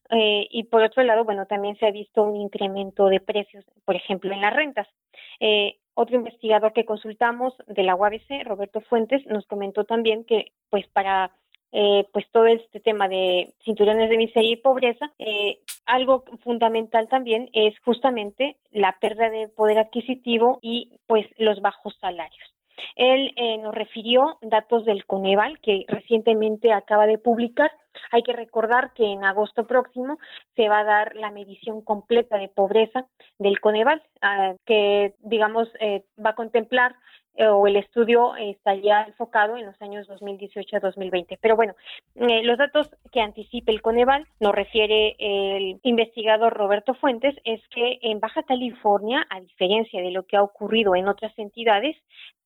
Eh, 0.10 0.48
y 0.52 0.64
por 0.66 0.84
otro 0.84 1.04
lado, 1.04 1.24
bueno, 1.24 1.46
también 1.46 1.78
se 1.78 1.86
ha 1.86 1.92
visto 1.92 2.24
un 2.24 2.36
incremento 2.36 3.08
de 3.08 3.22
precios, 3.22 3.64
por 3.86 3.96
ejemplo, 3.96 4.34
en 4.34 4.42
las 4.42 4.54
rentas. 4.54 4.88
Eh, 5.40 5.78
otro 5.94 6.16
investigador 6.16 6.74
que 6.74 6.86
consultamos 6.86 7.54
de 7.68 7.84
la 7.84 7.96
UABC, 7.96 8.44
Roberto 8.44 8.82
Fuentes, 8.82 9.26
nos 9.28 9.46
comentó 9.46 9.86
también 9.86 10.24
que 10.26 10.52
pues 10.70 10.88
para 10.88 11.32
eh, 11.72 12.06
pues 12.12 12.26
todo 12.32 12.48
este 12.48 12.80
tema 12.80 13.08
de 13.08 13.54
cinturones 13.64 14.10
de 14.10 14.18
miseria 14.18 14.52
y 14.52 14.58
pobreza, 14.58 15.12
eh, 15.20 15.60
algo 15.86 16.26
fundamental 16.44 17.08
también 17.08 17.50
es 17.54 17.80
justamente 17.80 18.58
la 18.72 18.98
pérdida 19.00 19.30
de 19.30 19.48
poder 19.48 19.80
adquisitivo 19.80 20.60
y 20.62 20.92
pues 21.08 21.26
los 21.38 21.62
bajos 21.62 21.96
salarios. 22.02 22.44
Él 22.96 23.32
eh, 23.36 23.58
nos 23.60 23.76
refirió 23.76 24.38
datos 24.42 24.86
del 24.86 25.06
Coneval 25.06 25.60
que 25.60 25.86
recientemente 25.88 26.74
acaba 26.74 27.06
de 27.06 27.20
publicar. 27.20 27.72
Hay 28.12 28.24
que 28.24 28.34
recordar 28.34 28.94
que 28.94 29.06
en 29.06 29.24
agosto 29.24 29.68
próximo 29.68 30.18
se 30.56 30.68
va 30.68 30.80
a 30.80 30.84
dar 30.84 31.16
la 31.16 31.32
medición 31.32 31.82
completa 31.82 32.38
de 32.38 32.48
pobreza 32.48 33.06
del 33.38 33.60
Coneval, 33.60 34.02
ah, 34.22 34.56
que 34.66 35.14
digamos 35.20 35.70
va 36.18 36.32
a 36.32 36.36
contemplar 36.36 36.96
eh, 36.96 36.98
o 37.38 37.68
el 37.68 37.76
estudio 37.78 38.36
estaría 38.36 39.04
enfocado 39.04 39.58
en 39.58 39.66
los 39.66 39.82
años 39.82 40.08
2018 40.08 40.78
a 40.78 40.80
2020. 40.80 41.38
Pero 41.42 41.56
bueno, 41.56 41.74
eh, 42.16 42.44
los 42.44 42.58
datos 42.58 42.90
que 43.12 43.22
anticipa 43.22 43.72
el 43.72 43.82
Coneval, 43.82 44.28
nos 44.40 44.54
refiere 44.54 45.16
el 45.20 45.80
investigador 45.84 46.54
Roberto 46.54 46.94
Fuentes, 46.94 47.36
es 47.44 47.62
que 47.70 48.00
en 48.02 48.20
Baja 48.20 48.44
California, 48.44 49.26
a 49.30 49.40
diferencia 49.40 50.02
de 50.02 50.12
lo 50.12 50.24
que 50.24 50.38
ha 50.38 50.44
ocurrido 50.44 50.96
en 50.96 51.08
otras 51.08 51.38
entidades, 51.38 51.96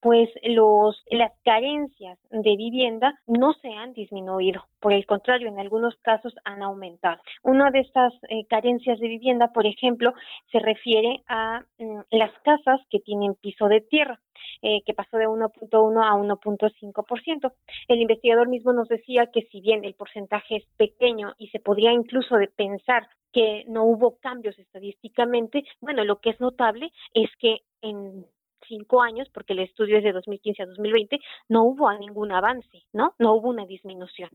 pues 0.06 0.30
los, 0.44 1.04
las 1.10 1.32
carencias 1.44 2.20
de 2.30 2.56
vivienda 2.56 3.20
no 3.26 3.54
se 3.54 3.70
han 3.70 3.94
disminuido. 3.94 4.64
Por 4.80 4.94
el 4.94 5.06
contrario, 5.08 5.48
en 5.48 5.60
algunos 5.60 5.96
casos 6.04 6.36
han 6.44 6.62
aumentado. 6.62 7.20
Una 7.42 7.72
de 7.72 7.80
estas 7.80 8.14
eh, 8.30 8.46
carencias 8.48 9.00
de 9.00 9.08
vivienda, 9.08 9.52
por 9.52 9.66
ejemplo, 9.66 10.14
se 10.52 10.60
refiere 10.60 11.24
a 11.28 11.62
mm, 11.80 12.02
las 12.12 12.32
casas 12.44 12.82
que 12.92 13.00
tienen 13.00 13.34
piso 13.34 13.68
de 13.68 13.82
tierra. 13.82 14.20
Eh, 14.62 14.82
que 14.86 14.94
pasó 14.94 15.18
de 15.18 15.28
1.1 15.28 16.04
a 16.04 16.14
1.5%. 16.16 17.54
El 17.88 18.02
investigador 18.02 18.48
mismo 18.48 18.74
nos 18.74 18.88
decía 18.88 19.28
que 19.28 19.44
si 19.52 19.62
bien 19.62 19.84
el 19.86 19.94
porcentaje 19.96 20.58
es 20.58 20.66
pequeño 20.78 21.34
y 21.38 21.48
se 21.50 21.60
podría 21.60 21.92
incluso 21.92 22.36
de 22.38 22.48
pensar 22.48 23.08
que 23.32 23.66
no 23.68 23.84
hubo 23.84 24.18
cambios 24.20 24.58
estadísticamente, 24.58 25.66
bueno, 25.82 26.06
lo 26.06 26.20
que 26.20 26.30
es 26.30 26.40
notable 26.40 26.92
es 27.14 27.30
que 27.38 27.60
en 27.82 28.26
cinco 28.68 29.01
años, 29.01 29.30
porque 29.34 29.53
el 29.53 29.59
estudio 29.59 29.97
es 29.97 30.03
de 30.03 30.11
2015 30.11 30.63
a 30.63 30.66
2020, 30.66 31.20
no 31.49 31.63
hubo 31.63 31.91
ningún 31.93 32.32
avance, 32.32 32.84
¿no? 32.93 33.13
No 33.20 33.34
hubo 33.34 33.49
una 33.49 33.66
disminución. 33.66 34.30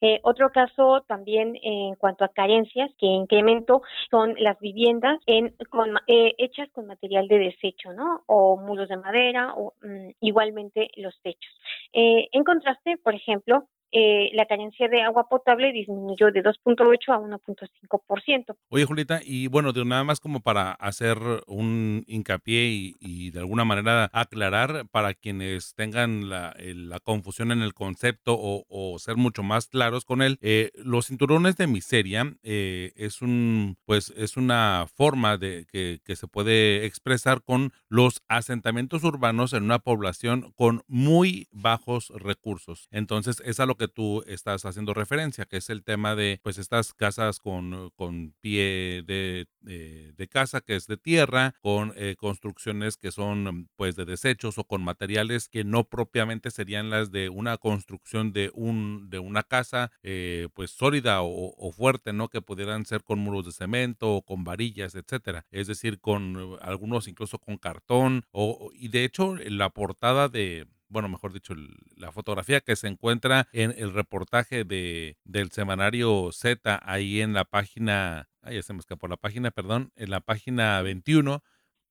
Eh, 0.00 0.20
otro 0.22 0.50
caso 0.50 1.02
también 1.06 1.56
en 1.62 1.94
cuanto 1.96 2.24
a 2.24 2.28
carencias 2.28 2.90
que 2.98 3.06
incrementó 3.06 3.82
son 4.10 4.34
las 4.38 4.58
viviendas 4.60 5.18
eh, 5.26 6.34
hechas 6.38 6.68
con 6.72 6.86
material 6.86 7.28
de 7.28 7.38
desecho, 7.38 7.92
¿no? 7.92 8.22
O 8.26 8.56
muros 8.56 8.88
de 8.88 8.96
madera 8.96 9.54
o 9.56 9.74
mm, 9.82 10.10
igualmente 10.20 10.90
los 10.96 11.18
techos. 11.22 11.52
Eh, 11.92 12.28
en 12.32 12.44
contraste, 12.44 12.96
por 12.98 13.14
ejemplo, 13.14 13.64
eh, 13.92 14.30
la 14.34 14.46
carencia 14.46 14.88
de 14.88 15.02
agua 15.02 15.28
potable 15.28 15.72
disminuyó 15.72 16.30
de 16.30 16.42
2.8 16.42 17.12
a 17.12 17.18
1.5%. 17.18 18.56
Oye, 18.68 18.84
Julieta, 18.84 19.20
y 19.24 19.48
bueno, 19.48 19.72
nada 19.84 20.04
más 20.04 20.20
como 20.20 20.40
para 20.40 20.72
hacer 20.72 21.18
un 21.46 22.04
hincapié 22.06 22.94
y, 23.00 23.30
de 23.30 23.40
alguna 23.40 23.64
manera 23.64 24.10
aclarar 24.12 24.86
para 24.90 25.14
quienes 25.14 25.74
tengan 25.74 26.28
la, 26.28 26.54
confusión 27.02 27.50
en 27.50 27.62
el 27.62 27.74
concepto 27.74 28.36
o, 28.38 28.98
ser 28.98 29.16
mucho 29.16 29.42
más 29.42 29.66
claros 29.66 30.04
con 30.04 30.22
él, 30.22 30.38
eh, 30.42 30.70
los 30.74 31.06
cinturones 31.06 31.56
de 31.56 31.66
miseria 31.66 32.34
eh, 32.42 32.92
es 32.96 33.22
un, 33.22 33.76
pues 33.86 34.12
es 34.16 34.36
una 34.36 34.86
forma 34.94 35.36
de 35.36 35.66
que, 35.70 36.00
que 36.04 36.16
se 36.16 36.28
puede 36.28 36.84
expresar 36.84 37.42
con 37.42 37.72
los 37.88 38.22
asentamientos 38.28 39.04
urbanos 39.04 39.52
en 39.52 39.64
una 39.64 39.78
población 39.78 40.52
con 40.56 40.82
muy 40.86 41.48
bajos 41.50 42.10
recursos. 42.14 42.88
Entonces, 42.90 43.42
es 43.44 43.60
a 43.60 43.66
lo 43.66 43.76
que 43.80 43.88
tú 43.88 44.22
estás 44.26 44.66
haciendo 44.66 44.92
referencia, 44.92 45.46
que 45.46 45.56
es 45.56 45.70
el 45.70 45.82
tema 45.82 46.14
de 46.14 46.38
pues 46.42 46.58
estas 46.58 46.92
casas 46.92 47.38
con, 47.38 47.90
con 47.96 48.34
pie 48.42 49.02
de, 49.06 49.46
de, 49.62 50.28
casa 50.28 50.60
que 50.60 50.76
es 50.76 50.86
de 50.86 50.98
tierra, 50.98 51.54
con 51.62 51.94
eh, 51.96 52.14
construcciones 52.18 52.98
que 52.98 53.10
son 53.10 53.68
pues 53.76 53.96
de 53.96 54.04
desechos 54.04 54.58
o 54.58 54.64
con 54.64 54.82
materiales 54.84 55.48
que 55.48 55.64
no 55.64 55.84
propiamente 55.84 56.50
serían 56.50 56.90
las 56.90 57.10
de 57.10 57.30
una 57.30 57.56
construcción 57.56 58.32
de 58.32 58.50
un 58.54 59.08
de 59.08 59.18
una 59.18 59.42
casa 59.42 59.90
eh, 60.02 60.48
pues 60.54 60.72
sólida 60.72 61.22
o, 61.22 61.72
fuerte, 61.72 62.12
¿no? 62.12 62.28
Que 62.28 62.42
pudieran 62.42 62.84
ser 62.84 63.02
con 63.02 63.18
muros 63.18 63.46
de 63.46 63.52
cemento 63.52 64.14
o 64.14 64.22
con 64.22 64.44
varillas, 64.44 64.94
etcétera. 64.94 65.46
Es 65.50 65.68
decir, 65.68 66.00
con 66.00 66.58
algunos 66.60 67.08
incluso 67.08 67.38
con 67.38 67.56
cartón 67.56 68.26
o 68.30 68.70
y 68.74 68.88
de 68.88 69.04
hecho 69.04 69.36
la 69.36 69.70
portada 69.70 70.28
de 70.28 70.68
bueno, 70.90 71.08
mejor 71.08 71.32
dicho, 71.32 71.54
la 71.96 72.12
fotografía 72.12 72.60
que 72.60 72.76
se 72.76 72.88
encuentra 72.88 73.48
en 73.52 73.72
el 73.78 73.94
reportaje 73.94 74.64
de, 74.64 75.16
del 75.24 75.52
semanario 75.52 76.30
Z, 76.32 76.80
ahí 76.84 77.20
en 77.20 77.32
la 77.32 77.44
página, 77.44 78.28
ahí 78.42 78.60
se 78.62 78.72
me 78.72 78.80
escapó 78.80 79.06
la 79.06 79.16
página, 79.16 79.52
perdón, 79.52 79.92
en 79.96 80.10
la 80.10 80.20
página 80.20 80.82
21, 80.82 81.42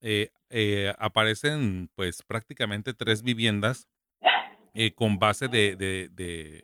eh, 0.02 0.30
eh, 0.50 0.94
aparecen 0.98 1.90
pues 1.94 2.22
prácticamente 2.22 2.94
tres 2.94 3.22
viviendas 3.22 3.88
eh, 4.74 4.92
con 4.92 5.18
base 5.18 5.48
de, 5.48 5.76
de, 5.76 6.62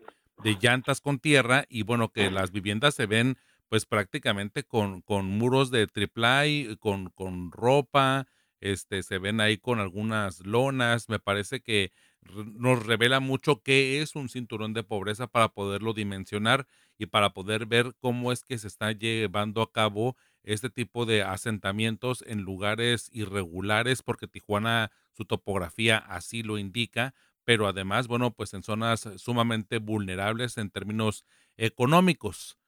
llantas 0.60 1.00
con 1.00 1.18
tierra 1.18 1.64
y 1.68 1.82
bueno, 1.82 2.12
que 2.12 2.30
las 2.30 2.52
viviendas 2.52 2.94
se 2.94 3.06
ven 3.06 3.36
pues 3.68 3.84
prácticamente 3.84 4.62
con, 4.62 5.00
con 5.00 5.26
muros 5.26 5.70
de 5.70 5.86
triple 5.86 6.76
con, 6.78 7.10
con 7.10 7.50
ropa, 7.50 8.26
este, 8.60 9.02
se 9.02 9.18
ven 9.18 9.40
ahí 9.40 9.58
con 9.58 9.80
algunas 9.80 10.40
lonas, 10.40 11.08
me 11.08 11.18
parece 11.18 11.60
que 11.60 11.92
nos 12.34 12.84
revela 12.84 13.20
mucho 13.20 13.62
qué 13.62 14.00
es 14.00 14.16
un 14.16 14.28
cinturón 14.28 14.74
de 14.74 14.82
pobreza 14.82 15.26
para 15.26 15.48
poderlo 15.48 15.92
dimensionar 15.92 16.66
y 16.98 17.06
para 17.06 17.30
poder 17.30 17.66
ver 17.66 17.94
cómo 18.00 18.32
es 18.32 18.42
que 18.42 18.58
se 18.58 18.68
está 18.68 18.92
llevando 18.92 19.62
a 19.62 19.72
cabo 19.72 20.16
este 20.42 20.70
tipo 20.70 21.06
de 21.06 21.22
asentamientos 21.22 22.24
en 22.26 22.42
lugares 22.42 23.10
irregulares, 23.12 24.02
porque 24.02 24.28
Tijuana, 24.28 24.92
su 25.12 25.24
topografía 25.24 25.98
así 25.98 26.42
lo 26.42 26.58
indica, 26.58 27.14
pero 27.44 27.66
además, 27.66 28.08
bueno, 28.08 28.32
pues 28.32 28.54
en 28.54 28.62
zonas 28.62 29.08
sumamente 29.16 29.78
vulnerables 29.78 30.56
en 30.58 30.70
términos 30.70 31.24
económicos. 31.56 32.58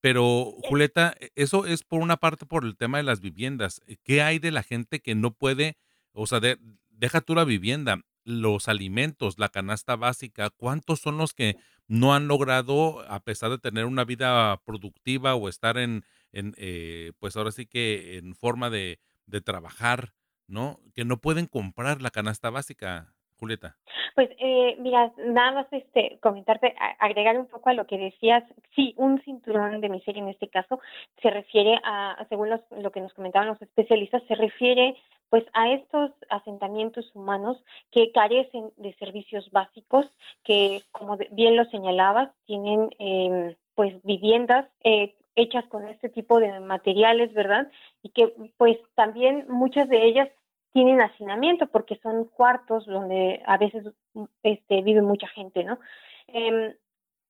Pero, 0.00 0.52
Julieta, 0.62 1.14
e, 1.18 1.30
eso 1.34 1.66
es 1.66 1.82
por 1.82 2.00
una 2.00 2.16
parte 2.18 2.46
por 2.46 2.64
el 2.64 2.76
tema 2.76 2.98
de 2.98 3.04
las 3.04 3.20
viviendas. 3.20 3.80
¿Qué 4.04 4.22
hay 4.22 4.38
de 4.38 4.52
la 4.52 4.62
gente 4.62 5.00
que 5.00 5.14
no 5.14 5.34
puede, 5.34 5.76
o 6.12 6.26
sea, 6.26 6.40
deja 6.90 7.20
tú 7.20 7.34
la 7.34 7.44
vivienda, 7.44 8.02
los 8.28 8.68
alimentos, 8.68 9.38
la 9.38 9.48
canasta 9.48 9.96
básica, 9.96 10.50
¿cuántos 10.50 11.00
son 11.00 11.16
los 11.16 11.32
que 11.32 11.56
no 11.86 12.14
han 12.14 12.28
logrado, 12.28 13.00
a 13.08 13.20
pesar 13.20 13.50
de 13.50 13.58
tener 13.58 13.86
una 13.86 14.04
vida 14.04 14.58
productiva 14.66 15.34
o 15.34 15.48
estar 15.48 15.78
en, 15.78 16.04
en 16.32 16.54
eh, 16.58 17.12
pues 17.18 17.36
ahora 17.36 17.50
sí 17.50 17.66
que 17.66 18.18
en 18.18 18.34
forma 18.34 18.68
de, 18.68 18.98
de 19.26 19.40
trabajar, 19.40 20.10
¿no? 20.46 20.78
Que 20.94 21.06
no 21.06 21.16
pueden 21.16 21.46
comprar 21.46 22.02
la 22.02 22.10
canasta 22.10 22.50
básica, 22.50 23.14
Julieta. 23.36 23.76
Pues 24.14 24.28
eh, 24.38 24.76
mira, 24.80 25.10
nada 25.28 25.52
más 25.52 25.66
este 25.70 26.18
comentarte, 26.20 26.74
agregar 26.98 27.38
un 27.38 27.46
poco 27.46 27.70
a 27.70 27.74
lo 27.74 27.86
que 27.86 27.96
decías, 27.96 28.44
sí, 28.74 28.92
un 28.96 29.22
cinturón 29.22 29.80
de 29.80 29.88
miseria 29.88 30.22
en 30.22 30.28
este 30.28 30.48
caso 30.48 30.80
se 31.22 31.30
refiere 31.30 31.78
a, 31.84 32.26
según 32.28 32.50
lo 32.50 32.92
que 32.92 33.00
nos 33.00 33.14
comentaban 33.14 33.48
los 33.48 33.62
especialistas, 33.62 34.22
se 34.28 34.34
refiere 34.34 34.96
pues 35.30 35.44
a 35.52 35.70
estos 35.72 36.10
asentamientos 36.30 37.10
humanos 37.14 37.62
que 37.90 38.12
carecen 38.12 38.70
de 38.76 38.94
servicios 38.94 39.50
básicos, 39.50 40.06
que 40.44 40.82
como 40.92 41.18
bien 41.32 41.56
lo 41.56 41.64
señalabas, 41.66 42.30
tienen 42.46 42.90
eh, 42.98 43.56
pues 43.74 43.94
viviendas 44.02 44.66
eh, 44.84 45.14
hechas 45.36 45.66
con 45.66 45.86
este 45.88 46.08
tipo 46.08 46.40
de 46.40 46.58
materiales, 46.60 47.32
¿verdad? 47.32 47.70
Y 48.02 48.10
que 48.10 48.34
pues 48.56 48.78
también 48.94 49.46
muchas 49.48 49.88
de 49.88 50.04
ellas 50.04 50.28
tienen 50.72 51.00
hacinamiento 51.00 51.66
porque 51.68 51.98
son 52.02 52.24
cuartos 52.24 52.86
donde 52.86 53.42
a 53.46 53.56
veces 53.56 53.84
este, 54.42 54.82
vive 54.82 55.02
mucha 55.02 55.28
gente, 55.28 55.64
¿no? 55.64 55.78
Eh, 56.28 56.76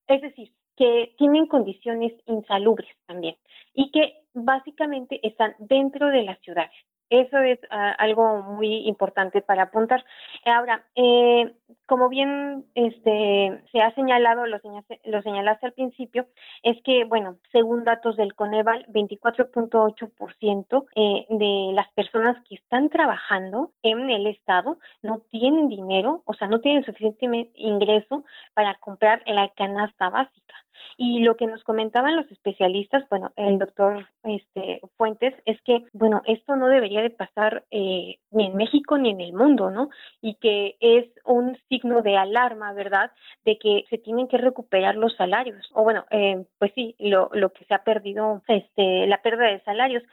es 0.07 0.21
decir, 0.21 0.51
que 0.75 1.13
tienen 1.17 1.45
condiciones 1.45 2.13
insalubres 2.25 2.89
también 3.05 3.35
y 3.73 3.91
que 3.91 4.23
básicamente 4.33 5.19
están 5.27 5.55
dentro 5.59 6.07
de 6.07 6.23
las 6.23 6.39
ciudades 6.39 6.71
eso 7.09 7.37
es 7.39 7.59
ah, 7.71 7.91
algo 7.97 8.43
muy 8.43 8.87
importante 8.87 9.41
para 9.41 9.63
apuntar. 9.63 10.05
Ahora, 10.45 10.83
eh, 10.95 11.53
como 11.85 12.07
bien 12.09 12.65
este, 12.75 13.61
se 13.71 13.81
ha 13.81 13.93
señalado, 13.95 14.45
lo, 14.45 14.59
lo 15.05 15.21
señalaste 15.21 15.65
al 15.65 15.73
principio, 15.73 16.27
es 16.63 16.81
que, 16.83 17.05
bueno, 17.05 17.37
según 17.51 17.83
datos 17.83 18.15
del 18.15 18.35
Coneval, 18.35 18.85
24.8% 18.89 20.85
eh, 20.95 21.25
de 21.29 21.73
las 21.73 21.91
personas 21.93 22.37
que 22.47 22.55
están 22.55 22.89
trabajando 22.89 23.71
en 23.81 24.09
el 24.09 24.27
Estado 24.27 24.77
no 25.01 25.21
tienen 25.31 25.67
dinero, 25.67 26.21
o 26.25 26.33
sea, 26.33 26.47
no 26.47 26.61
tienen 26.61 26.85
suficiente 26.85 27.49
ingreso 27.55 28.23
para 28.53 28.75
comprar 28.75 29.23
la 29.25 29.49
canasta 29.49 30.09
básica. 30.09 30.55
Y 30.97 31.19
lo 31.19 31.35
que 31.35 31.47
nos 31.47 31.63
comentaban 31.63 32.15
los 32.15 32.29
especialistas, 32.31 33.07
bueno, 33.09 33.31
el 33.35 33.57
doctor 33.57 34.07
este, 34.23 34.81
Fuentes, 34.97 35.33
es 35.45 35.61
que, 35.61 35.85
bueno, 35.93 36.21
esto 36.25 36.55
no 36.55 36.67
debería 36.67 37.01
de 37.01 37.09
pasar 37.09 37.63
eh, 37.71 38.17
ni 38.31 38.47
en 38.47 38.55
México 38.55 38.97
ni 38.97 39.11
en 39.11 39.21
el 39.21 39.33
mundo, 39.33 39.71
¿no? 39.71 39.89
Y 40.21 40.35
que 40.35 40.75
es 40.79 41.05
un 41.25 41.57
signo 41.69 42.01
de 42.01 42.17
alarma, 42.17 42.73
¿verdad? 42.73 43.11
De 43.45 43.57
que 43.57 43.85
se 43.89 43.97
tienen 43.97 44.27
que 44.27 44.37
recuperar 44.37 44.95
los 44.95 45.15
salarios. 45.15 45.69
O 45.73 45.83
bueno, 45.83 46.05
eh, 46.11 46.45
pues 46.57 46.71
sí, 46.75 46.95
lo, 46.99 47.29
lo 47.33 47.51
que 47.51 47.65
se 47.65 47.73
ha 47.73 47.83
perdido, 47.83 48.41
este, 48.47 49.07
la 49.07 49.21
pérdida 49.21 49.47
de 49.47 49.61
salarios. 49.61 50.03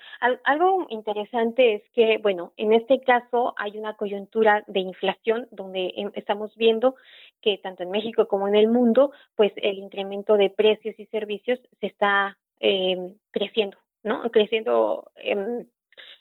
algo 0.44 0.86
interesante 0.90 1.74
es 1.74 1.82
que, 1.92 2.18
bueno, 2.18 2.52
en 2.56 2.72
este 2.72 3.00
caso 3.00 3.54
hay 3.56 3.76
una 3.78 3.94
coyuntura 3.94 4.64
de 4.66 4.80
inflación 4.80 5.48
donde 5.50 5.92
em, 5.96 6.10
estamos 6.14 6.54
viendo 6.56 6.94
que 7.42 7.58
tanto 7.58 7.82
en 7.82 7.90
México 7.90 8.26
como 8.26 8.48
en 8.48 8.56
el 8.56 8.68
mundo, 8.68 9.12
pues 9.34 9.52
el 9.56 9.78
incremento 9.78 10.36
de 10.36 10.50
precios 10.56 10.98
y 10.98 11.06
servicios 11.06 11.60
se 11.80 11.86
está 11.86 12.36
eh, 12.60 13.14
creciendo, 13.30 13.78
¿no? 14.02 14.22
Creciendo 14.30 15.10
eh, 15.16 15.66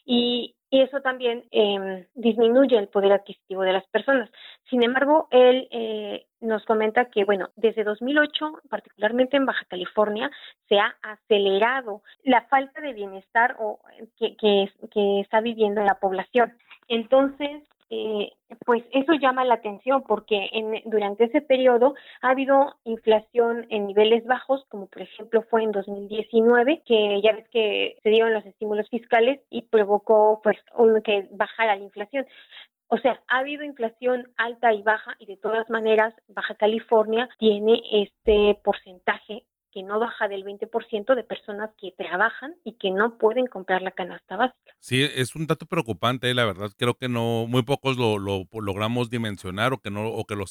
y, 0.06 0.56
eso 0.72 1.00
también 1.00 1.46
eh, 1.52 2.08
disminuye 2.16 2.78
el 2.78 2.90
poder 2.90 3.14
adquisitivo 3.14 3.62
de 3.62 3.72
las 3.72 3.88
personas. 3.88 4.30
Sin 4.70 4.84
embargo, 4.84 5.30
él 5.32 5.70
eh, 5.72 6.26
nos 6.42 6.66
comenta 6.66 7.06
que, 7.06 7.24
bueno, 7.24 7.50
desde 7.56 7.86
2008, 7.86 8.62
particularmente 8.70 9.38
en 9.38 9.46
Baja 9.46 9.64
California, 9.70 10.30
se 10.68 10.78
ha 10.78 10.98
acelerado 11.02 12.02
la 12.24 12.42
falta 12.48 12.82
de 12.82 12.92
bienestar 12.92 13.56
o 13.60 13.80
que, 14.18 14.36
que, 14.36 14.70
que 14.92 15.22
está 15.22 15.40
viviendo 15.40 15.82
la 15.82 15.98
población. 15.98 16.58
Entonces, 16.90 17.64
eh, 17.90 18.32
pues 18.66 18.84
eso 18.92 19.14
llama 19.14 19.46
la 19.46 19.56
atención 19.56 20.04
porque 20.08 20.50
en, 20.52 20.82
durante 20.86 21.26
ese 21.26 21.42
periodo 21.42 21.94
ha 22.22 22.30
habido 22.30 22.76
inflación 22.84 23.68
en 23.70 23.88
niveles 23.88 24.26
bajos, 24.26 24.66
como 24.70 24.88
por 24.88 25.04
ejemplo 25.04 25.44
fue 25.50 25.64
en 25.64 25.72
2019, 25.72 26.82
que 26.86 27.22
ya 27.22 27.34
ves 27.34 27.48
que 27.50 27.98
se 28.02 28.10
dieron 28.10 28.34
los 28.34 28.46
estímulos 28.46 28.90
fiscales 28.90 29.40
y 29.50 29.64
provocó 29.64 30.42
pues 30.44 30.58
que 31.04 31.28
bajara 31.32 31.76
la 31.76 31.84
inflación. 31.84 32.26
O 32.88 32.98
sea, 32.98 33.22
ha 33.28 33.40
habido 33.40 33.64
inflación 33.64 34.32
alta 34.38 34.72
y 34.74 34.84
baja 34.84 35.16
y 35.20 35.26
de 35.26 35.38
todas 35.38 35.70
maneras 35.70 36.14
Baja 36.28 36.56
California 36.56 37.28
tiene 37.40 37.82
este 37.92 38.60
porcentaje 38.64 39.44
que 39.76 39.84
no 39.84 40.00
baja 40.00 40.30
del 40.30 40.46
20% 40.46 41.16
de 41.16 41.24
personas 41.26 41.70
que 41.78 41.92
trabajan 41.92 42.56
y 42.64 42.78
que 42.78 42.92
no 42.92 43.18
pueden 43.18 43.46
comprar 43.46 43.82
la 43.82 43.92
canasta 43.92 44.38
básica. 44.38 44.74
Sí, 44.80 45.04
es 45.04 45.36
un 45.36 45.48
dato 45.48 45.66
preocupante, 45.66 46.34
la 46.34 46.46
verdad 46.46 46.72
creo 46.78 46.94
que 46.94 47.10
no 47.10 47.46
muy 47.46 47.62
pocos 47.64 47.98
lo, 47.98 48.18
logramos 48.18 49.10
dimensionar 49.10 49.74
o 49.74 49.80
que 49.80 49.92
no 49.92 50.08
o 50.08 50.24
que 50.24 50.38
lo 50.38 50.46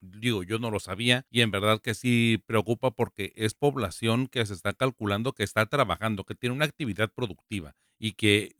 digo, 0.00 0.44
yo 0.44 0.60
no 0.60 0.70
lo 0.70 0.78
sabía 0.78 1.24
y 1.32 1.40
en 1.40 1.50
verdad 1.50 1.80
que 1.82 1.94
sí 1.94 2.44
preocupa 2.46 2.92
porque 2.92 3.32
es 3.34 3.54
población 3.54 4.28
que 4.28 4.46
se 4.46 4.54
está 4.54 4.72
calculando 4.72 5.32
que 5.32 5.42
está 5.42 5.66
trabajando, 5.66 6.22
que 6.22 6.36
tiene 6.36 6.54
una 6.54 6.66
actividad 6.66 7.10
productiva 7.12 7.74
y 7.98 8.12
que 8.12 8.54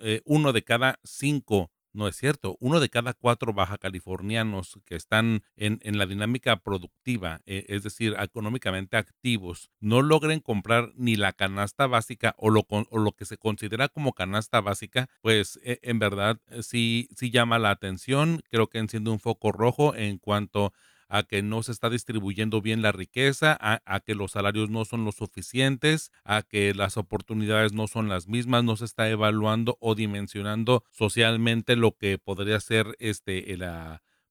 eh, 0.00 0.22
uno 0.24 0.52
de 0.52 0.62
cada 0.62 1.00
cinco 1.02 1.72
no 1.92 2.08
es 2.08 2.16
cierto. 2.16 2.56
Uno 2.60 2.80
de 2.80 2.88
cada 2.88 3.12
cuatro 3.12 3.52
baja 3.52 3.78
californianos 3.78 4.78
que 4.84 4.96
están 4.96 5.42
en, 5.56 5.78
la 5.98 6.06
dinámica 6.06 6.56
productiva, 6.56 7.40
eh, 7.46 7.64
es 7.68 7.82
decir, 7.82 8.14
económicamente 8.18 8.96
activos, 8.96 9.70
no 9.80 10.02
logren 10.02 10.40
comprar 10.40 10.92
ni 10.96 11.16
la 11.16 11.32
canasta 11.32 11.86
básica 11.86 12.34
o 12.38 12.50
lo, 12.50 12.66
o 12.68 12.98
lo 12.98 13.12
que 13.12 13.24
se 13.24 13.38
considera 13.38 13.88
como 13.88 14.12
canasta 14.12 14.60
básica, 14.60 15.08
pues 15.22 15.58
e, 15.62 15.80
en 15.82 15.98
verdad 15.98 16.40
eh, 16.48 16.62
sí, 16.62 17.08
sí 17.16 17.30
llama 17.30 17.58
la 17.58 17.70
atención. 17.70 18.42
Creo 18.50 18.68
que 18.68 18.78
enciende 18.78 19.10
un 19.10 19.20
foco 19.20 19.52
rojo 19.52 19.94
en 19.94 20.18
cuanto 20.18 20.72
a 21.08 21.22
que 21.22 21.42
no 21.42 21.62
se 21.62 21.72
está 21.72 21.90
distribuyendo 21.90 22.60
bien 22.60 22.82
la 22.82 22.92
riqueza, 22.92 23.56
a, 23.60 24.00
que 24.00 24.14
los 24.14 24.32
salarios 24.32 24.70
no 24.70 24.84
son 24.84 25.04
lo 25.04 25.12
suficientes, 25.12 26.12
a 26.24 26.42
que 26.42 26.74
las 26.74 26.96
oportunidades 26.96 27.72
no 27.72 27.86
son 27.88 28.08
las 28.08 28.28
mismas, 28.28 28.64
no 28.64 28.76
se 28.76 28.84
está 28.84 29.08
evaluando 29.08 29.78
o 29.80 29.94
dimensionando 29.94 30.84
socialmente 30.90 31.76
lo 31.76 31.96
que 31.96 32.18
podría 32.18 32.60
ser 32.60 32.94
este 32.98 33.52
el, 33.52 33.64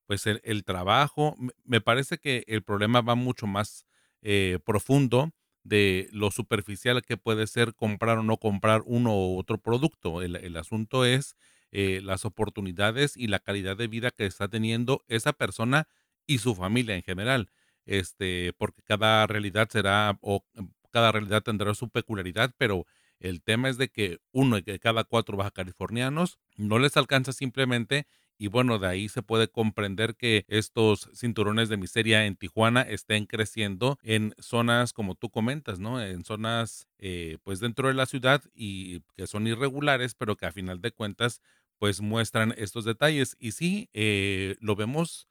pues 0.05 0.27
el, 0.27 0.63
trabajo. 0.63 1.35
Me 1.65 1.81
parece 1.81 2.19
que 2.19 2.43
el 2.47 2.63
problema 2.63 3.01
va 3.01 3.15
mucho 3.15 3.47
más 3.47 3.85
eh, 4.21 4.59
profundo 4.63 5.31
de 5.63 6.07
lo 6.11 6.31
superficial 6.31 7.01
que 7.01 7.17
puede 7.17 7.45
ser 7.45 7.73
comprar 7.75 8.19
o 8.19 8.23
no 8.23 8.37
comprar 8.37 8.83
uno 8.85 9.15
u 9.15 9.37
otro 9.37 9.57
producto. 9.57 10.21
El, 10.21 10.55
asunto 10.55 11.05
es 11.05 11.35
eh, 11.71 11.99
las 12.03 12.23
oportunidades 12.23 13.17
y 13.17 13.27
la 13.27 13.39
calidad 13.39 13.75
de 13.75 13.87
vida 13.87 14.11
que 14.11 14.25
está 14.25 14.47
teniendo 14.47 15.03
esa 15.07 15.33
persona 15.33 15.87
y 16.27 16.39
su 16.39 16.55
familia 16.55 16.95
en 16.95 17.03
general, 17.03 17.49
este, 17.85 18.53
porque 18.57 18.83
cada 18.83 19.25
realidad 19.27 19.69
será 19.71 20.17
o 20.21 20.45
em, 20.55 20.69
cada 20.91 21.11
realidad 21.11 21.43
tendrá 21.43 21.73
su 21.73 21.89
peculiaridad, 21.89 22.53
pero 22.57 22.85
el 23.19 23.41
tema 23.41 23.69
es 23.69 23.77
de 23.77 23.89
que 23.89 24.19
uno 24.31 24.59
de 24.61 24.79
cada 24.79 25.03
cuatro 25.03 25.37
baja 25.37 25.51
californianos 25.51 26.39
no 26.57 26.79
les 26.79 26.97
alcanza 26.97 27.31
simplemente 27.33 28.07
y 28.39 28.47
bueno, 28.47 28.77
de 28.77 28.87
ahí 28.87 29.09
se 29.09 29.23
puede 29.23 29.47
comprender 29.47 30.15
que 30.15 30.45
estos 30.47 31.09
cinturones 31.15 31.69
de 31.69 31.77
miseria 31.77 32.25
en 32.25 32.35
Tijuana 32.35 32.81
estén 32.83 33.25
creciendo 33.25 33.97
en 34.03 34.35
zonas, 34.39 34.93
como 34.93 35.15
tú 35.15 35.29
comentas, 35.31 35.79
¿no? 35.79 35.99
En 36.01 36.23
zonas, 36.23 36.87
eh, 36.99 37.37
pues 37.43 37.59
dentro 37.59 37.87
de 37.87 37.95
la 37.95 38.05
ciudad 38.05 38.43
y 38.53 39.01
que 39.15 39.25
son 39.25 39.47
irregulares, 39.47 40.13
pero 40.13 40.35
que 40.37 40.45
a 40.45 40.51
final 40.51 40.81
de 40.81 40.91
cuentas, 40.91 41.41
pues 41.79 41.99
muestran 42.01 42.53
estos 42.57 42.85
detalles. 42.85 43.35
Y 43.39 43.53
sí, 43.53 43.89
eh, 43.93 44.55
lo 44.59 44.75
vemos 44.75 45.27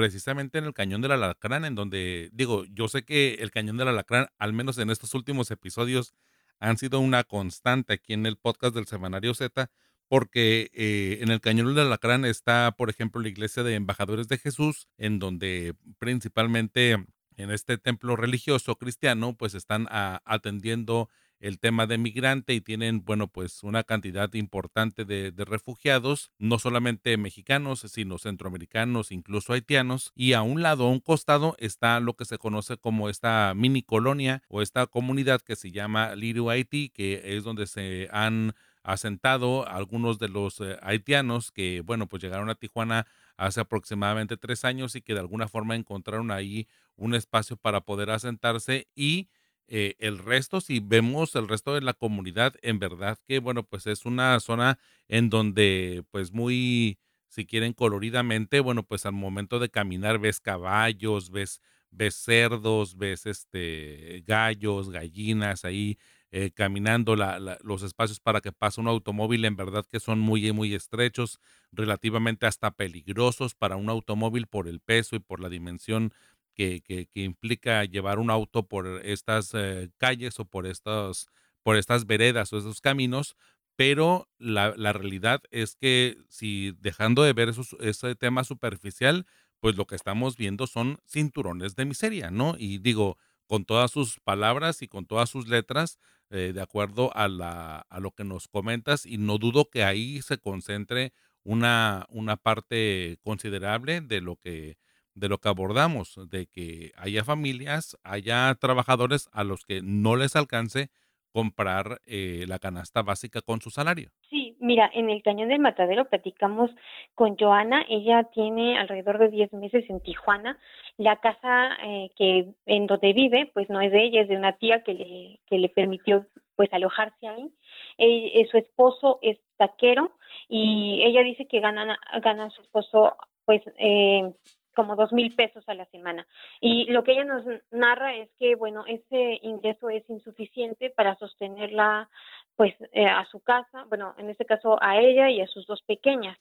precisamente 0.00 0.56
en 0.56 0.64
el 0.64 0.72
Cañón 0.72 1.02
del 1.02 1.12
Alacrán, 1.12 1.66
en 1.66 1.74
donde, 1.74 2.30
digo, 2.32 2.64
yo 2.72 2.88
sé 2.88 3.02
que 3.04 3.34
el 3.34 3.50
Cañón 3.50 3.76
del 3.76 3.88
Alacrán, 3.88 4.28
al 4.38 4.54
menos 4.54 4.78
en 4.78 4.88
estos 4.88 5.12
últimos 5.12 5.50
episodios, 5.50 6.14
han 6.58 6.78
sido 6.78 7.00
una 7.00 7.22
constante 7.22 7.92
aquí 7.92 8.14
en 8.14 8.24
el 8.24 8.38
podcast 8.38 8.74
del 8.74 8.86
Semanario 8.86 9.34
Z, 9.34 9.70
porque 10.08 10.70
eh, 10.72 11.18
en 11.20 11.30
el 11.30 11.42
Cañón 11.42 11.74
del 11.74 11.88
Alacrán 11.88 12.24
está, 12.24 12.74
por 12.78 12.88
ejemplo, 12.88 13.20
la 13.20 13.28
iglesia 13.28 13.62
de 13.62 13.74
Embajadores 13.74 14.26
de 14.28 14.38
Jesús, 14.38 14.88
en 14.96 15.18
donde 15.18 15.74
principalmente 15.98 16.92
en 17.36 17.50
este 17.50 17.76
templo 17.76 18.16
religioso 18.16 18.76
cristiano, 18.76 19.36
pues 19.36 19.52
están 19.52 19.86
atendiendo 19.90 21.10
el 21.40 21.58
tema 21.58 21.86
de 21.86 21.98
migrante 21.98 22.54
y 22.54 22.60
tienen, 22.60 23.04
bueno, 23.04 23.26
pues 23.28 23.62
una 23.62 23.82
cantidad 23.82 24.32
importante 24.34 25.04
de, 25.04 25.32
refugiados, 25.44 26.30
no 26.38 26.58
solamente 26.58 27.16
mexicanos, 27.16 27.80
sino 27.88 28.18
centroamericanos, 28.18 29.10
incluso 29.10 29.54
haitianos. 29.54 30.12
Y 30.14 30.34
a 30.34 30.42
un 30.42 30.62
lado, 30.62 30.84
a 30.84 30.90
un 30.90 31.00
costado, 31.00 31.56
está 31.58 31.98
lo 32.00 32.14
que 32.14 32.26
se 32.26 32.38
conoce 32.38 32.76
como 32.76 33.08
esta 33.08 33.52
mini 33.56 33.82
colonia 33.82 34.42
o 34.48 34.62
esta 34.62 34.86
comunidad 34.86 35.40
que 35.40 35.56
se 35.56 35.70
llama 35.70 36.14
Little 36.14 36.50
Haiti, 36.50 36.90
que 36.90 37.36
es 37.36 37.42
donde 37.42 37.66
se 37.66 38.08
han 38.12 38.54
asentado 38.82 39.68
algunos 39.68 40.18
de 40.18 40.28
los 40.28 40.60
eh, 40.60 40.78
haitianos 40.82 41.52
que, 41.52 41.82
bueno, 41.82 42.06
pues 42.06 42.22
llegaron 42.22 42.48
a 42.48 42.54
Tijuana 42.54 43.06
hace 43.36 43.60
aproximadamente 43.60 44.36
tres 44.36 44.64
años 44.64 44.94
y 44.96 45.02
que 45.02 45.14
de 45.14 45.20
alguna 45.20 45.48
forma 45.48 45.76
encontraron 45.76 46.30
ahí 46.30 46.66
un 46.96 47.14
espacio 47.14 47.56
para 47.56 47.80
poder 47.80 48.10
asentarse 48.10 48.88
y 48.94 49.28
eh, 49.70 49.94
el 50.00 50.18
resto, 50.18 50.60
si 50.60 50.80
vemos 50.80 51.34
el 51.36 51.48
resto 51.48 51.74
de 51.74 51.80
la 51.80 51.94
comunidad, 51.94 52.54
en 52.62 52.78
verdad 52.78 53.18
que, 53.26 53.38
bueno, 53.40 53.64
pues 53.64 53.86
es 53.86 54.04
una 54.06 54.38
zona 54.40 54.78
en 55.08 55.30
donde, 55.30 56.04
pues 56.10 56.32
muy, 56.32 56.98
si 57.28 57.46
quieren 57.46 57.72
coloridamente, 57.72 58.60
bueno, 58.60 58.82
pues 58.84 59.06
al 59.06 59.12
momento 59.12 59.58
de 59.60 59.70
caminar 59.70 60.18
ves 60.18 60.40
caballos, 60.40 61.30
ves, 61.30 61.60
ves 61.90 62.16
cerdos, 62.16 62.96
ves 62.98 63.26
este 63.26 64.22
gallos, 64.26 64.90
gallinas 64.90 65.64
ahí 65.64 65.98
eh, 66.32 66.52
caminando 66.52 67.16
los 67.62 67.82
espacios 67.82 68.20
para 68.20 68.40
que 68.40 68.52
pase 68.52 68.80
un 68.80 68.86
automóvil, 68.88 69.44
en 69.44 69.56
verdad 69.56 69.84
que 69.90 69.98
son 70.00 70.20
muy, 70.20 70.52
muy 70.52 70.74
estrechos, 70.74 71.40
relativamente 71.72 72.46
hasta 72.46 72.70
peligrosos 72.70 73.54
para 73.54 73.76
un 73.76 73.88
automóvil 73.88 74.46
por 74.46 74.68
el 74.68 74.80
peso 74.80 75.16
y 75.16 75.20
por 75.20 75.40
la 75.40 75.48
dimensión 75.48 76.12
que, 76.60 77.08
implica 77.14 77.84
llevar 77.84 78.18
un 78.18 78.30
auto 78.30 78.68
por 78.68 78.86
estas 79.04 79.52
eh, 79.54 79.90
calles 79.98 80.38
o 80.40 80.44
por 80.44 80.66
estas, 80.66 81.28
por 81.62 81.76
estas 81.76 82.06
veredas 82.06 82.52
o 82.52 82.58
estos 82.58 82.80
caminos, 82.80 83.36
pero 83.76 84.28
la, 84.38 84.72
realidad 84.92 85.42
es 85.50 85.74
que 85.74 86.18
si 86.28 86.72
dejando 86.80 87.22
de 87.22 87.32
ver 87.32 87.52
ese 87.80 88.14
tema 88.14 88.44
superficial, 88.44 89.26
pues 89.60 89.76
lo 89.76 89.86
que 89.86 89.96
estamos 89.96 90.36
viendo 90.36 90.66
son 90.66 90.98
cinturones 91.06 91.76
de 91.76 91.86
miseria, 91.86 92.30
¿no? 92.30 92.56
Y 92.58 92.78
digo, 92.78 93.16
con 93.46 93.64
todas 93.64 93.90
sus 93.90 94.20
palabras 94.20 94.82
y 94.82 94.88
con 94.88 95.06
todas 95.06 95.30
sus 95.30 95.48
letras, 95.48 95.98
eh, 96.30 96.52
de 96.54 96.62
acuerdo 96.62 97.10
a, 97.16 97.28
la, 97.28 97.86
a 97.88 98.00
lo 98.00 98.12
que 98.12 98.24
nos 98.24 98.48
comentas 98.48 99.06
y 99.06 99.18
no 99.18 99.38
dudo 99.38 99.70
que 99.70 99.82
ahí 99.82 100.22
se 100.22 100.38
concentre 100.38 101.12
una, 101.42 102.06
una 102.10 102.36
parte 102.36 103.18
considerable 103.22 104.00
de 104.02 104.20
lo 104.20 104.36
que 104.36 104.76
de 105.14 105.28
lo 105.28 105.38
que 105.38 105.48
abordamos, 105.48 106.18
de 106.30 106.46
que 106.46 106.92
haya 106.96 107.24
familias, 107.24 107.96
haya 108.04 108.54
trabajadores 108.54 109.28
a 109.32 109.44
los 109.44 109.64
que 109.64 109.80
no 109.82 110.16
les 110.16 110.36
alcance 110.36 110.90
comprar 111.32 112.00
eh, 112.06 112.44
la 112.48 112.58
canasta 112.58 113.02
básica 113.02 113.40
con 113.40 113.60
su 113.60 113.70
salario. 113.70 114.10
Sí, 114.28 114.56
mira, 114.58 114.90
en 114.92 115.10
el 115.10 115.22
Cañón 115.22 115.48
del 115.48 115.60
Matadero 115.60 116.08
platicamos 116.08 116.70
con 117.14 117.36
Joana, 117.36 117.84
ella 117.88 118.24
tiene 118.34 118.78
alrededor 118.78 119.18
de 119.18 119.28
10 119.28 119.52
meses 119.54 119.88
en 119.88 120.00
Tijuana, 120.00 120.58
la 120.96 121.16
casa 121.20 121.76
eh, 121.84 122.10
que 122.16 122.52
en 122.66 122.86
donde 122.86 123.12
vive, 123.12 123.50
pues 123.54 123.70
no 123.70 123.80
es 123.80 123.92
de 123.92 124.04
ella, 124.04 124.22
es 124.22 124.28
de 124.28 124.36
una 124.36 124.56
tía 124.56 124.82
que 124.82 124.94
le, 124.94 125.40
que 125.46 125.58
le 125.58 125.68
permitió 125.68 126.26
pues 126.56 126.72
alojarse 126.72 127.26
ahí. 127.26 127.50
Eh, 127.96 128.46
su 128.50 128.58
esposo 128.58 129.18
es 129.22 129.38
taquero 129.56 130.12
y 130.48 131.02
ella 131.04 131.22
dice 131.22 131.46
que 131.46 131.60
gana, 131.60 131.98
gana 132.22 132.50
su 132.50 132.62
esposo 132.62 133.16
pues 133.44 133.62
eh, 133.78 134.32
como 134.74 134.96
dos 134.96 135.12
mil 135.12 135.34
pesos 135.34 135.64
a 135.68 135.74
la 135.74 135.86
semana. 135.86 136.26
Y 136.60 136.84
lo 136.90 137.02
que 137.04 137.12
ella 137.12 137.24
nos 137.24 137.44
narra 137.70 138.14
es 138.16 138.30
que, 138.38 138.54
bueno, 138.54 138.84
ese 138.86 139.38
ingreso 139.42 139.90
es 139.90 140.08
insuficiente 140.08 140.90
para 140.90 141.16
sostenerla, 141.16 142.08
pues, 142.56 142.74
eh, 142.92 143.06
a 143.06 143.24
su 143.26 143.40
casa, 143.40 143.84
bueno, 143.88 144.14
en 144.18 144.30
este 144.30 144.44
caso 144.44 144.82
a 144.82 144.98
ella 144.98 145.30
y 145.30 145.40
a 145.40 145.46
sus 145.46 145.66
dos 145.66 145.82
pequeñas. 145.82 146.38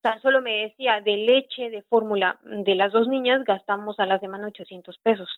Tan 0.00 0.20
solo 0.20 0.42
me 0.42 0.68
decía, 0.68 1.00
de 1.00 1.16
leche 1.16 1.70
de 1.70 1.82
fórmula 1.82 2.38
de 2.42 2.74
las 2.74 2.92
dos 2.92 3.08
niñas 3.08 3.44
gastamos 3.44 3.98
a 3.98 4.06
la 4.06 4.18
semana 4.18 4.48
800 4.48 4.98
pesos. 4.98 5.28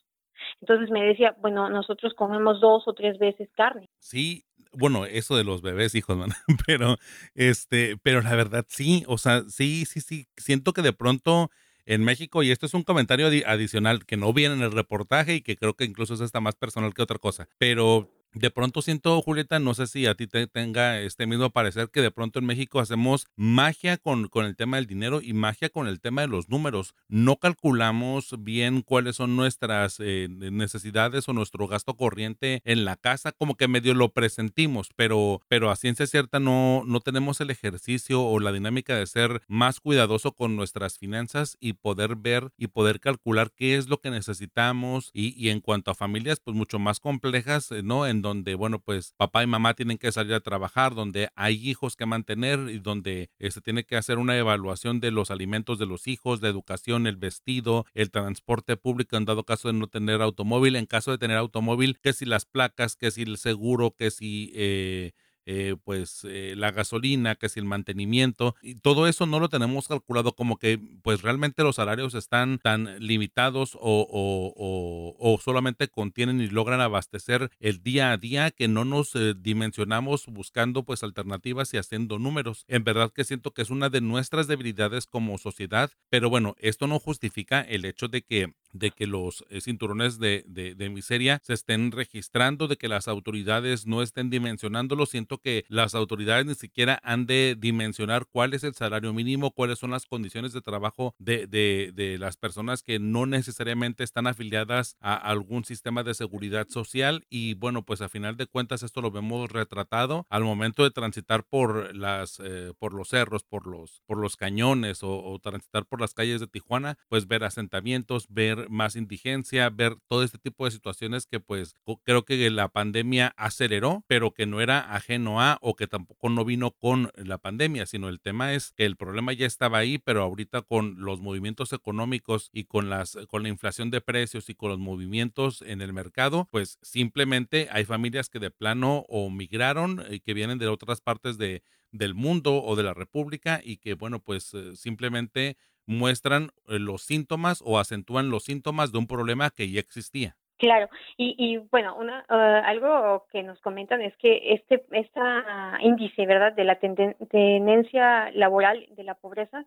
Entonces 0.61 0.89
me 0.89 1.03
decía, 1.03 1.35
bueno, 1.39 1.69
nosotros 1.69 2.13
comemos 2.13 2.59
dos 2.59 2.83
o 2.87 2.93
tres 2.93 3.17
veces 3.17 3.49
carne. 3.55 3.87
Sí, 3.99 4.43
bueno, 4.73 5.05
eso 5.05 5.35
de 5.35 5.43
los 5.43 5.61
bebés, 5.61 5.95
hijos, 5.95 6.17
pero 6.67 6.97
este, 7.35 7.97
pero 8.03 8.21
la 8.21 8.35
verdad 8.35 8.65
sí, 8.67 9.03
o 9.07 9.17
sea, 9.17 9.41
sí, 9.47 9.85
sí, 9.85 10.01
sí, 10.01 10.27
siento 10.35 10.73
que 10.73 10.81
de 10.81 10.93
pronto 10.93 11.49
en 11.87 12.03
México, 12.03 12.43
y 12.43 12.51
esto 12.51 12.65
es 12.65 12.73
un 12.73 12.83
comentario 12.83 13.27
adicional 13.45 14.05
que 14.05 14.17
no 14.17 14.33
viene 14.33 14.55
en 14.55 14.61
el 14.61 14.71
reportaje 14.71 15.35
y 15.35 15.41
que 15.41 15.55
creo 15.55 15.73
que 15.73 15.85
incluso 15.85 16.13
es 16.13 16.21
hasta 16.21 16.41
más 16.41 16.55
personal 16.55 16.93
que 16.93 17.01
otra 17.01 17.17
cosa, 17.17 17.47
pero 17.57 18.11
de 18.33 18.51
pronto 18.51 18.81
siento, 18.81 19.21
Julieta, 19.21 19.59
no 19.59 19.73
sé 19.73 19.87
si 19.87 20.05
a 20.05 20.15
ti 20.15 20.27
te 20.27 20.47
tenga 20.47 20.99
este 20.99 21.25
mismo 21.25 21.49
parecer, 21.49 21.89
que 21.89 22.01
de 22.01 22.11
pronto 22.11 22.39
en 22.39 22.45
México 22.45 22.79
hacemos 22.79 23.25
magia 23.35 23.97
con, 23.97 24.27
con, 24.27 24.45
el 24.45 24.55
tema 24.55 24.77
del 24.77 24.85
dinero 24.85 25.21
y 25.21 25.33
magia 25.33 25.69
con 25.69 25.87
el 25.87 25.99
tema 25.99 26.21
de 26.21 26.27
los 26.27 26.49
números. 26.49 26.93
No 27.07 27.37
calculamos 27.37 28.35
bien 28.39 28.81
cuáles 28.81 29.15
son 29.15 29.35
nuestras 29.35 29.97
eh, 29.99 30.27
necesidades 30.29 31.27
o 31.27 31.33
nuestro 31.33 31.67
gasto 31.67 31.95
corriente 31.95 32.61
en 32.63 32.85
la 32.85 32.95
casa, 32.95 33.31
como 33.31 33.55
que 33.55 33.67
medio 33.67 33.93
lo 33.93 34.09
presentimos, 34.09 34.89
pero, 34.95 35.41
pero 35.47 35.71
a 35.71 35.75
ciencia 35.75 36.07
cierta 36.07 36.39
no, 36.39 36.83
no 36.85 36.99
tenemos 36.99 37.41
el 37.41 37.49
ejercicio 37.49 38.23
o 38.23 38.39
la 38.39 38.51
dinámica 38.51 38.95
de 38.95 39.07
ser 39.07 39.41
más 39.47 39.79
cuidadoso 39.79 40.33
con 40.33 40.55
nuestras 40.55 40.97
finanzas 40.97 41.57
y 41.59 41.73
poder 41.73 42.15
ver 42.15 42.51
y 42.57 42.67
poder 42.67 42.99
calcular 42.99 43.51
qué 43.55 43.75
es 43.75 43.87
lo 43.87 43.99
que 43.99 44.11
necesitamos 44.11 45.11
y, 45.13 45.33
y 45.37 45.49
en 45.49 45.61
cuanto 45.61 45.91
a 45.91 45.95
familias, 45.95 46.39
pues 46.39 46.55
mucho 46.55 46.79
más 46.79 46.99
complejas, 46.99 47.71
eh, 47.71 47.83
¿no? 47.83 48.05
Donde, 48.21 48.55
bueno, 48.55 48.79
pues 48.79 49.13
papá 49.17 49.43
y 49.43 49.47
mamá 49.47 49.73
tienen 49.73 49.97
que 49.97 50.11
salir 50.11 50.33
a 50.33 50.39
trabajar, 50.39 50.95
donde 50.95 51.29
hay 51.35 51.55
hijos 51.69 51.95
que 51.95 52.05
mantener 52.05 52.69
y 52.69 52.79
donde 52.79 53.29
se 53.39 53.47
este, 53.47 53.61
tiene 53.61 53.83
que 53.83 53.97
hacer 53.97 54.17
una 54.17 54.37
evaluación 54.37 54.99
de 54.99 55.11
los 55.11 55.31
alimentos 55.31 55.79
de 55.79 55.85
los 55.85 56.07
hijos, 56.07 56.41
de 56.41 56.49
educación, 56.49 57.07
el 57.07 57.17
vestido, 57.17 57.85
el 57.93 58.11
transporte 58.11 58.77
público 58.77 59.17
en 59.17 59.25
dado 59.25 59.43
caso 59.43 59.67
de 59.67 59.73
no 59.73 59.87
tener 59.87 60.21
automóvil, 60.21 60.75
en 60.75 60.85
caso 60.85 61.11
de 61.11 61.17
tener 61.17 61.37
automóvil, 61.37 61.99
que 61.99 62.13
si 62.13 62.25
las 62.25 62.45
placas, 62.45 62.95
que 62.95 63.11
si 63.11 63.23
el 63.23 63.37
seguro, 63.37 63.91
que 63.91 64.11
si... 64.11 64.51
Eh, 64.55 65.13
eh, 65.49 65.77
pues 65.81 66.25
eh, 66.25 66.55
la 66.57 66.71
gasolina, 66.71 67.35
que 67.35 67.47
si 67.47 67.61
el 67.61 67.65
mantenimiento, 67.65 68.57
y 68.61 68.75
todo 68.75 69.07
eso 69.07 69.25
no 69.25 69.39
lo 69.39 69.47
tenemos 69.47 69.87
calculado 69.87 70.33
como 70.33 70.57
que 70.57 70.77
pues 71.01 71.21
realmente 71.21 71.63
los 71.63 71.77
salarios 71.77 72.15
están 72.15 72.59
tan 72.59 72.99
limitados 72.99 73.77
o, 73.79 75.15
o, 75.17 75.39
solamente 75.39 75.87
contienen 75.87 76.41
y 76.41 76.47
logran 76.47 76.81
abastecer 76.81 77.49
el 77.61 77.81
día 77.81 78.11
a 78.11 78.17
día 78.17 78.51
que 78.51 78.67
no 78.67 78.83
nos 78.83 79.15
eh, 79.15 79.35
dimensionamos 79.39 80.25
buscando 80.25 80.83
pues 80.83 81.01
alternativas 81.01 81.73
y 81.73 81.77
haciendo 81.77 82.19
números. 82.19 82.65
En 82.67 82.83
verdad 82.83 83.13
que 83.13 83.23
siento 83.23 83.51
que 83.51 83.61
es 83.61 83.69
una 83.69 83.89
de 83.89 84.01
nuestras 84.01 84.47
debilidades 84.47 85.05
como 85.05 85.37
sociedad, 85.37 85.91
pero 86.09 86.29
bueno, 86.29 86.57
esto 86.59 86.87
no 86.87 86.99
justifica 86.99 87.61
el 87.61 87.85
hecho 87.85 88.09
de 88.09 88.21
que 88.21 88.53
de 88.73 88.91
que 88.91 89.07
los 89.07 89.45
cinturones 89.61 90.19
de, 90.19 90.43
de, 90.45 90.89
miseria 90.89 91.41
se 91.43 91.53
estén 91.53 91.91
registrando, 91.91 92.67
de 92.67 92.77
que 92.77 92.87
las 92.87 93.07
autoridades 93.07 93.87
no 93.87 94.01
estén 94.01 94.29
dimensionándolo. 94.29 95.05
Siento 95.05 95.36
que 95.37 95.65
las 95.67 95.95
autoridades 95.95 96.45
ni 96.45 96.55
siquiera 96.55 96.99
han 97.03 97.25
de 97.25 97.55
dimensionar 97.57 98.25
cuál 98.31 98.53
es 98.53 98.63
el 98.63 98.73
salario 98.73 99.13
mínimo, 99.13 99.51
cuáles 99.51 99.79
son 99.79 99.91
las 99.91 100.05
condiciones 100.05 100.53
de 100.53 100.61
trabajo 100.61 101.15
de, 101.19 101.47
de, 101.47 101.91
de 101.93 102.17
las 102.17 102.37
personas 102.37 102.83
que 102.83 102.99
no 102.99 103.25
necesariamente 103.25 104.03
están 104.03 104.27
afiliadas 104.27 104.95
a 104.99 105.15
algún 105.15 105.65
sistema 105.65 106.03
de 106.03 106.13
seguridad 106.13 106.67
social. 106.69 107.25
Y 107.29 107.53
bueno, 107.55 107.83
pues 107.83 108.01
a 108.01 108.09
final 108.09 108.37
de 108.37 108.47
cuentas 108.47 108.83
esto 108.83 109.01
lo 109.01 109.11
vemos 109.11 109.51
retratado 109.51 110.25
al 110.29 110.43
momento 110.43 110.83
de 110.83 110.91
transitar 110.91 111.43
por 111.43 111.95
las 111.95 112.39
eh, 112.39 112.73
por 112.79 112.93
los 112.93 113.09
cerros, 113.09 113.43
por 113.43 113.67
los 113.67 114.01
por 114.05 114.17
los 114.17 114.35
cañones 114.35 115.03
o, 115.03 115.23
o, 115.23 115.39
transitar 115.39 115.85
por 115.85 116.01
las 116.01 116.13
calles 116.13 116.39
de 116.39 116.47
Tijuana, 116.47 116.97
pues 117.09 117.27
ver 117.27 117.43
asentamientos, 117.43 118.27
ver 118.29 118.69
más 118.69 118.95
indigencia, 118.95 119.69
ver 119.69 119.97
todo 120.07 120.23
este 120.23 120.37
tipo 120.37 120.65
de 120.65 120.71
situaciones 120.71 121.25
que 121.25 121.39
pues 121.39 121.75
creo 122.03 122.25
que 122.25 122.49
la 122.49 122.69
pandemia 122.69 123.33
aceleró, 123.37 124.03
pero 124.07 124.33
que 124.33 124.45
no 124.45 124.61
era 124.61 124.93
ajeno 124.93 125.26
a 125.41 125.57
o 125.61 125.75
que 125.75 125.87
tampoco 125.87 126.29
no 126.29 126.45
vino 126.45 126.71
con 126.71 127.11
la 127.15 127.37
pandemia, 127.37 127.85
sino 127.85 128.09
el 128.09 128.19
tema 128.21 128.53
es 128.53 128.71
que 128.71 128.85
el 128.85 128.95
problema 128.95 129.33
ya 129.33 129.45
estaba 129.45 129.79
ahí, 129.79 129.97
pero 129.97 130.23
ahorita 130.23 130.61
con 130.61 130.95
los 130.99 131.19
movimientos 131.19 131.73
económicos 131.73 132.49
y 132.53 132.63
con 132.63 132.89
las 132.89 133.17
con 133.27 133.43
la 133.43 133.49
inflación 133.49 133.91
de 133.91 134.01
precios 134.01 134.49
y 134.49 134.55
con 134.55 134.69
los 134.69 134.79
movimientos 134.79 135.61
en 135.61 135.81
el 135.81 135.93
mercado, 135.93 136.47
pues 136.51 136.79
simplemente 136.81 137.67
hay 137.71 137.85
familias 137.85 138.29
que 138.29 138.39
de 138.39 138.51
plano 138.51 139.05
o 139.09 139.29
migraron 139.29 140.03
y 140.09 140.19
que 140.21 140.33
vienen 140.33 140.57
de 140.59 140.67
otras 140.67 141.01
partes 141.01 141.37
de 141.37 141.63
del 141.91 142.13
mundo 142.13 142.63
o 142.63 142.75
de 142.75 142.83
la 142.83 142.93
república 142.93 143.61
y 143.63 143.77
que 143.77 143.93
bueno, 143.93 144.19
pues 144.19 144.53
eh, 144.53 144.75
simplemente 144.75 145.57
muestran 145.85 146.51
eh, 146.67 146.79
los 146.79 147.01
síntomas 147.03 147.61
o 147.63 147.79
acentúan 147.79 148.29
los 148.29 148.43
síntomas 148.43 148.91
de 148.91 148.99
un 148.99 149.07
problema 149.07 149.49
que 149.49 149.69
ya 149.69 149.79
existía. 149.79 150.37
Claro, 150.59 150.89
y, 151.17 151.35
y 151.37 151.57
bueno, 151.57 151.95
una, 151.97 152.25
uh, 152.29 152.65
algo 152.65 153.25
que 153.31 153.43
nos 153.43 153.59
comentan 153.61 154.01
es 154.01 154.17
que 154.17 154.53
este 154.53 154.83
esta 154.91 155.77
índice, 155.81 156.25
¿verdad?, 156.25 156.53
de 156.53 156.63
la 156.63 156.75
tenden 156.79 157.15
tendencia 157.29 158.31
laboral 158.31 158.87
de 158.89 159.03
la 159.03 159.13
pobreza 159.13 159.65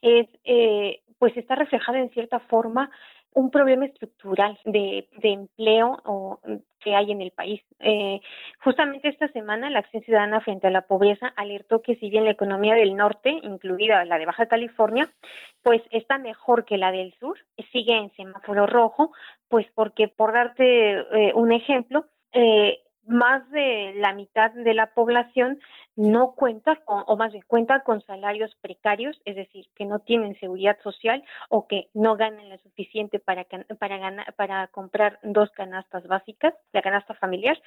es, 0.00 0.26
eh, 0.44 1.00
pues 1.20 1.36
está 1.36 1.54
reflejada 1.54 2.00
en 2.00 2.10
cierta 2.10 2.40
forma 2.40 2.90
un 3.34 3.50
problema 3.50 3.86
estructural 3.86 4.58
de, 4.64 5.08
de 5.18 5.28
empleo 5.30 5.98
o, 6.04 6.38
mm, 6.44 6.56
que 6.80 6.94
hay 6.94 7.12
en 7.12 7.20
el 7.20 7.30
país. 7.30 7.62
Eh, 7.78 8.20
justamente 8.62 9.08
esta 9.08 9.28
semana 9.28 9.70
la 9.70 9.80
Acción 9.80 10.02
Ciudadana 10.02 10.40
frente 10.40 10.66
a 10.66 10.70
la 10.70 10.82
Pobreza 10.82 11.32
alertó 11.36 11.80
que 11.80 11.96
si 11.96 12.10
bien 12.10 12.24
la 12.24 12.32
economía 12.32 12.74
del 12.74 12.96
norte, 12.96 13.30
incluida 13.42 14.04
la 14.04 14.18
de 14.18 14.26
Baja 14.26 14.46
California, 14.46 15.08
pues 15.62 15.82
está 15.90 16.18
mejor 16.18 16.64
que 16.64 16.78
la 16.78 16.92
del 16.92 17.14
sur, 17.14 17.38
sigue 17.72 17.96
en 17.96 18.10
semáforo 18.16 18.66
rojo, 18.66 19.12
pues 19.48 19.66
porque 19.74 20.08
por 20.08 20.32
darte 20.32 20.98
eh, 20.98 21.32
un 21.34 21.52
ejemplo, 21.52 22.04
eh, 22.32 22.81
más 23.06 23.48
de 23.50 23.94
la 23.96 24.12
mitad 24.14 24.50
de 24.52 24.74
la 24.74 24.94
población 24.94 25.58
no 25.96 26.34
cuenta 26.34 26.76
con, 26.84 27.04
o 27.06 27.16
más 27.16 27.32
bien 27.32 27.44
cuenta 27.46 27.80
con 27.80 28.00
salarios 28.02 28.54
precarios, 28.60 29.20
es 29.24 29.36
decir, 29.36 29.66
que 29.74 29.84
no 29.84 29.98
tienen 29.98 30.38
seguridad 30.40 30.78
social 30.82 31.22
o 31.50 31.66
que 31.66 31.88
no 31.92 32.16
ganan 32.16 32.48
lo 32.48 32.56
suficiente 32.58 33.18
para, 33.18 33.44
para, 33.78 33.98
ganar, 33.98 34.34
para 34.34 34.68
comprar 34.68 35.18
dos 35.22 35.50
canastas 35.50 36.06
básicas, 36.06 36.54
la 36.72 36.82
canasta 36.82 37.14
familiar, 37.14 37.60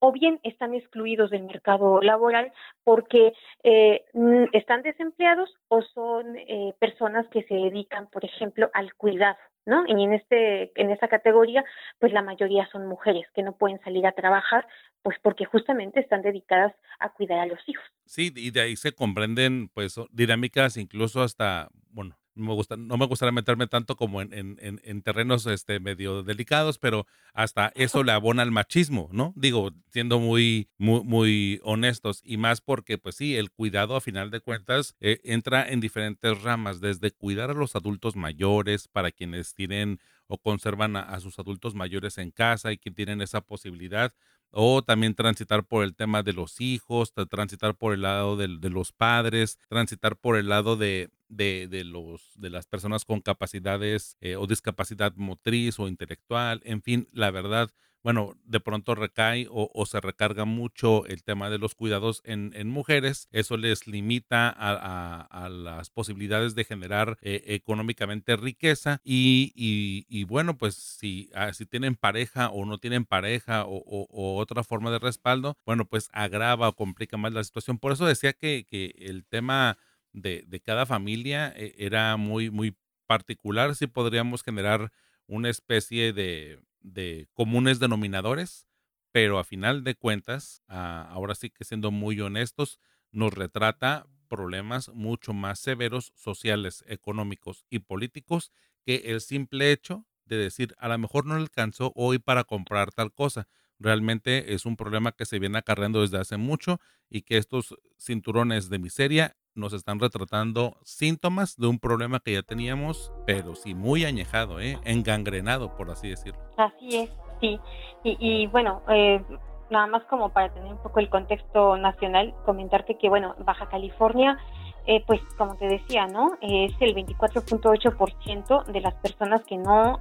o 0.00 0.12
bien 0.12 0.40
están 0.42 0.74
excluidos 0.74 1.30
del 1.30 1.44
mercado 1.44 2.00
laboral 2.00 2.52
porque 2.82 3.32
eh, 3.62 4.04
están 4.52 4.82
desempleados 4.82 5.54
o 5.68 5.82
son 5.82 6.36
eh, 6.36 6.74
personas 6.78 7.26
que 7.28 7.44
se 7.44 7.54
dedican, 7.54 8.08
por 8.08 8.24
ejemplo, 8.24 8.70
al 8.72 8.94
cuidado 8.94 9.36
¿no? 9.68 9.84
Y 9.86 10.02
en 10.02 10.14
este 10.14 10.72
en 10.80 10.90
esta 10.90 11.08
categoría, 11.08 11.64
pues 11.98 12.12
la 12.12 12.22
mayoría 12.22 12.66
son 12.72 12.86
mujeres 12.86 13.26
que 13.34 13.42
no 13.42 13.52
pueden 13.56 13.78
salir 13.84 14.06
a 14.06 14.12
trabajar, 14.12 14.66
pues 15.02 15.18
porque 15.22 15.44
justamente 15.44 16.00
están 16.00 16.22
dedicadas 16.22 16.74
a 16.98 17.10
cuidar 17.10 17.38
a 17.40 17.46
los 17.46 17.60
hijos. 17.66 17.84
Sí, 18.06 18.32
y 18.34 18.50
de 18.50 18.62
ahí 18.62 18.76
se 18.76 18.92
comprenden 18.92 19.68
pues 19.68 20.00
dinámicas 20.10 20.78
incluso 20.78 21.22
hasta, 21.22 21.68
bueno, 21.90 22.16
no 22.16 22.17
me, 22.38 22.54
gusta, 22.54 22.76
no 22.76 22.96
me 22.96 23.06
gustaría 23.06 23.32
meterme 23.32 23.66
tanto 23.66 23.96
como 23.96 24.22
en, 24.22 24.32
en, 24.32 24.80
en, 24.82 25.02
terrenos 25.02 25.46
este, 25.46 25.80
medio 25.80 26.22
delicados, 26.22 26.78
pero 26.78 27.06
hasta 27.34 27.72
eso 27.74 28.02
le 28.02 28.12
abona 28.12 28.42
al 28.42 28.50
machismo, 28.50 29.08
¿no? 29.12 29.32
Digo, 29.36 29.72
siendo 29.90 30.18
muy, 30.18 30.68
muy, 30.78 31.60
honestos, 31.62 32.22
y 32.24 32.36
más 32.36 32.60
porque, 32.60 32.98
pues 32.98 33.16
sí, 33.16 33.36
el 33.36 33.50
cuidado 33.50 33.96
a 33.96 34.00
final 34.00 34.30
de 34.30 34.40
cuentas 34.40 34.96
eh, 35.00 35.20
entra 35.24 35.68
en 35.68 35.80
diferentes 35.80 36.42
ramas, 36.42 36.80
desde 36.80 37.10
cuidar 37.10 37.50
a 37.50 37.54
los 37.54 37.76
adultos 37.76 38.16
mayores, 38.16 38.88
para 38.88 39.10
quienes 39.10 39.54
tienen 39.54 40.00
o 40.28 40.38
conservan 40.38 40.96
a, 40.96 41.18
sus 41.20 41.38
adultos 41.38 41.74
mayores 41.74 42.18
en 42.18 42.30
casa 42.30 42.70
y 42.70 42.78
que 42.78 42.90
tienen 42.90 43.22
esa 43.22 43.40
posibilidad 43.40 44.12
o 44.50 44.82
también 44.82 45.14
transitar 45.14 45.64
por 45.64 45.84
el 45.84 45.94
tema 45.94 46.22
de 46.22 46.32
los 46.32 46.60
hijos, 46.60 47.12
transitar 47.28 47.76
por 47.76 47.92
el 47.92 48.02
lado 48.02 48.36
de, 48.36 48.48
los 48.48 48.92
padres, 48.92 49.58
transitar 49.68 50.16
por 50.16 50.36
el 50.36 50.48
lado 50.48 50.76
de, 50.76 51.10
de, 51.28 51.84
los, 51.84 52.32
de 52.34 52.50
las 52.50 52.66
personas 52.66 53.04
con 53.04 53.20
capacidades 53.20 54.16
eh, 54.20 54.36
o 54.36 54.46
discapacidad 54.46 55.14
motriz 55.16 55.78
o 55.78 55.88
intelectual, 55.88 56.60
en 56.64 56.82
fin, 56.82 57.08
la 57.12 57.30
verdad, 57.30 57.70
bueno, 58.08 58.38
de 58.46 58.58
pronto 58.58 58.94
recae 58.94 59.48
o, 59.50 59.84
se 59.84 60.00
recarga 60.00 60.46
mucho 60.46 61.04
el 61.04 61.22
tema 61.22 61.50
de 61.50 61.58
los 61.58 61.74
cuidados 61.74 62.22
en, 62.24 62.66
mujeres. 62.70 63.28
Eso 63.32 63.58
les 63.58 63.86
limita 63.86 64.48
a, 64.48 65.48
las 65.50 65.90
posibilidades 65.90 66.54
de 66.54 66.64
generar 66.64 67.18
eh, 67.20 67.42
económicamente 67.48 68.36
riqueza. 68.36 69.02
Y, 69.04 70.24
bueno, 70.24 70.56
pues 70.56 70.74
si, 70.74 71.28
ah, 71.34 71.52
si 71.52 71.66
tienen 71.66 71.96
pareja 71.96 72.48
o 72.48 72.64
no 72.64 72.78
tienen 72.78 73.04
pareja 73.04 73.66
o, 73.66 74.38
otra 74.38 74.64
forma 74.64 74.90
de 74.90 75.00
respaldo, 75.00 75.58
bueno, 75.66 75.84
pues 75.84 76.08
agrava 76.14 76.68
o 76.68 76.76
complica 76.76 77.18
más 77.18 77.34
la 77.34 77.44
situación. 77.44 77.76
Por 77.76 77.92
eso 77.92 78.06
decía 78.06 78.32
que, 78.32 78.64
el 79.00 79.26
tema 79.26 79.76
de, 80.14 80.44
de 80.46 80.60
cada 80.60 80.86
familia 80.86 81.52
eh, 81.54 81.74
era 81.76 82.16
muy, 82.16 82.48
muy 82.50 82.74
particular. 83.06 83.74
Si 83.74 83.86
podríamos 83.86 84.42
generar 84.42 84.92
una 85.28 85.50
especie 85.50 86.12
de 86.12 86.60
de 86.80 87.28
comunes 87.34 87.80
denominadores, 87.80 88.66
pero 89.12 89.38
a 89.38 89.44
final 89.44 89.84
de 89.84 89.94
cuentas, 89.94 90.62
ah, 90.68 91.06
ahora 91.10 91.34
sí 91.34 91.50
que 91.50 91.64
siendo 91.64 91.90
muy 91.90 92.20
honestos, 92.20 92.80
nos 93.10 93.34
retrata 93.34 94.06
problemas 94.28 94.90
mucho 94.90 95.32
más 95.32 95.58
severos 95.58 96.12
sociales, 96.14 96.84
económicos 96.86 97.64
y 97.70 97.80
políticos 97.80 98.52
que 98.84 98.96
el 99.06 99.20
simple 99.20 99.72
hecho 99.72 100.06
de 100.26 100.36
decir 100.36 100.74
a 100.78 100.88
lo 100.88 100.98
mejor 100.98 101.24
no 101.26 101.34
alcanzó 101.34 101.92
hoy 101.96 102.18
para 102.18 102.44
comprar 102.44 102.92
tal 102.92 103.12
cosa. 103.12 103.48
Realmente 103.78 104.52
es 104.54 104.66
un 104.66 104.76
problema 104.76 105.12
que 105.12 105.24
se 105.24 105.38
viene 105.38 105.58
acarreando 105.58 106.02
desde 106.02 106.18
hace 106.18 106.36
mucho 106.36 106.80
y 107.08 107.22
que 107.22 107.38
estos 107.38 107.74
cinturones 107.98 108.68
de 108.68 108.78
miseria 108.78 109.36
nos 109.58 109.72
están 109.72 109.98
retratando 109.98 110.76
síntomas 110.84 111.56
de 111.56 111.66
un 111.66 111.78
problema 111.78 112.20
que 112.20 112.32
ya 112.32 112.42
teníamos, 112.42 113.12
pero 113.26 113.54
sí 113.54 113.74
muy 113.74 114.04
añejado, 114.04 114.60
¿eh? 114.60 114.78
engangrenado, 114.84 115.74
por 115.76 115.90
así 115.90 116.08
decirlo. 116.08 116.40
Así 116.56 116.96
es, 116.96 117.10
sí. 117.40 117.60
Y, 118.04 118.46
bueno, 118.46 118.82
eh, 118.88 119.22
nada 119.70 119.86
más 119.86 120.04
como 120.04 120.30
para 120.30 120.52
tener 120.52 120.72
un 120.72 120.78
poco 120.78 121.00
el 121.00 121.10
contexto 121.10 121.76
nacional, 121.76 122.34
comentarte 122.46 122.96
que, 122.96 123.08
bueno, 123.08 123.34
Baja 123.40 123.68
California, 123.68 124.38
eh, 124.86 125.04
pues 125.06 125.20
como 125.36 125.56
te 125.56 125.66
decía, 125.66 126.06
¿no? 126.06 126.38
Es 126.40 126.72
el 126.80 126.94
24.8% 126.94 128.64
de 128.64 128.80
las 128.80 128.94
personas 128.94 129.44
que 129.44 129.58
no 129.58 130.00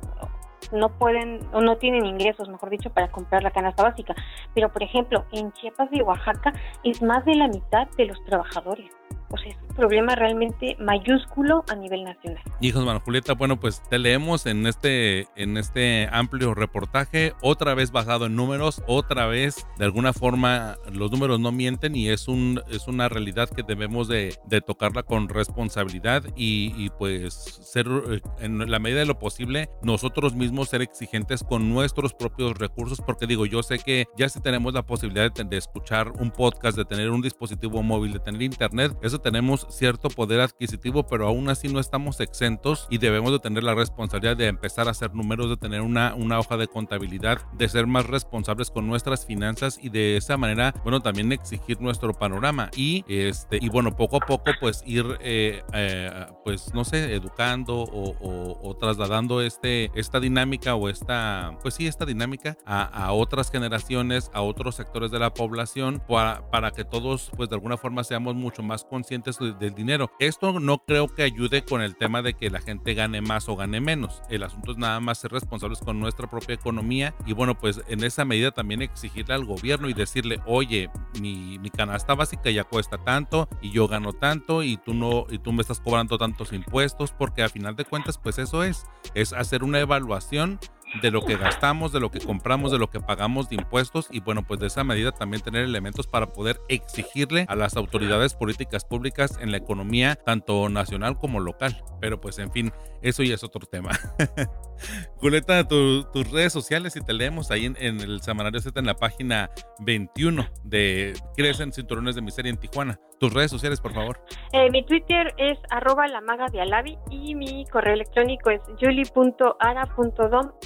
no 0.71 0.89
pueden 0.89 1.39
o 1.53 1.61
no 1.61 1.77
tienen 1.77 2.05
ingresos, 2.05 2.49
mejor 2.49 2.69
dicho, 2.69 2.89
para 2.89 3.09
comprar 3.09 3.43
la 3.43 3.51
canasta 3.51 3.83
básica. 3.83 4.15
Pero, 4.53 4.71
por 4.71 4.83
ejemplo, 4.83 5.25
en 5.31 5.51
Chiapas 5.53 5.89
y 5.91 6.01
Oaxaca 6.01 6.51
es 6.83 7.01
más 7.01 7.23
de 7.25 7.35
la 7.35 7.47
mitad 7.47 7.87
de 7.95 8.05
los 8.05 8.21
trabajadores 8.25 8.91
pues 9.29 9.41
es 9.45 9.55
un 9.69 9.75
problema 9.75 10.15
realmente 10.15 10.75
mayúsculo 10.79 11.63
a 11.69 11.75
nivel 11.75 12.03
nacional. 12.03 12.41
Hijos, 12.61 12.83
Manuel 12.83 13.03
Julieta, 13.03 13.33
bueno, 13.33 13.59
pues 13.59 13.81
te 13.89 13.99
leemos 13.99 14.45
en 14.45 14.65
este, 14.67 15.27
en 15.35 15.57
este 15.57 16.07
amplio 16.11 16.53
reportaje, 16.53 17.33
otra 17.41 17.73
vez 17.73 17.91
basado 17.91 18.25
en 18.25 18.35
números, 18.35 18.81
otra 18.87 19.27
vez, 19.27 19.67
de 19.77 19.85
alguna 19.85 20.13
forma, 20.13 20.75
los 20.91 21.11
números 21.11 21.39
no 21.39 21.51
mienten 21.51 21.95
y 21.95 22.09
es, 22.09 22.27
un, 22.27 22.61
es 22.69 22.87
una 22.87 23.09
realidad 23.09 23.49
que 23.49 23.63
debemos 23.63 24.07
de, 24.07 24.35
de 24.45 24.61
tocarla 24.61 25.03
con 25.03 25.29
responsabilidad 25.29 26.23
y, 26.35 26.73
y, 26.77 26.89
pues 26.89 27.33
ser, 27.33 27.87
eh, 27.87 28.21
en 28.39 28.69
la 28.69 28.79
medida 28.79 28.99
de 28.99 29.05
lo 29.05 29.19
posible, 29.19 29.69
nosotros 29.83 30.35
mismos 30.35 30.69
ser 30.69 30.81
exigentes 30.81 31.43
con 31.43 31.69
nuestros 31.69 32.13
propios 32.13 32.57
recursos, 32.57 33.01
porque 33.01 33.27
digo, 33.27 33.45
yo 33.45 33.63
sé 33.63 33.79
que 33.79 34.05
ya 34.17 34.29
si 34.29 34.41
tenemos 34.41 34.73
la 34.73 34.83
posibilidad 34.83 35.31
de, 35.31 35.43
de 35.43 35.57
escuchar 35.57 36.11
un 36.19 36.31
podcast, 36.31 36.77
de 36.77 36.85
tener 36.85 37.09
un 37.11 37.21
dispositivo 37.21 37.83
móvil, 37.83 38.13
de 38.13 38.19
tener 38.19 38.41
internet, 38.41 38.93
eso 39.01 39.16
tenemos 39.19 39.67
cierto 39.69 40.09
poder 40.09 40.41
adquisitivo, 40.41 41.07
pero 41.07 41.27
aún 41.27 41.49
así 41.49 41.67
no 41.67 41.79
estamos 41.79 42.19
exentos 42.19 42.87
y 42.89 42.97
debemos 42.97 43.31
de 43.31 43.39
tener 43.39 43.63
la 43.63 43.75
responsabilidad 43.75 44.37
de 44.37 44.47
empezar 44.47 44.87
a 44.87 44.91
hacer 44.91 45.13
números, 45.13 45.49
de 45.49 45.57
tener 45.57 45.81
una, 45.81 46.15
una 46.15 46.39
hoja 46.39 46.57
de 46.57 46.67
contabilidad, 46.67 47.41
de 47.53 47.69
ser 47.69 47.87
más 47.87 48.05
responsables 48.05 48.71
con 48.71 48.87
nuestras 48.87 49.25
finanzas 49.25 49.79
y 49.81 49.89
de 49.89 50.17
esa 50.17 50.37
manera, 50.37 50.73
bueno, 50.83 51.01
también 51.01 51.31
exigir 51.31 51.81
nuestro 51.81 52.13
panorama 52.13 52.69
y, 52.75 53.03
este, 53.07 53.59
y 53.61 53.69
bueno, 53.69 53.95
poco 53.95 54.17
a 54.17 54.19
poco 54.19 54.51
pues 54.59 54.83
ir, 54.85 55.05
eh, 55.21 55.63
eh, 55.73 56.25
pues 56.43 56.73
no 56.73 56.85
sé, 56.85 57.13
educando 57.13 57.85
o, 57.89 58.77
trasladando 58.79 59.41
este, 59.41 59.91
esta 59.95 60.19
dinámica 60.19 60.75
o 60.75 60.89
esta, 60.89 61.57
pues 61.61 61.73
sí, 61.73 61.87
esta 61.87 62.05
dinámica 62.05 62.57
a, 62.65 62.83
a 62.83 63.11
otras 63.13 63.51
generaciones, 63.51 64.29
a 64.33 64.41
otros 64.41 64.75
sectores 64.75 65.11
de 65.11 65.19
la 65.19 65.33
población 65.33 66.01
para, 66.07 66.49
para 66.51 66.71
que 66.71 66.83
todos 66.83 67.31
pues 67.35 67.49
de 67.49 67.55
alguna 67.55 67.77
forma 67.77 68.03
seamos 68.03 68.35
mucho 68.35 68.63
más 68.63 68.83
conscientes 68.83 69.06
del 69.07 69.73
dinero. 69.73 70.11
Esto 70.19 70.59
no 70.59 70.79
creo 70.79 71.07
que 71.07 71.23
ayude 71.23 71.63
con 71.63 71.81
el 71.81 71.95
tema 71.95 72.21
de 72.21 72.33
que 72.33 72.49
la 72.49 72.59
gente 72.59 72.93
gane 72.93 73.21
más 73.21 73.47
o 73.47 73.55
gane 73.55 73.79
menos. 73.79 74.21
El 74.29 74.43
asunto 74.43 74.71
es 74.71 74.77
nada 74.77 74.99
más 74.99 75.19
ser 75.19 75.31
responsables 75.31 75.79
con 75.79 75.99
nuestra 75.99 76.29
propia 76.29 76.55
economía 76.55 77.15
y 77.25 77.33
bueno, 77.33 77.57
pues 77.57 77.81
en 77.87 78.03
esa 78.03 78.25
medida 78.25 78.51
también 78.51 78.81
exigirle 78.81 79.33
al 79.33 79.45
gobierno 79.45 79.87
y 79.87 79.93
decirle, 79.93 80.41
oye, 80.45 80.89
mi, 81.21 81.57
mi 81.59 81.69
canasta 81.69 82.15
básica 82.15 82.49
ya 82.49 82.65
cuesta 82.65 82.97
tanto 82.97 83.47
y 83.61 83.71
yo 83.71 83.87
gano 83.87 84.11
tanto 84.11 84.61
y 84.61 84.75
tú 84.75 84.93
no, 84.93 85.25
y 85.29 85.39
tú 85.39 85.53
me 85.53 85.61
estás 85.61 85.79
cobrando 85.79 86.17
tantos 86.17 86.51
impuestos 86.51 87.13
porque 87.13 87.43
a 87.43 87.49
final 87.49 87.75
de 87.75 87.85
cuentas 87.85 88.17
pues 88.17 88.37
eso 88.39 88.63
es, 88.63 88.83
es 89.13 89.31
hacer 89.31 89.63
una 89.63 89.79
evaluación 89.79 90.59
de 91.01 91.11
lo 91.11 91.23
que 91.25 91.37
gastamos, 91.37 91.91
de 91.91 91.99
lo 91.99 92.11
que 92.11 92.19
compramos, 92.19 92.71
de 92.71 92.79
lo 92.79 92.89
que 92.89 92.99
pagamos 92.99 93.49
de 93.49 93.55
impuestos 93.55 94.07
y 94.11 94.19
bueno, 94.19 94.45
pues 94.45 94.59
de 94.59 94.67
esa 94.67 94.83
medida 94.83 95.11
también 95.11 95.43
tener 95.43 95.63
elementos 95.63 96.07
para 96.07 96.33
poder 96.33 96.59
exigirle 96.69 97.45
a 97.49 97.55
las 97.55 97.75
autoridades 97.75 98.33
políticas 98.33 98.85
públicas 98.85 99.37
en 99.41 99.51
la 99.51 99.57
economía, 99.57 100.15
tanto 100.15 100.69
nacional 100.69 101.17
como 101.17 101.39
local. 101.39 101.83
Pero 101.99 102.21
pues 102.21 102.39
en 102.39 102.51
fin, 102.51 102.71
eso 103.01 103.23
ya 103.23 103.35
es 103.35 103.43
otro 103.43 103.65
tema. 103.65 103.91
Julieta, 105.17 105.67
tus 105.67 106.31
redes 106.31 106.53
sociales 106.53 106.95
y 106.95 107.01
te 107.01 107.13
leemos 107.13 107.51
ahí 107.51 107.65
en, 107.65 107.99
el 107.99 108.21
Semanario 108.21 108.61
Z 108.61 108.79
en 108.79 108.85
la 108.85 108.95
página 108.95 109.49
21 109.79 110.47
de 110.63 111.13
Crecen 111.35 111.73
Cinturones 111.73 112.15
de 112.15 112.21
Miseria 112.21 112.49
en 112.49 112.57
Tijuana. 112.57 112.99
Tus 113.19 113.33
redes 113.33 113.49
sociales, 113.49 113.81
por 113.81 113.93
favor. 113.93 114.19
Eh, 114.53 114.69
mi 114.69 114.85
Twitter 114.85 115.33
es 115.37 115.57
arroba 115.71 116.07
la 116.07 116.21
maga 116.21 116.47
de 116.51 116.61
Alavi 116.61 116.97
y 117.09 117.33
mi 117.33 117.65
correo 117.65 117.93
electrónico 117.93 118.51
es 118.51 118.61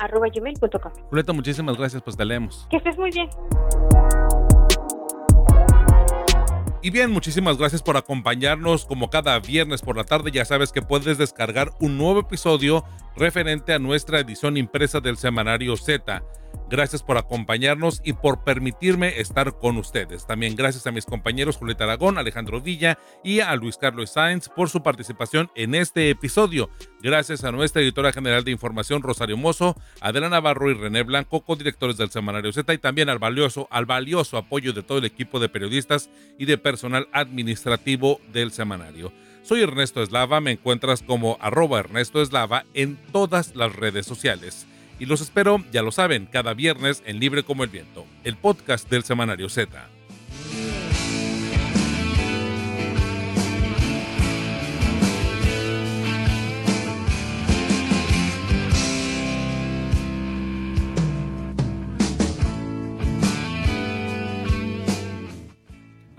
arroba 0.02 0.28
gmail.com. 0.34 0.91
Julieta, 1.10 1.34
muchísimas 1.34 1.78
gracias, 1.78 2.02
pues 2.02 2.18
te 2.18 2.26
leemos. 2.26 2.68
Que 2.70 2.78
estés 2.78 2.97
muy 2.97 3.12
bien. 3.12 3.30
Y 6.84 6.89
bien, 6.89 7.12
muchísimas 7.12 7.58
gracias 7.58 7.84
por 7.84 7.95
acompañarnos 7.95 8.86
como 8.86 9.12
cada 9.12 9.39
viernes 9.39 9.84
por 9.84 9.95
la 9.95 10.04
tarde. 10.04 10.32
Ya 10.32 10.45
sabes 10.45 10.72
que 10.72 10.82
puedes 10.82 11.20
descargar 11.20 11.70
un 11.80 11.97
nuevo 11.97 12.22
episodio 12.22 12.84
referente 13.16 13.74
a 13.74 13.80
nuestra 13.80 14.20
edición 14.20 14.58
impresa 14.58 14.99
del 14.99 15.18
semanario 15.18 15.78
Z. 15.78 16.24
Gracias 16.72 17.04
por 17.04 17.18
acompañarnos 17.18 18.02
y 18.02 18.14
por 18.14 18.45
permitirme 18.45 19.20
estar 19.20 19.58
con 19.58 19.76
ustedes. 19.76 20.26
También 20.26 20.56
gracias 20.56 20.88
a 20.88 20.91
mis 20.91 21.06
compañeros 21.06 21.58
Julieta 21.58 21.84
Aragón, 21.84 22.18
Alejandro 22.18 22.62
Villa 22.62 22.97
y 23.26 23.41
a 23.41 23.54
Luis 23.58 23.78
Carlos 23.78 24.12
Sáenz 24.12 24.47
por 24.47 24.70
su 24.70 24.82
participación 24.82 25.52
en 25.56 25.76
este 25.76 26.10
episodio. 26.10 26.70
Gracias 27.02 27.43
a 27.43 27.52
nuestra 27.52 27.82
editora 27.82 28.14
general 28.14 28.45
de 28.45 28.52
información 28.52 29.02
Rosario 29.02 29.36
Mozo, 29.36 29.76
Adela 29.99 30.30
Navarro 30.30 30.72
y 30.72 30.74
René 30.74 31.04
Blanco, 31.04 31.41
codirectores 31.41 31.97
del 31.97 32.10
Semanario 32.10 32.54
Z 32.54 32.74
y 32.74 32.78
también 32.78 33.10
al 33.10 33.20
valioso, 33.20 33.68
al 33.70 33.86
valioso 33.86 34.38
apoyo 34.38 34.72
de 34.72 34.84
todo 34.84 34.99
el 34.99 35.06
equipo 35.06 35.41
de 35.41 35.49
periodistas 35.49 36.10
y 36.38 36.45
de 36.45 36.58
personal 36.58 37.10
administrativo 37.12 38.22
del 38.32 38.52
semanario. 38.52 39.12
Soy 39.43 39.62
Ernesto 39.62 40.02
Eslava, 40.02 40.39
me 40.39 40.52
encuentras 40.52 41.04
como 41.04 41.38
arroba 41.41 41.80
Ernesto 41.80 42.22
Eslava 42.22 42.64
en 42.74 42.95
todas 43.12 43.56
las 43.58 43.76
redes 43.76 44.06
sociales 44.06 44.68
y 45.02 45.08
los 45.08 45.20
espero, 45.20 45.64
ya 45.72 45.82
lo 45.82 45.91
saben, 45.91 46.28
cada 46.28 46.54
viernes 46.54 47.02
en 47.08 47.20
Libre 47.20 47.41
como 47.41 47.64
el 47.64 47.72
Viento, 47.72 48.06
el 48.24 48.36
podcast 48.36 48.88
del 48.88 49.04
Semanario 49.04 49.49
Z. 49.49 49.89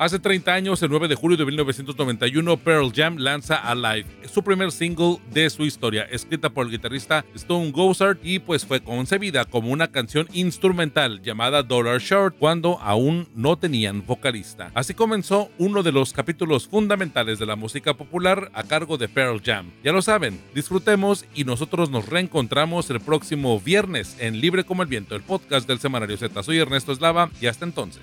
Hace 0.02 0.18
30 0.18 0.52
años, 0.52 0.82
el 0.82 0.90
9 0.90 1.06
de 1.06 1.14
julio 1.14 1.36
de 1.36 1.44
1991, 1.44 2.56
Pearl 2.56 2.92
Jam 2.92 3.18
lanza 3.18 3.54
Alive, 3.54 4.08
su 4.26 4.42
primer 4.42 4.72
single 4.72 5.18
de 5.32 5.48
su 5.48 5.64
historia, 5.64 6.02
escrita 6.10 6.50
por 6.50 6.66
el 6.66 6.72
guitarrista 6.72 7.24
Stone 7.36 7.70
Gossard 7.70 8.18
y 8.20 8.40
pues 8.40 8.66
fue 8.66 8.82
concebida 8.82 9.44
como 9.44 9.70
una 9.70 9.92
canción 9.92 10.26
instrumental 10.32 11.22
llamada 11.22 11.62
Dollar 11.62 12.00
Short 12.00 12.34
cuando 12.36 12.80
aún 12.80 13.28
no 13.36 13.56
tenían 13.56 14.04
vocalista. 14.04 14.72
Así 14.74 14.92
comenzó 14.92 15.52
uno 15.58 15.84
de 15.84 15.92
los 15.92 16.12
capítulos 16.12 16.66
fundamentales 16.66 17.38
de 17.38 17.46
la 17.46 17.54
música 17.54 17.94
popular 17.94 18.50
a 18.54 18.64
cargo 18.64 18.98
de 18.98 19.06
Pearl 19.06 19.40
Jam. 19.40 19.70
Ya 19.84 19.92
lo 19.92 20.02
saben, 20.02 20.40
disfrutemos 20.52 21.26
y 21.32 21.44
nosotros 21.44 21.90
nos 21.90 22.08
reencontramos 22.08 22.90
el 22.90 22.98
próximo 22.98 23.60
viernes 23.60 24.16
en 24.18 24.40
Libre 24.40 24.64
como 24.64 24.82
el 24.82 24.88
Viento, 24.88 25.14
el 25.14 25.22
podcast 25.22 25.68
del 25.68 25.78
Semanario 25.78 26.16
Z. 26.16 26.42
Soy 26.42 26.58
Ernesto 26.58 26.90
Eslava 26.90 27.30
y 27.40 27.46
hasta 27.46 27.64
entonces. 27.64 28.02